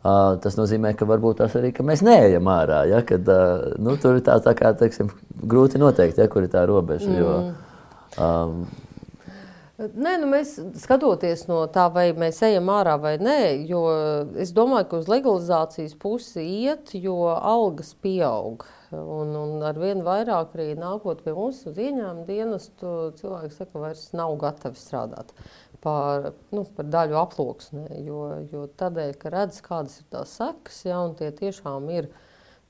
Uh, 0.03 0.37
tas 0.43 0.57
nozīmē, 0.59 0.95
ka 0.99 1.07
varbūt 1.07 1.39
tas 1.39 1.55
arī 1.59 1.73
ka 1.75 1.83
mēs 1.87 2.03
neejam 2.03 2.47
ārā. 2.51 2.85
Ja, 2.91 3.03
kad, 3.07 3.27
uh, 3.29 3.75
nu, 3.79 3.97
tur 3.97 4.17
ir 4.19 4.23
tā, 4.27 4.39
tā 4.43 4.55
kā 4.59 4.73
teiksim, 4.79 5.11
grūti 5.43 5.79
noteikt, 5.79 6.19
ja, 6.19 6.29
kur 6.29 6.43
ir 6.43 6.51
tā 6.51 6.65
robeža. 6.67 7.11
Mm. 7.11 7.19
Jo, 7.19 7.53
um, 8.19 8.67
Nē, 9.83 10.13
nu 10.23 10.29
mēs 10.31 10.53
skatoties 10.79 11.47
no 11.49 11.63
tā, 11.73 11.89
vai 11.91 12.13
mēs 12.15 12.37
ejam 12.47 12.69
ārā 12.71 12.95
vai 13.03 13.17
nē, 13.19 13.39
jo 13.67 13.81
es 14.39 14.53
domāju, 14.55 14.87
ka 14.91 15.01
uz 15.03 15.09
legalizācijas 15.11 15.97
pusi 15.99 16.45
iet, 16.63 16.93
jo 16.95 17.17
algas 17.33 17.91
pieaug. 18.05 18.63
Un, 18.93 19.33
un 19.39 19.65
ar 19.67 19.81
vien 19.81 20.05
vairāk 20.07 20.55
arī 20.55 20.69
nākot 20.79 21.25
pie 21.25 21.35
mums 21.35 21.65
uz 21.67 21.81
ieņēmuma 21.81 22.27
dienestu, 22.29 22.93
cilvēki 23.19 23.57
saka, 23.57 23.71
ka 23.73 23.85
vairs 23.87 24.05
nav 24.15 24.37
gatavi 24.43 24.79
strādāt 24.79 25.35
par, 25.83 26.31
nu, 26.55 26.63
par 26.77 26.91
daļu 26.93 27.19
aploksnē. 27.25 27.89
Jo, 28.07 28.23
jo 28.53 28.69
tādēļ, 28.79 29.17
ka 29.19 29.35
redz, 29.35 29.59
kādas 29.67 29.99
ir 29.99 30.09
tās 30.15 30.37
sekas, 30.39 30.85
ja, 30.87 31.03
tie 31.19 31.33
tiešām 31.43 31.91
ir 31.97 32.13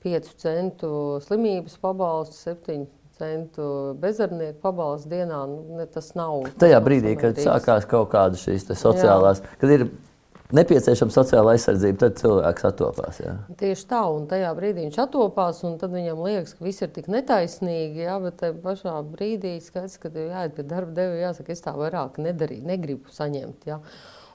5 0.03 0.33
centu 0.41 0.93
slimības 1.27 1.77
pabalsts, 1.83 2.41
7 2.47 2.87
centu 3.19 3.67
bezdarbnieku 4.01 4.57
pabalsts 4.63 5.09
dienā. 5.09 5.43
Nu, 5.49 5.77
ne, 5.79 5.85
tas 5.89 6.13
nav. 6.17 6.47
tajā 6.61 6.79
brīdī, 6.83 7.13
kad 7.19 7.37
sākās 7.41 7.87
kaut 7.89 8.11
kādas 8.13 8.43
šīs 8.45 8.65
sociālās, 8.73 9.43
Jā. 9.43 9.59
kad 9.61 9.75
ir 9.75 9.87
nepieciešama 10.53 11.13
sociāla 11.13 11.53
aizsardzība, 11.55 11.99
tad 12.05 12.17
cilvēks 12.21 12.65
attopās. 12.69 13.19
Jā. 13.23 13.35
Tieši 13.59 13.85
tā, 13.89 14.01
un 14.13 14.25
tajā 14.29 14.51
brīdī 14.57 14.87
viņš 14.87 14.99
attopās, 15.05 15.61
un 15.67 15.77
tad 15.81 15.93
viņam 15.95 16.21
liekas, 16.25 16.55
ka 16.57 16.67
viss 16.67 16.85
ir 16.85 16.91
tik 16.93 17.09
netaisnīgi. 17.13 18.03
Jā, 18.05 18.17
bet 18.23 18.37
tajā 18.41 18.57
pašā 18.65 18.97
brīdī 19.13 19.55
skaidrs, 19.63 19.99
ka 20.01 20.11
ir 20.13 20.33
jāiet 20.33 20.57
pie 20.57 20.67
darba 20.67 20.97
devēja, 20.99 21.29
jāsaka, 21.29 21.55
es 21.55 21.63
tā 21.65 21.73
vairāk 21.77 22.19
nedarīju, 22.21 22.67
negribu 22.69 23.13
saņemt. 23.13 23.69
Jā. 23.69 23.79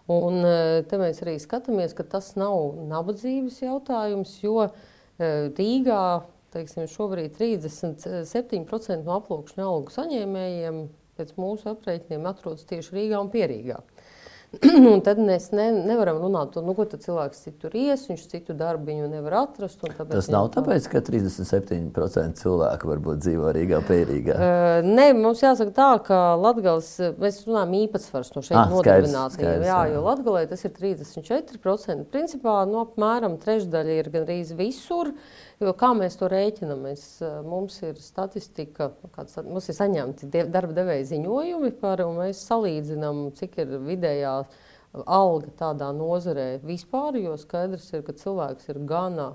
Un 0.09 0.41
eh, 0.49 0.81
te 0.88 0.99
mēs 1.01 1.21
arī 1.23 1.37
skatāmies, 1.43 1.95
ka 1.97 2.07
tas 2.17 2.33
nav 2.41 2.79
nabadzības 2.88 3.61
jautājums, 3.61 4.38
jo 4.41 4.64
eh, 4.64 5.51
Rīgā 5.53 6.03
teiksim, 6.55 6.87
šobrīd 6.91 7.37
37% 7.39 9.03
no 9.05 9.19
aploksņa 9.19 9.67
algu 9.67 9.95
saņēmējiem 9.95 10.87
pēc 11.19 11.35
mūsu 11.41 11.73
aprēķiniem 11.75 12.29
atrodas 12.31 12.67
tieši 12.69 12.95
Rīgā 12.95 13.21
un 13.23 13.33
Pierīgā. 13.33 13.83
un 14.95 15.03
tad 15.05 15.19
mēs 15.21 15.51
ne, 15.53 15.67
nevaram 15.85 16.23
runāt 16.23 16.49
par 16.49 16.55
to, 16.55 16.63
nu, 16.65 16.73
ko 16.73 16.87
cilvēks 16.89 17.43
citur 17.45 17.75
ies, 17.77 18.07
viņš 18.09 18.23
citu 18.31 18.55
darbu 18.57 18.95
nevar 19.11 19.43
atrast. 19.43 19.83
Tas 20.09 20.31
nav 20.33 20.49
tāpēc, 20.55 20.87
ka 20.89 21.03
37% 21.05 22.41
cilvēku 22.41 22.89
varbūt 22.89 23.21
dzīvo 23.27 23.51
Rīgā, 23.53 23.83
Pērīgā. 23.85 24.37
Uh, 24.39 24.89
nē, 24.89 25.11
mums 25.19 25.43
jāsaka 25.45 25.75
tā, 25.77 25.91
ka 26.07 26.21
Latgals, 26.41 26.95
mēs 27.21 27.43
runājam 27.45 27.77
īpatsvars 27.83 28.33
no 28.39 28.45
šeit 28.47 28.57
ah, 28.57 28.73
nodarbinātiem. 28.73 29.67
Jā, 29.69 29.83
jo 29.93 30.01
Latgalē 30.07 30.47
tas 30.49 30.65
ir 30.65 30.73
34%. 30.79 32.09
Principā, 32.15 32.63
nu, 32.71 32.81
apmēram 32.87 33.37
trešdaļa 33.45 34.01
ir 34.01 34.09
gandrīz 34.17 34.57
visur. 34.57 35.13
Jo 35.59 35.73
kā 35.75 35.90
mēs 35.99 36.14
to 36.21 36.29
rēķinām? 36.31 36.85
Mēs, 36.87 37.05
mums 37.42 37.81
ir 37.83 37.99
statistika, 37.99 38.92
kāds, 39.16 39.40
mums 39.42 39.66
ir 39.66 39.75
saņemti 39.75 40.31
darba 40.31 40.77
devēja 40.77 41.09
ziņojumi 41.11 41.73
par, 41.81 42.05
un 42.07 42.21
mēs 42.21 42.44
salīdzinām, 42.47 43.25
cik 43.38 43.59
ir 43.64 43.75
vidējā 43.83 44.37
alga 45.03 45.51
tādā 45.59 45.90
nozarē 45.97 46.61
vispār, 46.62 47.18
jo 47.18 47.35
skaidrs 47.40 47.90
ir, 47.92 48.07
ka 48.07 48.14
cilvēks 48.16 48.71
ir 48.71 48.81
gana 48.88 49.33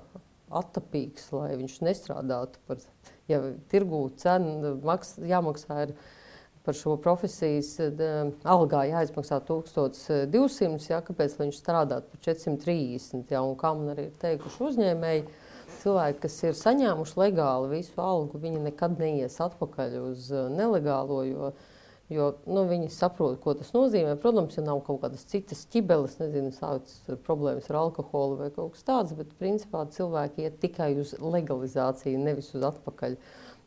attapīgs, 0.54 1.28
lai 1.34 1.54
viņš 1.60 1.78
nestrādātu 1.84 2.60
par, 2.68 2.80
ja 3.28 3.40
tirgū 3.72 4.06
cenu 4.20 4.74
maks, 4.84 5.16
jāmaksā 5.20 5.80
ir 5.86 5.94
par 6.64 6.76
šo 6.78 6.96
profesijas 7.04 7.76
algā 8.48 8.86
jāizmaksā 8.88 9.42
1200, 9.44 10.88
ja, 10.88 11.04
kāpēc 11.04 11.36
viņš 11.36 11.58
strādātu 11.60 12.14
par 12.14 12.22
430, 12.32 13.28
ja, 13.28 13.44
un 13.44 13.58
kā 13.60 13.74
man 13.76 13.92
arī 13.92 14.08
ir 14.08 14.20
teikuši 14.22 14.64
uzņēmēji, 14.70 15.26
cilvēki, 15.84 16.18
kas 16.24 16.40
ir 16.48 16.58
saņēmuši 16.58 17.20
legāli 17.20 17.76
visu 17.76 18.00
algu, 18.02 18.40
viņi 18.42 18.64
nekad 18.66 18.98
neies 18.98 19.38
atpakaļ 19.44 20.00
uz 20.00 20.32
nelegālo, 20.56 21.22
jo 21.28 21.54
Jo 22.12 22.26
nu, 22.44 22.66
viņi 22.68 22.90
saprot, 22.92 23.38
ko 23.40 23.54
tas 23.56 23.70
nozīmē. 23.72 24.18
Protams, 24.20 24.58
ja 24.58 24.64
nav 24.66 24.82
kaut 24.84 25.00
kādas 25.06 25.24
citas 25.30 25.62
ķibeles, 25.72 26.18
nezinu, 26.20 26.50
kādas 26.52 26.98
problēmas 27.24 27.70
ar 27.70 27.78
alkoholu 27.80 28.36
vai 28.42 28.50
kaut 28.52 28.74
kas 28.74 28.84
tāds, 28.84 29.14
bet 29.16 29.32
principā 29.40 29.86
cilvēki 29.94 30.44
iet 30.44 30.58
tikai 30.60 30.90
uz 31.00 31.14
legalizāciju, 31.16 32.20
nevis 32.20 32.52
uz 32.52 32.66
atpakaļ. 32.68 33.16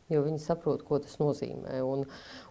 Jo 0.08 0.22
viņi 0.24 0.38
saprot, 0.40 0.84
ko 0.88 0.96
tas 1.02 1.18
nozīmē. 1.20 1.82
Un, 1.84 2.06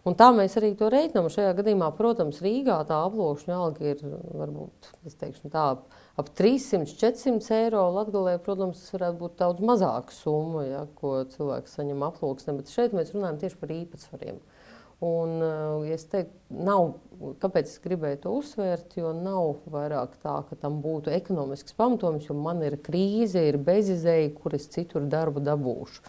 un 0.06 0.17
tā 0.19 0.27
mēs 0.36 0.60
arī 0.60 0.75
to 0.77 0.91
reiķinām. 0.93 1.32
Šajā 1.34 1.56
gadījumā, 1.58 1.88
protams, 1.97 2.43
Rīgā 2.45 2.75
tā 2.86 2.99
aploksņa 3.08 3.56
alga 3.56 3.95
ir 3.95 4.03
varbūt 4.03 4.91
teikšu, 5.23 5.49
tā, 5.56 5.71
ap 6.17 6.32
300-400 6.38 7.58
eiro. 7.62 7.88
Latvijā, 7.95 8.38
protams, 8.43 8.84
tas 8.84 8.95
varētu 8.97 9.21
būt 9.21 9.39
daudz 9.41 9.65
mazāka 9.71 10.15
summa, 10.15 10.65
ja, 10.67 10.86
ko 10.99 11.19
cilvēks 11.34 11.77
saņem 11.80 12.06
aploksnē. 12.10 12.58
Bet 12.60 12.73
šeit 12.73 12.95
mēs 12.97 13.13
runājam 13.15 13.41
tieši 13.43 13.62
par 13.62 13.75
īpatsvariem. 13.77 14.41
Uh, 14.41 14.58
Un, 14.99 15.41
uh, 15.41 15.84
es 15.93 16.08
teiktu, 16.10 16.34
nav, 16.49 16.95
kāpēc 17.38 17.67
es 17.69 17.82
gribēju 17.84 18.17
to 18.23 18.32
uzsvērt, 18.39 18.95
jo 18.97 19.12
nav 19.13 19.60
vairāk 19.69 20.15
tā, 20.23 20.39
ka 20.49 20.58
tam 20.58 20.80
būtu 20.82 21.13
ekonomisks 21.13 21.75
pamatojums, 21.77 22.25
jo 22.25 22.34
man 22.34 22.63
ir 22.65 22.80
krīze, 22.82 23.43
ir 23.45 23.60
bezizēja, 23.62 24.32
kur 24.39 24.58
es 24.58 24.65
citur 24.73 25.06
darbu 25.06 25.43
dabūšu. 25.45 26.01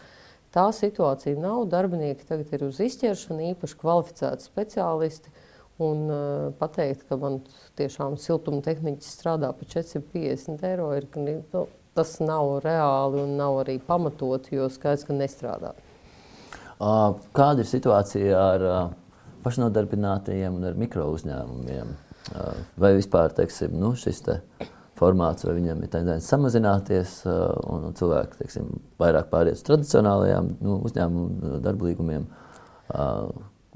Tā 0.56 0.70
situācija 0.72 1.36
nav. 1.36 1.66
Darbinieki 1.68 2.24
tagad 2.24 2.54
ir 2.56 2.64
uz 2.70 2.80
izķeršanu, 2.80 3.50
īpaši 3.52 3.76
kvalificēti 3.82 4.48
speciālisti. 4.48 5.34
Un 5.78 6.08
uh, 6.10 6.48
pateikt, 6.58 7.04
ka 7.06 7.16
man 7.20 7.40
tiešām 7.78 8.16
siltuma 8.18 8.64
tehniķis 8.66 9.12
strādā 9.14 9.52
par 9.54 9.68
450 9.70 10.64
eiro, 10.66 10.88
ir, 10.98 11.06
nu, 11.52 11.66
tas 11.98 12.16
nav 12.22 12.56
reāli 12.64 13.22
un 13.22 13.36
nav 13.38 13.60
arī 13.64 13.78
pamatot, 13.86 14.50
jo 14.54 14.66
skaidrs, 14.72 15.06
ka 15.06 15.14
nestrādā. 15.14 15.74
Kāda 16.78 17.64
ir 17.64 17.66
situācija 17.66 18.38
ar 18.38 18.64
pašnodarbinātajiem 19.42 20.58
un 20.60 20.68
ar 20.68 20.78
mikro 20.78 21.08
uzņēmumiem? 21.14 21.94
Vai 22.78 22.92
vispār 22.94 23.32
teiksim, 23.34 23.74
nu, 23.80 23.94
šis 23.98 24.20
te 24.26 24.36
formāts, 24.98 25.46
vai 25.46 25.56
viņiem 25.58 25.82
ir 25.82 25.92
tendence 25.92 26.30
samazināties, 26.30 27.20
un 27.70 27.90
cilvēki 27.98 28.42
teiksim, 28.42 28.70
vairāk 29.00 29.30
pāriet 29.32 29.58
uz 29.58 29.64
tradicionālajiem 29.66 30.52
nu, 30.62 30.78
uzņēmumu 30.86 31.62
darba 31.64 31.88
līgumiem? 31.88 32.28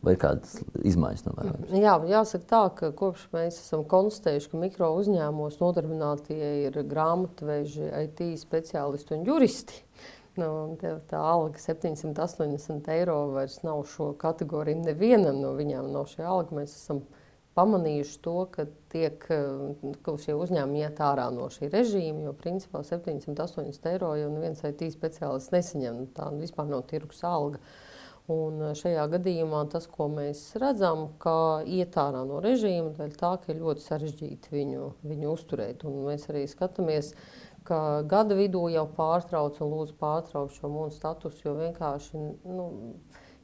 Vai 0.02 0.16
ir 0.16 0.18
kādas 0.18 0.56
izmaiņas 0.82 1.26
novērojamas? 1.28 1.74
Jā, 1.78 1.92
jāsaka 2.10 2.48
tā, 2.50 2.62
ka 2.80 2.88
kopš 2.98 3.28
mēs 3.34 3.60
esam 3.62 3.84
konstatējuši, 3.86 4.50
ka 4.50 4.58
mikro 4.58 4.88
uzņēmumos 4.98 5.60
nodarbinātie 5.62 6.40
ir 6.64 6.78
grāmatveži, 6.90 7.86
IT 8.08 8.24
speciālisti 8.42 9.14
un 9.14 9.22
juristi. 9.28 9.84
Nu, 10.40 10.48
tā 10.80 11.20
alga 11.20 11.60
780 11.60 12.88
eiro 12.94 13.18
vairs 13.34 13.58
nav 13.62 13.84
šo 13.92 14.14
kategoriju. 14.18 14.80
Nevienam 14.88 15.42
no 15.42 15.52
viņiem 15.58 15.92
nav 15.92 16.08
šī 16.10 16.24
alga. 16.24 16.56
Mēs 16.56 16.72
esam 16.78 17.02
pamanījuši 17.58 18.18
to, 18.24 18.36
ka, 18.54 18.64
tiek, 18.90 19.22
ka 19.22 20.16
šie 20.24 20.34
uzņēmumi 20.40 20.82
iet 20.82 21.02
ārā 21.04 21.28
no 21.34 21.50
šī 21.52 21.68
režīma, 21.72 22.24
jo 22.26 22.34
principā 22.38 22.80
780 22.88 23.90
eiro 23.92 24.14
jau 24.16 24.32
neviens 24.32 24.64
IT 24.66 24.86
speciālists 24.96 25.52
nesaņem. 25.52 26.06
Tā 26.16 26.32
vispār 26.40 26.70
nav 26.72 26.86
tirgus 26.90 27.20
alga. 27.28 27.60
Un 28.30 28.60
šajā 28.78 29.08
gadījumā 29.16 29.64
tas, 29.72 29.88
ko 29.90 30.06
mēs 30.08 30.52
redzam, 30.62 31.08
ka 31.20 31.62
iet 31.66 31.96
ārā 31.98 32.22
no 32.28 32.38
režīma, 32.44 32.92
dēļ 32.94 33.16
tā, 33.18 33.32
ka 33.42 33.50
ir 33.50 33.58
ļoti 33.64 33.82
sarežģīti 33.82 34.52
viņu, 34.54 34.92
viņu 35.10 35.32
uzturēt. 35.32 35.82
Un 35.88 36.04
mēs 36.06 36.28
arī 36.30 36.44
skatāmies, 36.46 37.10
uh, 37.16 37.52
ka 37.66 38.02
gada 38.08 38.36
vidū 38.36 38.66
jau 38.72 38.84
pārtrauc 38.96 39.58
un 39.62 39.74
lūdzu 39.76 39.96
pārtraukt 40.00 40.56
šo 40.58 40.70
mūnu 40.72 40.94
statusu, 40.94 41.42
jo 41.46 41.54
vienkārši 41.58 42.18
nu, 42.18 42.66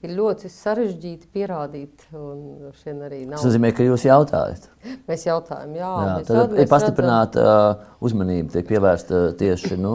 ir 0.05 0.15
ļoti 0.19 0.51
sarežģīti 0.53 1.31
pierādīt. 1.35 2.07
Tas 2.11 3.47
nozīmē, 3.47 3.73
ka 3.77 3.87
jūs 3.87 4.07
jautājat. 4.09 4.69
Mēs 5.09 5.27
jautājam, 5.29 5.75
jā. 5.79 5.91
jā 6.09 6.15
mēs 6.19 6.31
tad 6.31 6.55
ir 6.59 6.71
pastiprināta 6.71 7.43
redzam... 7.43 7.83
uh, 7.89 7.99
uzmanība, 8.09 8.55
tiek 8.57 8.71
pievērsta 8.71 9.25
tieši 9.41 9.79
nu, 9.81 9.95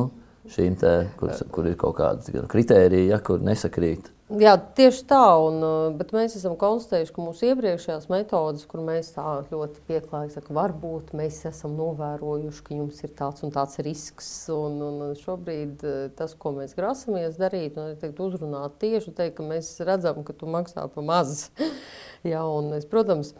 šīm 0.51 0.75
te, 0.79 0.95
kur, 1.19 1.31
kur 1.53 1.69
ir 1.69 1.77
kaut 1.79 1.97
kāda 1.99 2.47
kritērija, 2.51 3.15
ja, 3.15 3.21
kur 3.23 3.43
nesakrīt. 3.43 4.09
Jā, 4.33 4.53
tieši 4.77 5.03
tā, 5.05 5.21
un, 5.45 5.59
uh, 5.61 5.95
bet 5.99 6.13
mēs 6.15 6.33
esam 6.39 6.55
konstatējuši, 6.57 7.11
ka 7.13 7.21
mūsu 7.21 7.45
iepriekšējās 7.51 8.07
metodes, 8.09 8.63
kur 8.69 8.81
mēs 8.81 9.11
tā 9.13 9.25
ļoti 9.51 9.83
pieklājīgi 9.89 10.33
sakām, 10.37 10.55
varbūt 10.57 11.11
mēs 11.19 11.41
esam 11.49 11.75
novērojuši, 11.77 12.63
ka 12.65 12.77
jums 12.79 13.03
ir 13.05 13.13
tāds 13.19 13.45
un 13.45 13.53
tāds 13.53 13.77
risks. 13.85 14.31
Un, 14.55 14.79
un 14.87 15.13
šobrīd 15.19 15.85
uh, 15.85 15.99
tas, 16.17 16.33
ko 16.39 16.55
mēs 16.55 16.73
grasamies 16.77 17.37
darīt, 17.37 17.77
ir 17.77 17.99
teikt, 18.01 18.23
uzrunāt 18.25 18.79
tieši 18.81 19.13
teikt, 19.13 19.37
ka 19.37 19.45
mēs 19.51 19.75
redzam, 19.85 20.23
ka 20.25 20.33
tu 20.33 20.49
maksā 20.49 20.87
pa 20.95 21.05
maz. 21.05 21.51
Jā, 22.31 22.41
un 22.47 22.71
es, 22.79 22.87
protams, 22.89 23.35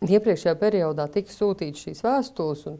Iepriekšējā 0.00 0.54
periodā 0.56 1.04
tika 1.12 1.28
sūtītas 1.28 1.82
šīs 1.84 1.98
vēstules, 2.00 2.62
un 2.70 2.78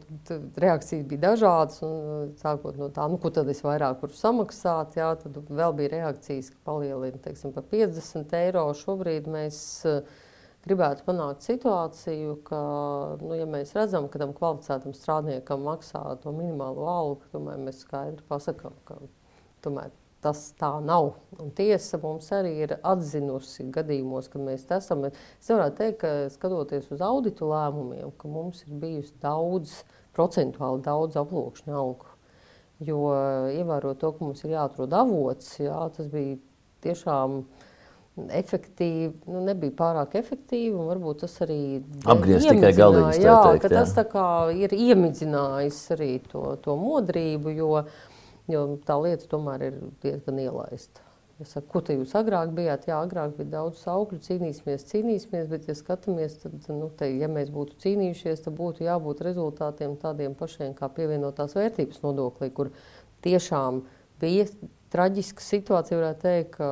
reakcijas 0.57 1.03
bija 1.05 1.21
dažādas. 1.27 1.77
Un, 1.85 2.31
sākot 2.41 2.79
no 2.81 2.87
tā, 2.89 3.05
nu, 3.11 3.19
ko 3.21 3.29
tad 3.29 3.51
es 3.53 3.61
vairāk 3.61 4.01
varu 4.01 4.17
samaksāt, 4.17 4.97
jā, 4.97 5.11
tad 5.21 5.37
vēl 5.45 5.75
bija 5.77 5.91
reakcijas, 5.99 6.49
ka 6.55 6.71
palielina 6.71 7.21
teiksim, 7.21 7.53
par 7.53 7.67
50 7.69 8.33
eiro. 8.39 8.65
Šobrīd 8.79 9.29
mēs 9.29 9.61
uh, 9.85 10.01
gribētu 10.65 11.05
panākt 11.05 11.45
situāciju, 11.45 12.39
ka, 12.47 12.61
nu, 13.21 13.37
ja 13.37 13.45
mēs 13.49 13.75
redzam, 13.77 14.09
ka 14.09 14.21
tam 14.21 14.33
kvalificētam 14.37 14.97
strādniekam 14.97 15.61
maksā 15.69 16.01
to 16.25 16.33
minimālo 16.33 16.89
algu, 16.89 17.29
tomēr 17.33 17.61
mēs 17.61 17.83
skaidri 17.85 18.25
pasakām, 18.33 18.73
ka 18.89 18.97
tomēr 19.61 19.93
tas 20.21 20.41
tā 20.59 20.71
nav. 20.83 21.15
Un 21.41 21.51
tiesa 21.57 21.99
mums 22.01 22.29
arī 22.35 22.53
ir 22.65 22.75
atzinusi 22.77 23.67
gadījumos, 23.73 24.29
kad 24.31 24.43
mēs 24.45 24.67
esam. 24.77 25.07
Es 25.09 25.49
nevaru 25.49 25.73
teikt, 25.77 25.97
ka 26.03 26.11
skatoties 26.33 26.91
uz 26.93 27.01
auditu 27.05 27.49
lēmumiem, 27.49 28.13
ka 28.17 28.31
mums 28.31 28.63
ir 28.67 28.77
bijusi 28.81 29.15
daudz, 29.23 29.81
procentuāli 30.15 30.85
daudz 30.85 31.17
aploksņu 31.21 31.75
algu. 31.77 32.13
Jo 32.81 33.01
ievērot 33.53 33.99
to, 34.01 34.13
ka 34.15 34.25
mums 34.25 34.45
ir 34.45 34.55
jāatrod 34.55 34.93
avots, 34.97 35.53
jā, 35.61 35.81
tas 35.95 36.07
bija 36.09 36.39
tiešām 36.81 37.43
efektīvi, 38.35 39.13
nu, 39.31 39.41
nebija 39.45 39.73
pārāk 39.77 40.17
efektīvi, 40.19 40.73
un 40.75 40.89
varbūt 40.89 41.21
tas 41.23 41.35
arī 41.45 41.61
apgriezt 42.09 42.49
tikai 42.49 42.73
galīgi. 42.75 43.21
Jā, 43.23 43.37
teikt, 43.47 43.69
jā. 43.69 43.75
tas 43.77 43.93
tā 43.95 44.03
kā 44.09 44.25
ir 44.57 44.73
iemidzinājis 44.75 45.79
arī 45.95 46.15
to, 46.25 46.43
to 46.65 46.75
modrību, 46.81 47.53
jo 47.55 47.69
uh, 47.79 47.93
Jo 48.49 48.65
tā 48.87 48.97
lieta 49.01 49.29
tomēr 49.29 49.67
ir 49.69 49.79
diezgan 50.01 50.39
ielaista. 50.41 51.03
Es 51.41 51.55
saku, 51.55 51.67
ko 51.73 51.81
te 51.85 51.95
jūs 51.95 52.11
agrāk 52.17 52.51
bijāt? 52.53 52.83
Jā, 52.89 52.99
agrāk 53.01 53.33
bija 53.37 53.49
daudz 53.55 53.79
augļu, 53.89 54.19
cīnīsimies, 54.21 54.83
cīnīsimies, 54.91 55.47
bet, 55.49 55.65
ja 55.69 55.75
skatāmies, 55.77 56.35
tad, 56.43 56.67
nu, 56.69 56.91
te, 56.97 57.07
ja 57.17 57.29
mēs 57.31 57.49
būtu 57.53 57.79
cīnījušies, 57.81 58.43
tad 58.45 58.53
būtu 58.59 58.85
jābūt 58.85 59.23
rezultātiem 59.25 59.95
tādiem 60.01 60.35
pašiem 60.37 60.75
kā 60.77 60.91
pievienotās 60.93 61.57
vērtības 61.57 62.03
nodoklī, 62.03 62.51
kur 62.53 62.69
tiešām 63.25 63.81
bija 64.21 64.45
traģiska 64.93 65.41
situācija, 65.41 65.97
varētu 65.97 66.25
teikt, 66.27 66.53
ka, 66.59 66.69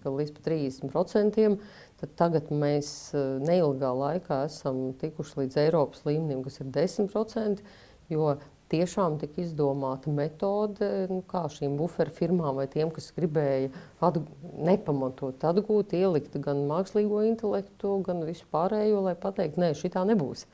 ka 0.00 0.14
līdz 0.14 0.34
pat 0.38 0.50
30%. 0.54 1.58
Tad 1.98 2.12
tagad 2.16 2.52
mēs 2.54 2.90
eh, 3.18 3.36
neilgā 3.42 3.90
laikā 3.98 4.44
esam 4.46 4.92
tikuši 5.00 5.42
līdz 5.42 5.60
Eiropas 5.66 6.04
līmenim, 6.06 6.44
kas 6.46 6.60
ir 6.62 6.70
10%, 6.74 7.64
jo 8.14 8.36
tiešām 8.72 9.18
tika 9.20 9.42
izdomāta 9.42 10.10
metode, 10.12 10.88
nu, 11.10 11.20
kā 11.28 11.44
šīm 11.52 11.76
buferu 11.78 12.12
firmām 12.14 12.60
vai 12.60 12.66
tiem, 12.70 12.92
kas 12.94 13.10
gribēja 13.16 13.70
atg 14.04 14.26
nepamatot 14.68 15.44
atgūt, 15.50 15.94
ielikt 15.96 16.36
gan 16.44 16.64
mākslīgo 16.70 17.22
intelektu, 17.28 17.96
gan 18.06 18.24
visu 18.28 18.46
pārējo, 18.52 19.02
lai 19.08 19.16
pateikt, 19.18 19.60
nē, 19.60 19.72
šī 19.78 19.92
tā 19.96 20.04
nebūs. 20.08 20.46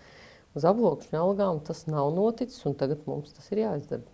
uz 0.55 0.65
aploksņa 0.71 1.19
algām 1.19 1.59
tas 1.67 1.87
nav 1.91 2.13
noticis, 2.15 2.61
un 2.67 2.77
tagad 2.79 3.01
mums 3.11 3.33
tas 3.35 3.51
ir 3.51 3.65
jāizdara. 3.65 4.05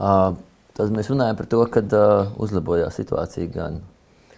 Uh, 0.00 0.36
tad 0.76 0.92
mēs 0.92 1.08
runājam 1.12 1.38
par 1.38 1.48
to, 1.48 1.62
ka 1.72 1.80
uh, 1.80 2.34
uzlabojās 2.40 3.00
situācija 3.00 3.48
gan 3.54 3.80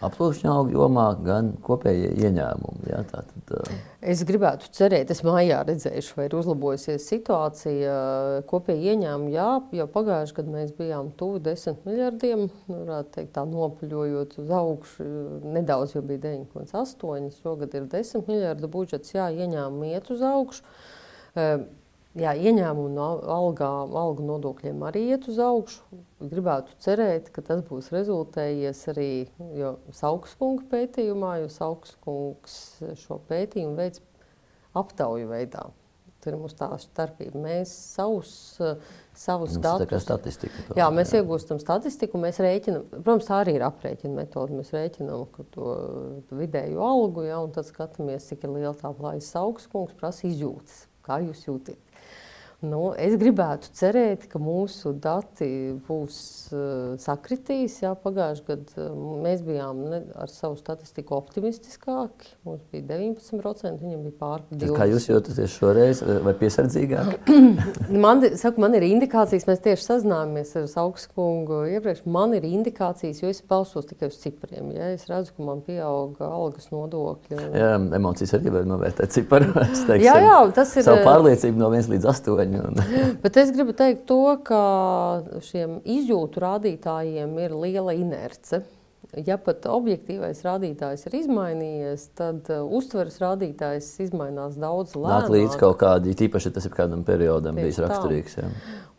aploksņa 0.07 0.53
augu 0.53 0.75
jomā, 0.77 1.07
gan 1.25 1.53
kopējie 1.65 2.13
ieņēmumi. 2.27 2.91
Ja, 2.91 3.03
tātad, 3.09 3.53
uh... 3.57 3.81
Es 4.13 4.25
gribētu 4.27 4.71
cerēt, 4.75 5.13
es 5.15 5.23
mājā 5.27 5.61
redzēšu, 5.69 6.17
vai 6.19 6.27
ir 6.29 6.37
uzlabojusies 6.39 7.07
situācija. 7.11 7.97
Kopēji 8.51 8.95
ieņēmumi, 8.95 9.35
jā, 9.37 9.49
jau 9.79 9.89
pagājušajā 9.97 10.39
gadā 10.41 10.55
mēs 10.57 10.73
bijām 10.79 11.13
tuvu 11.19 11.43
10 11.45 11.85
miljardiem, 11.89 12.47
varētu 12.71 13.15
teikt, 13.19 13.35
tā 13.37 13.47
nopuļojot 13.49 14.39
uz 14.43 14.57
augšu, 14.63 15.07
nedaudz 15.55 15.95
jau 15.97 16.03
bija 16.07 16.25
9,8, 16.27 17.31
šogad 17.43 17.79
ir 17.79 17.87
10 17.93 18.27
miljardu 18.31 18.73
budžets, 18.73 19.15
jā, 19.15 19.31
ieņēmumi 19.31 19.95
iet 19.95 20.11
uz 20.15 20.27
augšu. 20.33 20.67
Jā, 22.13 22.35
ieņēmumi 22.37 22.93
no 22.93 23.07
algām, 23.33 23.95
algu 23.97 24.25
nodokļiem 24.29 24.83
arī 24.85 25.07
iet 25.15 25.25
uz 25.33 25.39
augšu. 25.41 26.01
Gribētu 26.21 26.75
cerēt, 26.85 27.31
ka 27.33 27.41
tas 27.47 27.63
būs 27.65 27.89
rezultējies 27.95 28.83
arī 28.93 29.11
Saukskunga 29.97 30.67
pētījumā, 30.75 31.39
jo 31.41 31.53
Saukskungs 31.55 32.57
šo 33.01 33.17
pētījumu 33.31 33.79
veids 33.81 34.03
aptauju 34.77 35.31
veidā. 35.31 35.71
Tur 36.23 36.37
mums 36.39 36.53
tā 36.55 36.69
starpība. 36.79 37.41
Mēs 37.43 37.73
savus, 37.97 38.35
savus 39.19 39.57
mums 39.57 39.65
datus... 39.65 40.05
statistika. 40.05 40.67
To, 40.69 40.77
jā, 40.79 40.87
mēs 40.95 41.15
jā. 41.17 41.23
iegūstam 41.23 41.59
statistiku, 41.59 42.21
mēs 42.23 42.39
rēķinam, 42.45 42.85
protams, 42.93 43.27
tā 43.27 43.41
arī 43.41 43.57
ir 43.57 43.65
aprēķina 43.67 44.21
metode. 44.21 44.55
Mēs 44.61 44.71
rēķinam 44.77 45.25
to 45.57 45.73
vidēju 46.29 46.85
algu, 46.85 47.25
ja, 47.27 47.41
un 47.43 47.57
tad 47.57 47.67
skatāmies, 47.67 48.29
cik 48.29 48.45
liela 48.53 48.77
tā 48.79 48.93
plājas 48.95 49.33
Saukskungs 49.33 49.97
prasa 49.99 50.29
izjūtas. 50.29 50.85
Kā 51.03 51.19
jūs 51.25 51.43
jūtat? 51.49 51.81
Nu, 52.63 52.93
es 52.95 53.17
gribētu 53.19 53.73
cerēt, 53.75 54.29
ka 54.31 54.39
mūsu 54.39 54.93
dati 55.03 55.47
būs 55.83 56.17
uh, 56.55 56.93
sakritīs. 57.03 57.81
Jā, 57.83 57.91
pagājušajā 57.99 58.47
gadā 58.47 58.85
uh, 58.87 59.01
mēs 59.25 59.41
bijām 59.43 59.81
ne, 59.91 59.99
ar 60.15 60.31
savu 60.31 60.55
statistiku 60.61 61.17
optimistiskāki. 61.17 62.31
Mums 62.47 62.63
bija 62.71 62.87
19%, 63.01 63.83
viņam 63.83 64.05
bija 64.07 64.15
daudz. 64.53 64.77
Kā 64.77 64.87
jūs 64.87 65.09
jūtaties 65.11 65.57
šoreiz, 65.57 66.05
vai 66.23 66.37
piesardzīgāk? 66.39 67.33
man, 68.05 68.23
saku, 68.39 68.63
man 68.63 68.79
ir 68.79 68.87
indikācijas, 68.87 69.49
mēs 69.51 69.65
tieši 69.67 69.89
sazinājāmies 69.89 70.55
ar 70.63 70.71
Augstskungu 70.85 71.65
iepriekš. 71.75 72.05
Man 72.07 72.39
ir 72.39 72.47
indikācijas, 72.47 73.25
jo 73.25 73.33
es 73.33 73.43
balsos 73.43 73.91
tikai 73.91 74.13
uz 74.13 74.21
cipriem. 74.23 74.71
Ja? 74.77 74.93
Es 74.95 75.09
redzu, 75.11 75.35
ka 75.35 75.49
man 75.51 75.65
pieauga 75.67 76.31
algas 76.31 76.71
nodokļi. 76.71 77.41
Un... 77.41 77.59
Jā, 77.59 77.75
emocijas 77.99 78.39
arī 78.39 78.55
var 78.55 78.71
novērtēt 78.71 79.19
ciparu. 79.19 79.51
jā, 79.99 80.17
jā, 80.29 80.39
tas 80.55 80.79
ir. 80.79 80.87
Savu 80.87 81.03
pārliecību 81.11 81.59
no 81.59 81.75
1 81.75 81.91
līdz 81.97 82.11
8. 82.15 82.52
Bet 83.25 83.39
es 83.41 83.53
gribu 83.55 83.75
teikt 83.77 84.05
to, 84.11 84.21
ka 84.47 84.63
šiem 85.45 85.81
izjūtu 85.85 86.43
rādītājiem 86.43 87.35
ir 87.45 87.57
liela 87.57 87.97
inerce. 87.97 88.63
Ja 89.27 89.35
pat 89.37 89.67
objektīvais 89.69 90.39
rādītājs 90.47 91.03
ir 91.09 91.17
izmainījies, 91.19 92.07
tad 92.17 92.47
uh, 92.49 92.63
uztveres 92.79 93.19
rādītājs 93.21 93.91
mainās 94.17 94.55
daudz 94.57 94.95
lēnāk. 94.97 95.27
Nāk 95.27 95.35
līdz 95.35 95.59
kaut 95.61 95.77
kādam, 95.83 96.15
tīpaši 96.17 96.53
tas 96.55 96.65
ir 96.65 96.73
kādam 96.73 97.03
periodam 97.05 97.59
Tieši 97.59 97.67
bijis 97.67 97.81
raksturīgs. 97.85 98.39
Jā. 98.39 98.47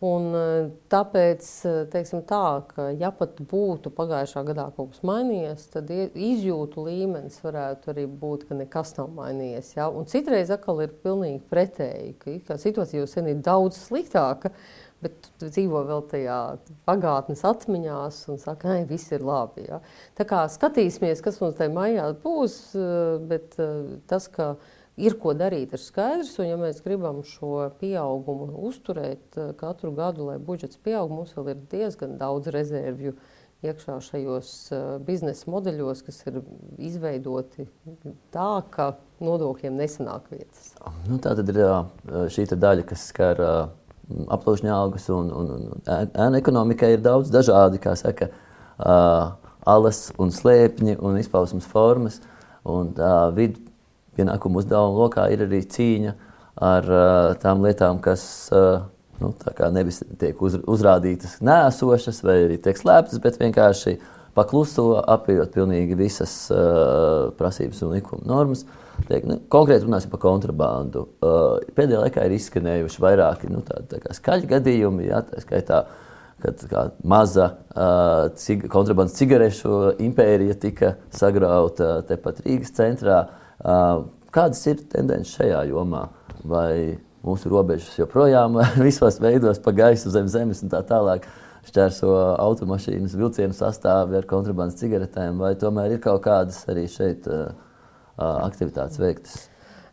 Un, 0.06 0.28
uh, 0.36 0.68
tāpēc, 0.94 1.48
uh, 1.66 1.80
teiksim 1.90 2.22
tā, 2.30 2.44
ka 2.70 2.92
ja 3.00 3.10
pat 3.16 3.42
būtu 3.42 3.90
pagājušā 3.98 4.46
gadā 4.52 4.68
kaut 4.76 4.94
kas 4.94 5.02
mainījies, 5.08 5.66
tad 5.74 5.90
izjūtu 5.90 6.86
līmenis 6.86 7.42
varētu 7.42 7.96
arī 7.96 8.06
būt, 8.06 8.46
ka 8.52 8.60
nekas 8.60 8.94
nav 9.00 9.10
mainījies. 9.18 9.74
Ja? 9.80 9.90
Un 9.90 10.06
citreiz 10.12 10.54
atkal 10.54 10.86
ir 10.86 10.94
pilnīgi 10.94 11.42
pretēji, 11.50 12.40
ka 12.46 12.62
situācija 12.62 13.02
jau 13.02 13.10
sen 13.10 13.34
ir 13.34 13.42
daudz 13.42 13.82
sliktāka 13.88 14.54
bet 15.04 15.28
tu 15.40 15.50
dzīvo 15.52 15.84
vēl 15.88 16.06
tajā 16.12 16.38
pagātnes 16.88 17.44
atmiņās 17.48 18.22
un 18.32 18.40
saka, 18.42 18.62
ka 18.64 18.88
viss 18.90 19.12
ir 19.14 19.26
labi. 19.26 19.68
Ja? 19.68 19.82
Tā 20.18 20.28
kā 20.30 20.46
skatīsimies, 20.52 21.24
kas 21.24 21.42
mums 21.44 21.58
tajā 21.60 21.74
maijā 21.74 22.08
būs, 22.24 22.58
eh, 22.78 23.20
bet 23.30 23.60
eh, 23.62 24.00
tas, 24.10 24.30
ka 24.32 24.56
ir 24.98 25.18
ko 25.20 25.34
darīt, 25.38 25.74
ir 25.74 25.82
skaidrs. 25.82 26.36
Un, 26.40 26.50
ja 26.52 26.58
mēs 26.62 26.84
gribam 26.86 27.24
šo 27.28 27.70
pieaugumu 27.82 28.52
uzturēt 28.70 29.40
eh, 29.40 29.54
katru 29.60 29.94
gadu, 29.98 30.30
lai 30.32 30.40
budžets 30.42 30.80
pieaug, 30.82 31.12
mums 31.12 31.36
vēl 31.38 31.54
ir 31.54 31.64
diezgan 31.72 32.20
daudz 32.22 32.52
rezervju 32.54 33.18
iekšā 33.64 33.94
šajos 34.04 34.50
biznesa 35.08 35.48
modeļos, 35.48 36.02
kas 36.04 36.18
ir 36.28 36.42
izveidoti 36.84 37.64
tā, 38.34 38.50
ka 38.74 38.90
nodokļiem 39.24 39.78
nesanāk 39.80 40.28
vietas. 40.34 40.74
Nu, 41.08 41.16
tā 41.24 41.32
tad 41.40 41.48
ir 41.54 41.62
šī 42.36 42.44
daļa, 42.52 42.84
kas 42.90 43.06
skar 43.14 43.40
aplūšņa 44.12 44.74
algas 44.76 45.08
un, 45.14 45.30
un, 45.32 45.52
un 45.74 45.86
ēna 45.88 46.40
ekonomikai 46.42 46.94
ir 46.96 47.04
daudz 47.04 47.32
dažādi, 47.34 47.80
kā 47.84 47.96
saka, 48.00 48.30
uh, 48.78 49.34
alas 49.70 50.10
un 50.20 50.34
slēpņi 50.34 50.98
un 51.00 51.20
izpausmes 51.22 51.68
formas. 51.70 52.20
Un 52.68 52.94
uh, 52.96 53.28
vidu 53.36 53.62
pienākumu 54.18 54.62
uzdevumu 54.62 55.04
lokā 55.04 55.28
ir 55.34 55.46
arī 55.48 55.64
cīņa 55.68 56.16
ar 56.64 56.90
uh, 56.90 57.30
tām 57.42 57.64
lietām, 57.66 58.00
kas 58.04 58.26
uh, 58.54 58.86
nu, 59.24 59.34
nevis 59.74 60.04
tiek 60.20 60.40
uz, 60.44 60.60
uzrādītas 60.70 61.40
nēsošas 61.44 62.22
vai 62.24 62.44
arī 62.46 62.60
tiek 62.62 62.80
slēptas, 62.80 63.24
bet 63.24 63.40
vienkārši 63.42 63.98
pakluso, 64.38 64.94
apējot 65.16 65.52
pilnīgi 65.56 65.98
visas 65.98 66.38
uh, 66.54 67.32
prasības 67.40 67.84
un 67.86 67.98
likuma 67.98 68.28
normas. 68.30 68.64
Uh, 68.64 68.83
Teik, 69.08 69.26
nu, 69.28 69.38
konkrēti 69.52 69.88
runāsim 69.88 70.12
par 70.14 70.22
kontrabandu. 70.24 71.08
Uh, 71.24 71.60
pēdējā 71.76 72.06
laikā 72.06 72.24
ir 72.28 72.36
izskanējuši 72.38 73.04
vairāki 73.04 73.50
nu, 73.52 73.64
tā 73.66 74.00
kā 74.04 74.16
skaļi 74.16 74.50
gadījumi, 74.54 75.08
jā, 75.10 75.20
tā 75.28 75.42
skaitā, 75.44 75.84
kad 76.44 76.64
maza 77.08 77.50
uh, 77.52 78.30
cig 78.40 78.66
kontrabandas 78.72 79.16
cigarešu 79.20 79.96
impērija 80.04 80.58
tika 80.60 80.94
sagrauta 81.16 82.02
tepat 82.08 82.44
Rīgas 82.46 82.76
centrā. 82.76 83.24
Uh, 83.60 84.06
kādas 84.34 84.64
ir 84.70 84.84
tendences 84.92 85.36
šajā 85.38 85.66
jomā? 85.72 86.08
Vai 86.44 87.00
mūsu 87.24 87.52
robežas 87.52 87.96
joprojām 88.00 88.60
visos 88.88 89.20
veidos 89.24 89.62
pa 89.64 89.76
gaisu, 89.76 90.12
zem 90.14 90.30
zemes 90.32 90.64
un 90.64 90.74
tā 90.74 90.84
tālāk? 90.88 91.28
šķērso 91.64 92.14
automašīnas, 92.44 93.14
vilcienu 93.16 93.56
sastāvi 93.56 94.18
ar 94.20 94.26
kontrabandas 94.28 94.76
cigaretēm, 94.82 95.38
vai 95.40 95.54
tomēr 95.60 95.96
ir 95.96 96.02
kaut 96.04 96.26
kādas 96.26 96.58
arī 96.68 96.90
šeit 96.92 97.24
uh, 97.32 97.54
aktivitātes 98.18 99.02
veiktas? 99.02 99.42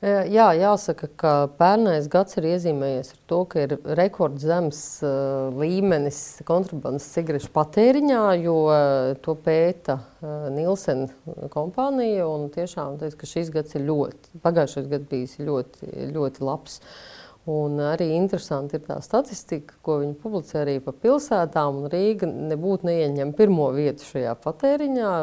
Jā, 0.00 0.46
jāsaka, 0.56 1.10
ka 1.20 1.30
pērnais 1.58 2.06
gads 2.08 2.38
ir 2.40 2.46
iezīmējies 2.54 3.10
ar 3.12 3.18
to, 3.28 3.40
ka 3.52 3.66
ir 3.66 3.74
rekordzems 3.98 4.80
uh, 5.04 5.50
līmenis 5.52 6.20
kontrabandas 6.48 7.10
cigarešu 7.12 7.50
patēriņā, 7.52 8.22
jo 8.40 8.54
uh, 8.72 9.10
to 9.20 9.36
pēta 9.44 9.98
uh, 10.00 10.48
Nielsen 10.56 11.10
kompānija. 11.52 12.24
Tiešām 12.56 12.96
teica, 13.02 13.20
ka 13.20 13.28
šis 13.28 13.52
gads 13.52 13.76
ir 13.76 13.84
ļoti, 13.92 14.40
pagājušais 14.40 14.88
gads 14.88 15.10
bijis 15.12 15.36
ļoti, 15.36 15.92
ļoti 16.16 16.48
labs. 16.48 16.80
Un 17.50 17.76
arī 17.84 18.14
interesanti 18.16 18.80
ir 18.80 18.88
tā 18.88 19.02
statistika, 19.04 19.76
ko 19.84 20.00
viņi 20.00 20.16
publicē 20.22 20.62
arī 20.64 20.78
par 20.84 20.96
pilsētām. 21.00 21.86
Rīga 21.92 22.28
nebūtu 22.28 22.88
neieņem 22.88 23.36
pirmo 23.36 23.68
vietu 23.76 24.08
šajā 24.14 24.32
patēriņā. 24.46 25.14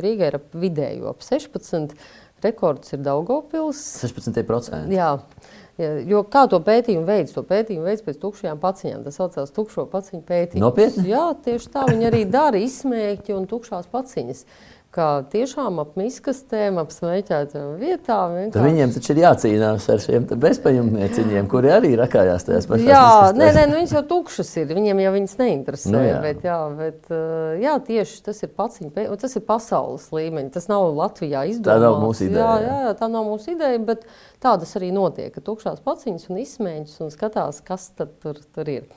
Rīga 0.00 0.28
ir 0.28 0.42
ap 0.42 0.56
vidēju 0.60 1.08
ap 1.08 1.24
16. 1.24 1.96
Rekords 2.44 2.94
ir 2.96 3.02
Daugopils. 3.04 3.80
16%. 4.02 4.90
Jā. 4.94 5.14
Jo 5.80 6.20
kā 6.28 6.42
to 6.50 6.58
pētījumu 6.60 7.06
veids? 7.08 7.32
To 7.32 7.44
pētījumu 7.46 7.86
veids 7.88 8.04
pēc 8.04 8.18
tukšajām 8.20 8.58
paciņām. 8.60 9.04
Tas 9.06 9.16
saucās 9.16 9.54
tukšo 9.56 9.86
paciņu 9.88 10.20
pētījums. 10.28 10.64
Nopietni? 10.64 11.06
Jā, 11.08 11.30
tieši 11.46 11.70
tā 11.72 11.86
viņi 11.88 12.10
arī 12.10 12.26
dara 12.28 12.60
izsmēķi 12.60 13.36
un 13.36 13.48
tukšās 13.48 13.88
paciņas 13.92 14.44
kā 14.94 15.06
tiešām 15.30 15.78
ap 15.82 15.94
miskastēm, 15.98 16.78
ap 16.82 16.90
smēķētām 16.90 17.76
vietām. 17.78 18.34
Vienkārši. 18.36 18.64
Viņiem 18.66 18.94
taču 18.96 19.12
ir 19.14 19.20
jācīnās 19.22 19.86
ar 19.94 20.02
šiem 20.02 20.26
bezpajumtnieciņiem, 20.42 21.48
kuri 21.50 21.70
arī 21.74 21.92
rakājās 22.00 22.48
tajās 22.48 22.66
pašās. 22.70 22.88
Jā, 22.90 23.04
nē, 23.36 23.52
nē, 23.54 23.66
nu 23.70 23.78
viņas 23.78 23.94
jau 23.96 24.02
tukšas 24.10 24.50
ir, 24.62 24.74
viņiem 24.74 25.02
jau 25.04 25.14
viņas 25.14 25.36
neinteresē. 25.38 25.92
Nu, 25.94 26.02
jā. 26.02 26.18
Bet, 26.24 26.42
jā, 26.46 26.58
bet, 26.80 27.14
jā, 27.62 27.76
tieši 27.86 28.20
tas 28.26 28.42
ir 28.42 28.52
paciņa, 28.58 29.06
un 29.06 29.22
tas 29.22 29.38
ir 29.38 29.46
pasaules 29.46 30.10
līmeņa. 30.16 30.52
Tas 30.58 30.66
nav 30.72 30.90
Latvijā 30.98 31.46
izdomāts. 31.52 31.70
Tā 31.70 31.78
nav 31.86 32.02
mūsu 32.02 32.26
ideja. 32.26 32.50
Jā, 32.66 32.76
jā, 32.88 32.92
tā 32.98 33.10
nav 33.14 33.30
mūsu 33.30 33.54
ideja, 33.54 33.80
bet 33.92 34.06
tādas 34.42 34.74
arī 34.80 34.90
notiek, 34.96 35.30
ka 35.36 35.46
tukšās 35.46 35.82
paciņas 35.86 36.30
un 36.32 36.42
izsmēķis 36.42 37.02
un 37.06 37.14
skatās, 37.14 37.62
kas 37.66 37.92
tad 37.94 38.18
tur, 38.24 38.42
tur 38.54 38.74
ir. 38.74 38.90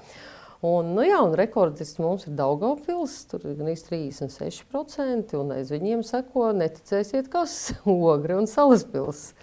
Un, 0.64 0.94
nu 0.96 1.04
jā, 1.04 1.18
un 1.20 1.34
rekordists 1.36 2.00
mums 2.00 2.24
ir 2.24 2.38
Daugavpils, 2.40 3.18
tur 3.28 3.42
ir 3.44 3.58
gan 3.60 3.68
36%, 3.68 5.34
un 5.36 5.50
aiz 5.58 5.74
viņiem 5.74 6.06
seko, 6.08 6.54
neticēsiet, 6.56 7.28
kas 7.32 7.74
Ogre 7.84 8.38
un 8.40 8.48
Salaspils. 8.48 9.34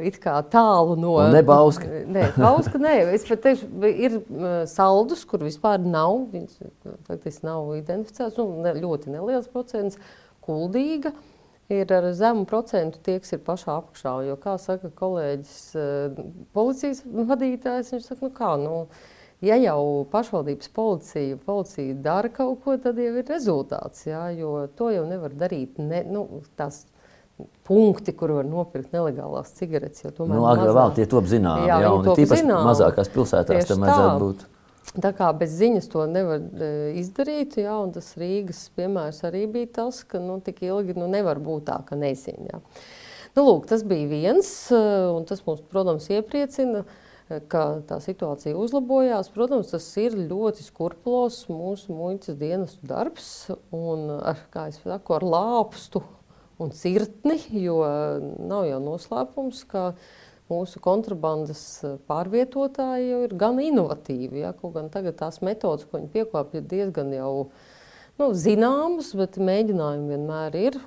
It 0.00 0.20
kā 0.22 0.36
tālu 0.52 0.94
no... 1.00 1.14
Bauska. 1.48 1.88
Nē, 2.14 2.28
Bauska, 2.36 2.78
nē. 2.80 2.92
Es 3.16 3.24
pat 3.26 3.40
teikšu, 3.44 3.68
ir 3.90 4.18
saldus, 4.70 5.24
kur 5.28 5.42
vispār 5.42 5.80
nav, 5.82 6.28
viņas 6.30 6.60
faktiski 7.08 7.48
nav 7.48 7.72
identificēts, 7.78 8.38
nu, 8.38 8.62
ne, 8.64 8.74
ļoti 8.78 9.12
neliels 9.16 9.48
procents, 9.50 9.98
kuldīga, 10.44 11.14
ir 11.72 11.94
ar 11.94 12.10
zemu 12.16 12.44
procentu 12.48 13.00
tie, 13.04 13.16
kas 13.22 13.34
ir 13.36 13.42
pašā 13.46 13.78
apakšā. 13.80 14.14
Jo, 14.28 14.36
kā 14.40 14.58
saka 14.60 14.92
kolēģis, 15.00 15.56
eh, 15.80 16.20
policijas 16.56 17.02
vadītājs, 17.32 17.94
viņš 17.96 18.12
saka, 18.12 18.28
nu 18.28 18.32
kā, 18.36 18.52
nu, 18.60 18.76
ja 19.44 19.56
jau 19.60 20.04
pašvaldības 20.12 20.70
policija, 20.76 21.38
policija 21.46 21.96
dara 22.04 22.30
kaut 22.32 22.60
ko, 22.64 22.76
tad 22.80 22.98
jau 23.00 23.12
ir 23.16 23.26
rezultāts, 23.28 24.06
jā, 24.08 24.26
jo 24.36 24.66
to 24.76 24.90
jau 24.94 25.06
nevar 25.08 25.34
darīt, 25.36 25.80
ne, 25.80 26.04
nu, 26.08 26.26
tās 26.60 26.84
punkti, 27.64 28.12
kur 28.16 28.34
var 28.36 28.48
nopirkt 28.48 28.92
nelegālās 28.92 29.54
cigaretes. 29.56 30.04
Nu, 30.18 30.44
Agrāk 30.44 30.74
vēl 30.76 30.96
tie 30.98 31.06
top 31.08 31.28
zinām, 31.30 31.64
jā, 31.68 31.80
jā 31.84 31.92
un 31.96 32.08
tīpaši 32.10 32.44
zinām. 32.44 32.64
mazākās 32.68 33.12
pilsētās 33.14 33.68
tam 33.70 33.86
vajadzētu 33.86 34.24
būt. 34.24 34.48
Tā 35.00 35.12
kā 35.14 35.28
bez 35.38 35.52
ziņas 35.54 35.86
to 35.92 36.04
nevar 36.10 36.40
e, 36.40 36.70
izdarīt, 36.98 37.60
jā, 37.62 37.76
un 37.78 37.92
tas 37.94 38.08
Rīgas 38.18 38.64
piemērs 38.74 39.20
arī 39.28 39.44
bija 39.52 39.68
tas, 39.76 40.00
ka 40.08 40.18
nu, 40.20 40.40
tik 40.42 40.64
ilgi 40.66 40.96
nu, 40.98 41.06
nevar 41.08 41.38
būt 41.40 41.68
tā, 41.68 41.76
ka 41.86 41.98
neziņā. 42.00 42.58
Nu, 43.36 43.44
lūk, 43.46 43.68
tas 43.70 43.84
bija 43.86 44.08
viens, 44.10 44.50
e, 44.74 44.80
un 45.14 45.28
tas 45.28 45.44
mums, 45.46 45.62
protams, 45.70 46.08
iepriecina, 46.10 46.82
e, 46.82 47.09
ka 47.50 47.64
tā 47.86 48.00
situācija 48.02 48.58
uzlabojās. 48.58 49.30
Protams, 49.34 49.70
tas 49.74 49.86
ir 50.02 50.16
ļoti 50.18 50.64
skurplos 50.66 51.44
mūsu 51.50 51.94
muitas 51.94 52.38
dienestu 52.40 52.88
darbs, 52.90 53.50
un 53.74 54.08
ar, 54.18 54.40
saku, 54.74 55.14
ar 55.16 55.26
lāpstu 55.26 56.02
un 56.60 56.74
cirtni, 56.76 57.38
jo 57.62 57.78
nav 58.50 58.66
jau 58.68 58.80
noslēpums, 58.84 59.62
ka 59.70 59.90
mūsu 60.50 60.82
kontrabandas 60.82 61.62
pārvietotāji 62.10 63.12
jau 63.12 63.20
ir 63.28 63.36
gan 63.38 63.60
inovatīvi. 63.62 64.42
Ja? 64.44 64.54
Kaut 64.56 64.74
gan 64.76 64.90
tagad 64.92 65.16
tās 65.20 65.40
metodas, 65.46 65.86
ko 65.86 66.00
viņi 66.00 66.12
piekāpja, 66.16 66.60
ir 66.60 66.68
diezgan 66.74 67.14
jau 67.14 67.32
nu, 68.20 68.32
zināmas, 68.36 69.14
bet 69.16 69.38
mēģinājumi 69.40 70.16
vienmēr 70.16 70.60
ir. 70.60 70.80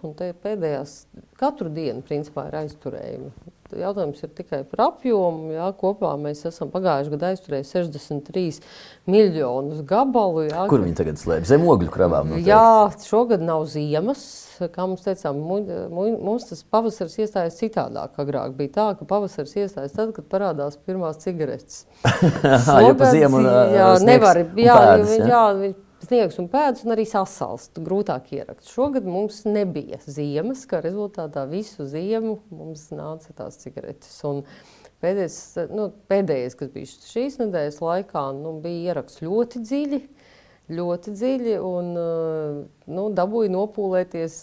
Pēdējās 0.44 0.98
katru 1.40 1.72
dienu 1.74 2.04
principā 2.06 2.50
ir 2.52 2.60
aizturējumi. 2.66 3.34
Jautājums 3.80 4.24
ir 4.24 4.32
tikai 4.38 4.62
par 4.70 4.86
apjomu. 4.90 5.54
Jā, 5.56 5.72
kopā 5.80 6.14
mēs 6.22 6.46
esam 6.50 6.72
pagājušajā 6.74 7.16
gadā 7.16 7.34
aizturējuši 7.34 7.74
63 7.74 8.62
miljonus 9.10 9.84
gabalu. 9.90 10.48
Jā, 10.50 10.68
Kur 10.72 10.86
viņi 10.86 11.00
tagad 11.02 11.22
slēpj? 11.22 11.50
Zem 11.52 11.68
ogļu 11.68 11.92
kravām? 11.94 12.34
Noteikti. 12.34 12.52
Jā, 12.52 12.90
šogad 13.08 13.44
nav 13.44 13.68
ziemas 13.72 14.26
kā 14.74 14.86
mums 14.88 15.04
teicām, 15.06 15.40
mums 15.44 16.48
tas 16.50 16.64
pavasaris 16.72 17.16
iestājas 17.24 17.58
citādāk. 17.60 18.14
Agrāk 18.22 18.56
bija 18.58 18.74
tā, 18.78 18.88
ka 19.00 19.08
pavasaris 19.10 19.56
iestājas 19.64 19.96
tad, 19.96 20.14
kad 20.16 20.28
parādās 20.32 20.78
pirmās 20.78 21.22
cigaretes. 21.24 21.84
Šogad, 22.68 23.08
ziemu, 23.14 23.42
jā, 23.44 23.90
nevar, 24.06 24.44
jā, 24.44 24.78
pēdas, 24.78 25.16
jā, 25.18 25.26
jā, 25.34 25.74
sniegs 26.06 26.40
un 26.42 26.50
pēdas, 26.52 26.84
un 26.86 26.96
arī 26.96 27.06
sasalst, 27.10 27.80
grūtāk 27.84 28.32
ierakt. 28.36 28.68
Šogad 28.70 29.08
mums 29.08 29.44
nebija 29.48 30.00
ziemas, 30.06 30.66
kā 30.70 30.82
rezultātā 30.84 31.46
visu 31.50 31.88
ziemu 31.90 32.38
mums 32.54 32.90
nāca 32.96 33.36
tās 33.38 33.60
cigaretes. 33.64 34.16
Un 34.30 34.44
pēdējais, 35.04 35.40
nu, 35.74 35.90
pēdējais, 36.12 36.58
kas 36.60 36.74
bija 36.74 36.92
šīs 37.14 37.40
nedēļas 37.42 37.82
laikā, 37.84 38.28
nu, 38.40 38.58
bija 38.64 38.94
ieraksts 38.94 39.24
ļoti 39.26 39.64
dziļi 39.64 40.04
ļoti 40.72 41.12
dziļi 41.12 41.56
un 41.60 41.90
nu, 41.98 43.04
dabūju 43.16 43.52
nopūlēties, 43.52 44.38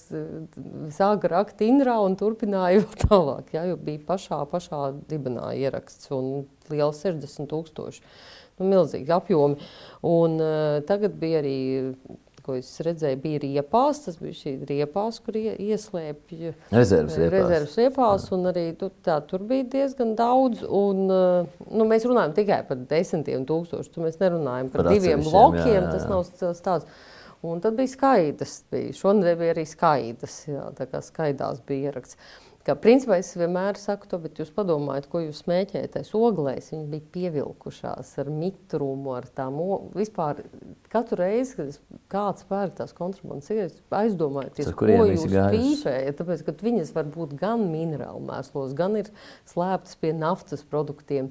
sāka 0.92 1.30
rakt 1.32 1.62
Indrā 1.64 1.96
un 2.04 2.16
turpināja 2.20 2.82
vēl 2.82 2.98
tālāk, 3.06 3.54
ja, 3.56 3.64
jo 3.70 3.78
bija 3.80 4.02
pašā, 4.08 4.42
pašā 4.50 4.82
dibenā 5.08 5.54
ieraksts 5.56 6.12
un 6.16 6.44
liels 6.72 7.00
60 7.06 7.48
tūkstoši. 7.50 8.04
Nu, 8.60 8.68
milzīgi 8.70 9.12
apjomi. 9.16 9.56
Un 10.06 10.40
uh, 10.40 10.80
tagad 10.88 11.16
bija 11.20 11.40
arī 11.42 11.58
ko 12.50 12.56
es 12.58 12.70
redzēju, 12.84 13.18
bija 13.22 13.42
riepās. 13.44 14.02
Tas 14.06 14.18
bija 14.20 14.36
šī 14.36 14.54
riepās, 14.68 15.20
kur 15.24 15.36
ieslēpja 15.38 16.54
rezerves 16.74 17.18
riepās. 17.18 17.34
Rezerves 17.36 17.76
riepās 17.80 18.26
un 18.36 18.50
arī 18.50 18.66
tu, 18.80 18.90
tā, 19.06 19.20
tur 19.28 19.44
bija 19.48 19.68
diezgan 19.76 20.16
daudz. 20.18 20.64
Un, 20.66 21.06
eh, 21.14 21.62
nu, 21.68 21.86
mēs 21.90 22.06
runājam 22.08 22.34
tikai 22.40 22.62
par 22.68 22.82
desmitiem 22.90 23.46
tūkstošiem. 23.48 23.94
Tur 23.94 24.06
mēs 24.08 24.20
nerunājam 24.22 24.72
par, 24.72 24.84
par 24.84 24.92
diviem 24.94 25.24
blokiem. 25.26 25.72
Jā, 25.72 25.80
jā. 25.80 25.94
Tas 25.94 26.10
nav 26.10 26.60
tāds. 26.66 27.08
Un 27.46 27.62
tad 27.64 27.72
bija 27.78 27.88
skaidrs. 27.88 28.58
Šonadēļ 28.98 29.36
bija 29.40 29.54
arī 29.54 29.64
skaidrs. 29.68 30.42
Jā, 30.50 30.66
tā 30.76 30.84
kā 30.90 31.00
skaidrs 31.04 31.62
bija 31.68 31.88
ieraksts. 31.88 32.18
Kā 32.60 32.74
principā 32.76 33.16
es 33.16 33.30
vienmēr 33.40 33.78
saku 33.80 34.04
to, 34.10 34.18
bet 34.20 34.36
jūs 34.36 34.50
padomājat, 34.52 35.06
ko 35.08 35.22
jūs 35.22 35.38
smēķējat. 35.46 35.94
Es 36.02 36.10
oglēs, 36.16 36.68
viņi 36.74 36.88
bija 36.92 37.04
pievilkušās 37.14 38.10
ar 38.20 38.28
mitrumu, 38.34 39.14
ar 39.16 39.28
tām 39.32 39.56
vispār. 39.94 40.42
Katru 40.92 41.16
reizi, 41.22 41.56
kad 41.56 41.78
kāds 42.12 42.44
pērk 42.50 42.74
tās 42.82 42.92
kontrabandas 42.96 43.48
cigaretes, 43.48 43.80
aizdomājieties, 43.96 44.72
ko 44.76 44.90
jūs 44.92 45.24
pīpējat. 45.24 46.18
Tāpēc, 46.18 46.42
ka 46.44 46.54
viņas 46.60 46.92
var 46.98 47.08
būt 47.14 47.32
gan 47.40 47.64
minerālu 47.70 48.20
mēslos, 48.28 48.74
gan 48.76 48.98
ir 49.00 49.08
slēptas 49.48 49.96
pie 50.02 50.12
naftas 50.16 50.66
produktiem. 50.68 51.30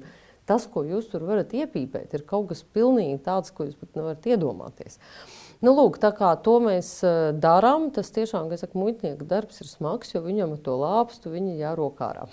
Tas, 0.50 0.66
ko 0.66 0.82
jūs 0.82 1.12
tur 1.12 1.22
varat 1.28 1.54
iepīpēt, 1.54 2.10
ir 2.16 2.26
kaut 2.26 2.48
kas 2.50 2.64
pilnīgi 2.74 3.20
tāds, 3.22 3.54
ko 3.54 3.68
jūs 3.68 3.78
pat 3.78 3.94
nevarat 3.94 4.26
iedomāties. 4.32 4.98
Uh, 4.98 5.39
Nu, 5.60 5.74
lūk, 5.76 5.98
tā 6.00 6.08
kā 6.16 6.30
to 6.40 6.54
mēs 6.64 6.88
uh, 7.04 7.34
darām, 7.36 7.90
tas 7.92 8.08
tiešām, 8.16 8.48
kā 8.48 8.56
saka, 8.56 8.78
muitnieka 8.80 9.26
darbs 9.28 9.60
ir 9.60 9.68
smags, 9.68 10.14
jo 10.14 10.22
viņam 10.24 10.54
ar 10.56 10.62
to 10.64 10.76
lāpstu 10.80 11.34
viņi 11.34 11.58
jārok 11.58 12.00
ārā. 12.06 12.24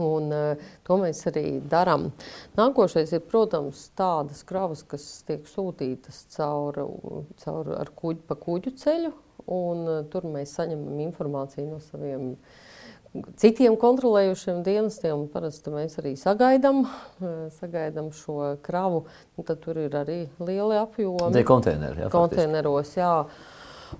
Un, 0.00 0.30
uh, 0.32 0.70
to 0.86 0.96
mēs 1.02 1.20
arī 1.28 1.58
darām. 1.68 2.08
Nākošais 2.56 3.12
ir, 3.12 3.26
protams, 3.28 3.90
tādas 3.98 4.40
kravas, 4.48 4.86
kas 4.88 5.04
tiek 5.28 5.44
sūtītas 5.50 6.22
caur, 6.38 6.80
caur 7.44 7.92
kuģi, 8.00 8.24
pa 8.24 8.38
kuģu 8.40 8.72
ceļu. 8.86 9.12
Un, 9.44 9.84
uh, 9.84 10.02
tur 10.08 10.24
mēs 10.32 10.56
saņemam 10.56 11.04
informāciju 11.10 11.68
no 11.74 11.82
saviem 11.84 12.30
uh, 12.32 12.58
citiem 13.40 13.76
kontrolējušiem 13.80 14.62
dienestiem. 14.66 15.26
Parasti 15.32 15.72
mēs 15.74 15.96
arī 16.02 16.14
sagaidām, 16.18 16.84
eh, 16.84 17.48
sagaidām 17.60 18.10
šo 18.14 18.56
kravu. 18.62 19.04
Tad 19.44 19.60
tur 19.60 19.78
ir 19.78 19.90
arī 19.90 20.28
lieli 20.38 20.76
apjomi. 20.78 21.32
Tie 21.32 21.44
konteineri, 21.44 22.04
jā. 22.04 22.10
Konteineros, 22.10 22.94
jā. 22.94 23.26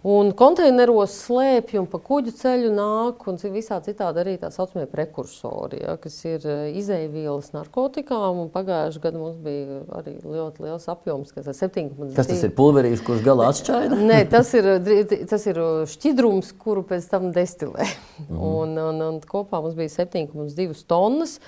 Un 0.07 0.31
konteineros 0.37 1.13
slēpj 1.27 1.81
un 1.81 1.87
pa 1.91 1.99
kuģu 2.03 2.33
ceļu 2.39 2.71
nāk, 2.73 3.25
un 3.29 3.39
visā 3.53 3.81
citādi 3.85 4.23
arī 4.23 4.37
tā 4.41 4.51
saucamie 4.55 4.87
prekursori, 4.91 5.83
ja, 5.83 5.97
kas 6.01 6.17
ir 6.29 6.47
eh, 6.47 6.61
izēvielas 6.81 7.51
narkotikām. 7.57 8.45
Pagājušajā 8.55 9.03
gadā 9.03 9.21
mums 9.21 9.41
bija 9.45 9.81
arī 9.99 10.15
ļoti 10.23 10.65
liels 10.67 10.87
apjoms, 10.93 11.35
kas 11.35 11.51
ir 11.51 11.59
7,2. 11.59 12.13
Kas 12.17 12.31
tas 12.31 12.47
ir 12.47 12.55
pulverīši, 12.57 13.05
kurš 13.07 13.27
galā 13.27 13.51
atšķaida? 13.51 13.99
Nē, 14.13 14.23
tas 14.31 14.55
ir, 14.59 14.71
tas 15.31 15.45
ir 15.51 15.61
šķidrums, 15.91 16.55
kuru 16.63 16.87
pēc 16.87 17.11
tam 17.11 17.29
destilē. 17.35 17.85
Mm 17.85 18.25
-hmm. 18.31 18.47
un, 18.53 18.79
un, 18.79 19.05
un 19.09 19.21
kopā 19.21 19.61
mums 19.61 19.75
bija 19.75 19.93
7,2 20.01 20.87
tonnas. 20.87 21.41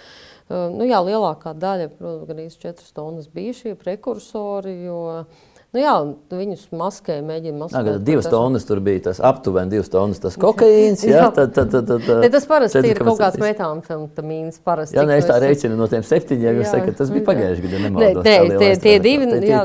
Uh, 0.50 0.68
nu, 0.74 0.84
jā, 0.84 0.98
lielākā 1.00 1.54
daļa, 1.54 1.88
protams, 1.96 2.26
gan 2.28 2.74
4 2.74 2.92
tonnas 2.94 3.28
bija 3.28 3.54
šie 3.54 3.74
prekursori, 3.78 4.74
jo 4.84 4.98
uh, 5.22 5.42
Nu 5.72 5.80
jā, 5.80 5.92
viņus 6.28 6.66
maskē, 6.76 7.14
mēģina 7.24 7.56
maskēt. 7.62 7.86
Nā, 7.86 7.92
divas 8.04 8.26
tonnas 8.28 8.66
tur 8.68 8.82
bija 8.84 9.06
tas 9.06 9.22
aptuveni 9.24 9.72
divas 9.72 9.88
tonnas, 9.88 10.18
tas 10.20 10.36
kokaīns. 10.36 11.00
jā. 11.08 11.30
Tad, 11.38 11.54
tad, 11.56 11.70
tad, 11.72 11.88
tad, 11.88 12.10
ne, 12.20 12.28
tas 12.34 12.44
parasti 12.50 12.82
ir 12.90 13.00
kaut 13.00 13.16
kāds 13.16 13.40
metāmfetamīns. 13.40 14.60
Jā, 14.92 15.06
nē, 15.08 15.16
es 15.22 15.30
tā 15.30 15.38
rēķinu 15.40 15.80
no 15.80 15.88
tiem 15.88 16.04
septiņiem, 16.04 16.60
jūs 16.60 16.74
sakat, 16.74 16.98
tas 17.00 17.12
bija 17.14 17.24
pagājuši 17.30 17.64
gadu, 17.64 17.80
nemaldos. 17.86 18.20
Nē, 18.28 18.36
nē 18.50 18.60
tie, 18.60 18.70
tie 18.84 18.94
divi, 19.00 19.32
jā, 19.48 19.64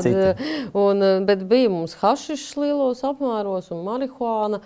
un, 0.80 1.06
bet 1.28 1.44
bija 1.50 1.68
mums 1.76 1.98
hašišs 2.00 2.56
lielos 2.56 3.04
apmēros 3.04 3.68
un 3.76 3.84
marihuāna. 3.84 4.64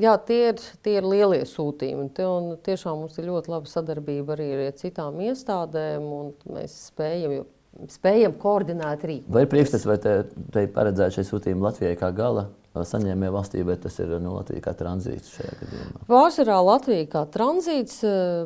Jā, 0.00 0.18
tie 0.28 0.42
ir, 0.52 0.60
tie 0.84 0.98
ir 1.00 1.08
lielie 1.08 1.46
sūtījumi. 1.48 2.10
Te, 2.16 2.28
tiešām 2.68 3.06
mums 3.06 3.16
ir 3.16 3.32
ļoti 3.32 3.56
laba 3.56 3.68
sadarbība 3.68 4.36
arī 4.36 4.52
ar 4.56 4.76
citām 4.76 5.16
iestādēm, 5.24 6.04
un 6.20 6.34
mēs 6.52 6.76
spējam, 6.90 7.40
jo 7.40 7.48
spējam 7.86 8.34
koordinēt 8.40 9.04
rīku. 9.06 9.32
Vai 9.32 9.44
ir 9.44 9.50
priekšstats, 9.52 9.86
vai 9.88 9.98
te, 10.02 10.14
te 10.54 10.64
paredzēt 10.74 11.18
šie 11.18 11.26
sūtījumi 11.28 11.66
Latvijai 11.68 11.98
kā 12.00 12.10
gala 12.16 12.48
saņēmēja 12.78 13.34
valstī, 13.34 13.62
bet 13.66 13.82
tas 13.86 13.96
ir 14.02 14.12
nu, 14.22 14.34
Latvija 14.36 14.62
kā 14.68 14.74
tranzīts 14.78 15.32
šajā 15.34 15.54
gadījumā? 15.62 16.02
Pārsvarā 16.10 16.58
Latvija 16.62 17.06
kā 17.10 17.24
tranzīts, 17.34 18.02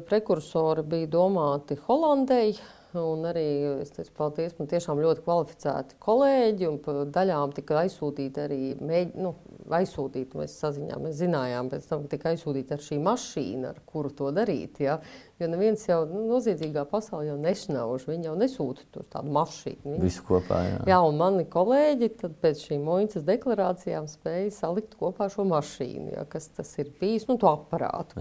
prekursori 0.09 0.85
bija 0.95 1.11
domāti 1.13 1.77
Holandei. 1.89 2.55
Un 2.99 3.25
arī 3.25 3.45
es 3.81 3.93
teicu, 3.95 4.11
paldies, 4.19 4.53
man 4.59 4.69
tiešām 4.69 4.99
ļoti 5.01 5.23
kvalificēti 5.25 5.97
kolēģi, 6.03 6.67
un 6.69 7.13
daļām 7.15 7.55
tika 7.57 7.79
aizsūtīti 7.87 8.43
arī 8.43 8.59
mēģi, 8.77 9.23
nu, 9.25 9.33
aizsūtīti. 9.73 10.37
Mēs 10.37 10.59
saziņām, 10.61 11.07
mēs 11.07 11.17
zinājām, 11.23 11.71
pēc 11.73 11.87
tam 11.89 12.05
tika 12.13 12.33
aizsūtīta 12.35 12.77
ar 12.77 12.85
šī 12.85 12.99
mašīna, 13.01 13.73
ar 13.73 13.81
kuru 13.89 14.13
to 14.19 14.29
darīt. 14.37 14.83
Ja? 14.85 14.99
Jo 15.41 15.49
neviens 15.49 15.87
jau 15.89 16.03
nu, 16.11 16.27
noziedzīgā 16.35 16.85
pasaulē 16.91 17.31
jau 17.31 17.39
nešnauž, 17.41 18.05
viņi 18.11 18.29
jau 18.29 18.37
nesūta 18.39 18.85
tur 18.95 19.09
tādu 19.09 19.33
mašīnu. 19.39 19.83
Viņi... 19.87 20.03
Visu 20.05 20.27
kopā, 20.29 20.61
jā. 20.69 20.81
Jā, 20.93 21.01
un 21.09 21.21
mani 21.21 21.47
kolēģi 21.53 22.13
pēc 22.45 22.67
šīm 22.69 22.85
Moņas 22.87 23.25
deklarācijām 23.29 24.11
spēja 24.11 24.53
salikt 24.59 24.99
kopā 25.01 25.31
šo 25.33 25.49
mašīnu, 25.49 26.13
ja? 26.19 26.27
kas 26.29 26.53
tas 26.53 26.77
ir 26.83 26.93
bijis, 27.01 27.25
nu, 27.31 27.41
to 27.41 27.49
aparātu. 27.49 28.21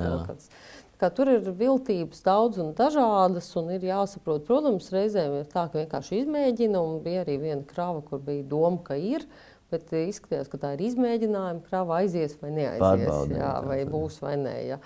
Kā 1.02 1.08
tur 1.10 1.32
ir 1.34 1.47
viltības 1.58 2.20
daudz 2.22 2.60
un 2.62 2.76
dažādas, 2.78 3.47
un 3.58 3.72
ir 3.74 3.88
jāsaprot, 3.88 4.43
protams, 4.45 4.91
reizēm 4.93 5.39
ir 5.39 5.47
tā, 5.49 5.64
ka 5.72 5.80
vienkārši 5.80 6.20
izmēģina, 6.22 6.78
un 6.78 6.99
bija 7.02 7.24
arī 7.24 7.39
viena 7.41 7.64
krava, 7.66 8.04
kur 8.06 8.22
bija 8.22 8.45
doma, 8.52 8.78
ka 8.86 8.99
ir, 9.02 9.26
bet 9.74 9.89
izskatījās, 9.97 10.52
ka 10.52 10.60
tā 10.62 10.76
ir 10.76 10.84
izmēģinājuma 10.91 11.66
krava 11.66 12.04
aizies 12.04 12.38
vai 12.38 12.52
neaizies. 12.54 13.34
Jā, 13.34 13.56
vai 13.66 13.80
būs 13.89 14.20
vai 14.22 14.36
nē. 14.43 14.56
Jā. 14.68 14.78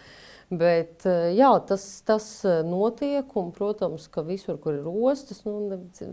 Bet 0.54 1.02
eh, 1.10 1.32
jā, 1.34 1.48
tas, 1.66 1.82
tas 2.06 2.26
eh, 2.46 2.60
notiek, 2.68 3.32
un, 3.40 3.48
protams, 3.56 4.04
ka 4.14 4.22
visur, 4.28 4.60
kur 4.62 4.76
ir 4.78 4.86
ostas, 4.86 5.40
nu, 5.48 5.56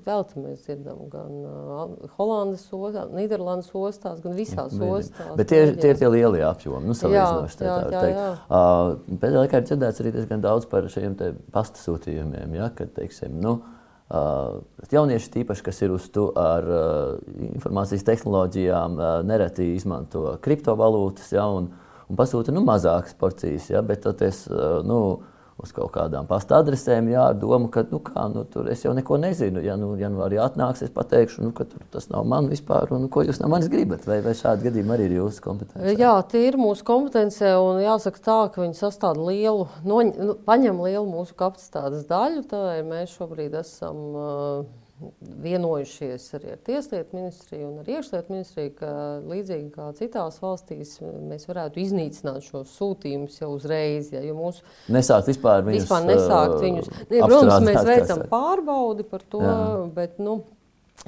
vēl 0.07 0.24
te 0.30 0.41
mēs 0.41 0.62
dzirdam 0.64 1.03
gan 1.12 1.35
uh, 1.45 1.83
Holandas 2.16 2.64
ostās, 2.72 3.11
Nīderlandes 3.12 3.68
ostās, 3.76 4.22
gan 4.24 4.33
visās 4.39 4.72
ostās. 4.72 5.35
Bet 5.37 5.51
tie, 5.53 5.61
ir- 5.66 5.74
tie 5.83 5.93
ir 5.93 6.01
tie 6.01 6.09
lielie 6.09 6.41
apjomi. 6.49 6.89
Nu, 6.89 6.97
salīdzinoši, 6.97 7.59
tā 7.61 7.66
tā 7.68 7.76
var 7.76 7.93
teikt. 7.99 8.49
Uh, 8.49 9.18
Pēdējā 9.20 9.45
laikā 9.45 9.61
ir 9.61 9.68
dzirdēts 9.68 10.01
arī 10.01 10.14
diezgan 10.16 10.47
daudz 10.49 10.64
par 10.72 10.89
šiem 10.89 11.18
pasta 11.53 11.85
sūtījumiem. 11.85 12.57
Ja, 12.57 12.70
kad, 12.72 12.95
teiksim, 12.97 13.37
nu, 13.45 13.59
uh, 14.09 14.62
jaunieši, 14.97 15.28
tīpaši, 15.37 15.68
kas 15.68 15.85
ir 15.85 15.93
uz 15.93 16.09
to 16.09 16.30
ar 16.41 16.72
uh, 16.72 17.20
informācijas 17.53 18.09
tehnoloģijām, 18.09 18.97
uh, 18.97 19.14
nereti 19.28 19.74
izmanto 19.76 20.39
kriptovalūtas 20.41 21.37
ja, 21.37 21.45
un, 21.53 21.68
un 22.12 22.20
pasūta 22.20 22.54
nu, 22.54 22.64
mazākas 22.66 23.16
porcijas. 23.18 23.70
Ja, 23.72 23.82
bet 23.86 24.04
toties, 24.04 24.44
uh, 24.52 24.80
nu, 24.86 25.02
uz 25.62 25.70
kaut 25.74 25.92
kādām 25.94 26.26
pasta 26.26 26.58
adresēm, 26.58 27.10
jā, 27.12 27.22
ar 27.30 27.36
domu, 27.38 27.68
ka, 27.72 27.84
nu, 27.90 28.00
kā, 28.02 28.24
nu, 28.32 28.42
tur 28.50 28.68
es 28.72 28.82
jau 28.84 28.94
neko 28.96 29.18
nezinu. 29.20 29.62
Ja, 29.64 29.76
nu, 29.78 29.92
janvārī 30.00 30.40
atnāks, 30.42 30.82
es 30.86 30.92
pateikšu, 30.94 31.44
nu, 31.44 31.52
ka 31.56 31.66
tas 31.92 32.08
nav 32.10 32.26
man 32.28 32.50
vispār, 32.50 32.90
un 32.94 33.06
nu, 33.06 33.10
ko 33.12 33.24
jūs 33.26 33.40
no 33.42 33.50
manis 33.52 33.70
gribat. 33.72 34.06
Vai, 34.08 34.20
vai 34.24 34.34
šādi 34.38 34.68
gadījumi 34.68 34.94
arī 34.96 35.08
ir 35.08 35.16
jūsu 35.20 35.44
kompetencija? 35.44 35.96
Jā, 36.00 36.14
tie 36.32 36.44
ir 36.48 36.58
mūsu 36.60 36.86
kompetencija. 36.88 37.54
un 37.62 37.82
Jāsaka, 37.84 38.24
tā, 38.24 38.38
ka 38.54 38.64
viņi 38.64 38.78
sastāv 38.80 39.20
lielu, 39.22 39.68
noņ, 39.86 40.14
nu, 40.18 40.38
paņem 40.48 40.84
lielu 40.88 41.06
mūsu 41.08 41.36
kapacitātes 41.38 42.08
daļu. 42.10 42.46
Tādēļ 42.52 42.86
mēs 42.88 43.16
šobrīd 43.18 43.58
esam 43.62 44.02
uh, 44.12 44.70
vienojušies 45.42 46.28
arī 46.38 46.53
ar 46.55 46.61
Tieslietu 46.66 47.16
ministriju 47.16 47.68
un 47.68 47.80
ar 47.82 47.90
Iekšlietu 47.90 48.32
ministriju, 48.34 48.72
ka 48.78 48.90
līdzīgi 49.28 49.68
kā 49.74 49.88
citās 49.98 50.38
valstīs, 50.42 50.96
mēs 51.03 51.46
varētu 51.50 51.82
iznīcināt 51.82 52.46
šos 52.46 52.72
sūtījumus 52.78 53.40
jau 53.42 53.50
uzreiz. 53.57 54.12
Ja, 54.14 54.22
jo 54.26 54.36
mūsu 54.38 54.64
Nesākt 54.92 55.30
vispār 55.32 55.62
viņus. 55.66 55.84
vispār 55.84 56.09
nesākt 56.09 56.57
ā, 56.59 56.62
viņus. 56.64 56.90
Ne, 57.11 57.22
protams, 57.26 57.68
mēs 57.68 57.86
veicam 57.88 58.24
pārbaudi 58.32 59.07
par 59.09 59.24
to, 59.28 59.42
Jā. 59.42 59.61
bet, 59.94 60.18
nu, 60.22 60.40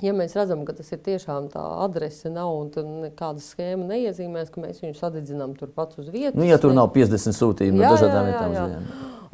ja 0.02 0.12
mēs 0.16 0.34
redzam, 0.38 0.64
ka 0.66 0.74
tas 0.74 0.90
ir 0.94 0.98
tiešām 1.06 1.50
tā 1.52 1.62
adrese 1.84 2.32
nav 2.32 2.50
un 2.56 2.70
nekāda 3.06 3.42
schēma 3.44 3.86
neiezīmēs, 3.92 4.50
ka 4.54 4.62
mēs 4.64 4.82
viņu 4.82 4.98
sadedzinām 4.98 5.54
turpat 5.58 5.98
uz 6.00 6.08
vietas. 6.10 6.38
Nu, 6.38 6.46
ja 6.48 6.58
tur 6.58 6.72
ne- 6.74 6.80
nav 6.82 6.90
50 6.96 7.36
sūtījumu 7.36 7.78
no 7.78 7.84
Jā, 7.86 7.92
dažādām 7.96 8.24
jā, 8.24 8.32
vietām 8.32 8.56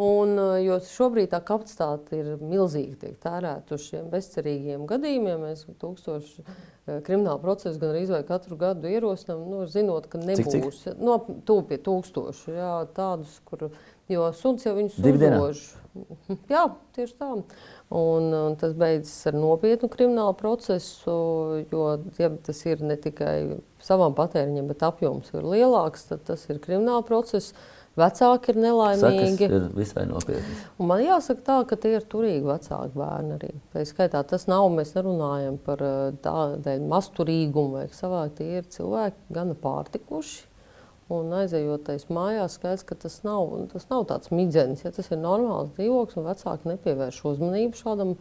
Un, 0.00 0.32
uh, 0.40 0.54
jo 0.64 0.78
šobrīd 0.88 1.28
tā 1.34 1.42
kapacitāte 1.44 2.16
ir 2.16 2.28
milzīga, 2.40 2.96
tiek 3.02 3.16
tērēta 3.20 3.76
uz 3.76 3.84
šiem 3.84 4.06
bezcerīgiem 4.12 4.86
gadījumiem. 4.88 5.42
Mēs 5.44 5.66
tūkstoši 5.82 6.44
uh, 6.44 7.00
kriminālu 7.04 7.42
procesu 7.42 7.76
gan 7.82 7.92
arī 7.92 8.22
katru 8.28 8.56
gadu 8.60 8.88
ierosinām, 8.88 9.42
nu, 9.50 9.66
zinot, 9.68 10.08
ka 10.08 10.22
Cik, 10.22 10.46
cik? 10.46 10.54
nebūs 10.54 10.80
no, 10.96 11.18
tuvu 11.44 11.66
pie 11.68 11.80
tūkstošu. 11.84 12.54
Jā, 12.56 12.72
tādus, 12.96 13.36
kur, 13.44 13.68
jo 14.08 14.30
suns 14.40 14.64
jau 14.64 14.72
viņus 14.78 14.96
uzlož. 15.04 15.66
Jā, 16.52 16.62
tieši 16.96 17.16
tā. 17.18 17.28
Un, 17.34 18.28
un 18.30 18.56
tas 18.56 18.72
beidzas 18.78 19.26
ar 19.26 19.36
nopietnu 19.36 19.90
kriminālu 19.90 20.36
procesu, 20.38 21.16
jo 21.72 21.84
ja 22.20 22.30
tas 22.46 22.62
ir 22.70 22.84
ne 22.86 22.96
tikai 23.00 23.34
savam 23.82 24.14
patēriņam, 24.16 24.70
bet 24.70 24.84
apjoms 24.86 25.32
ir 25.34 25.44
lielāks, 25.44 26.06
tad 26.12 26.24
tas 26.30 26.46
ir 26.48 26.62
krimināla 26.62 27.02
process. 27.06 27.52
Vecāki 28.00 28.52
ir 28.52 28.60
nelaimīgi. 28.64 29.46
ir 29.46 29.66
visai 29.76 30.06
nopietnas. 30.08 30.66
Un 30.80 30.90
man 30.90 31.02
jāsaka, 31.04 31.44
tā, 31.46 31.56
ka 31.70 31.78
tie 31.80 31.94
ir 31.98 32.06
turīgi 32.10 32.44
vecāki 32.46 32.96
bērni 32.96 33.36
arī. 33.36 33.52
Tā 33.74 33.84
skaitā, 33.88 34.22
tas 34.26 34.46
nav, 34.50 34.68
mēs 34.74 34.94
nerunājam 34.96 35.58
par 35.64 35.82
eh, 35.86 35.98
tādu 36.24 36.76
masturīgumu 36.90 37.78
vai 37.78 37.88
savādāk. 37.94 38.36
Tie 38.40 38.62
ir 38.62 38.70
cilvēki 38.72 39.36
gana 39.36 39.58
pārtikuši. 39.58 40.46
Un 41.10 41.32
aizejot 41.34 41.88
mājās, 42.14 42.54
skaidrs, 42.54 42.84
ka 42.86 42.94
tas 42.94 43.16
nav, 43.26 43.48
tas 43.72 43.88
nav 43.90 44.04
tāds 44.06 44.30
midzenis. 44.30 44.84
Ja 44.84 44.92
tas 44.94 45.08
ir 45.10 45.18
normāls 45.18 45.72
dzīvoklis, 45.74 46.20
un 46.20 46.28
vecāki 46.28 46.70
nepievērš 46.70 47.24
uzmanību 47.32 47.80
šādam 47.80 48.14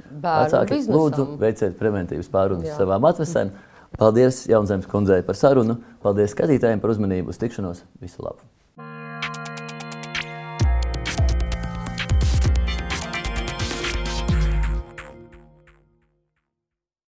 Vecāki, 0.00 0.78
lūdzu, 0.88 1.26
veiciet 1.40 1.76
preventīvas 1.76 2.30
pārunas 2.32 2.78
savām 2.78 3.04
atvesēm. 3.10 3.52
Paldies 3.98 4.44
Jaunzemes 4.48 4.88
kundzei 4.90 5.20
par 5.26 5.38
sarunu. 5.38 5.80
Paldies 6.04 6.32
skatītājiem 6.36 6.80
par 6.80 6.94
uzmanību. 6.94 7.34
Uz 7.34 7.42
tikšanos. 7.42 7.84
Visu 8.00 8.24
labu! 8.24 8.59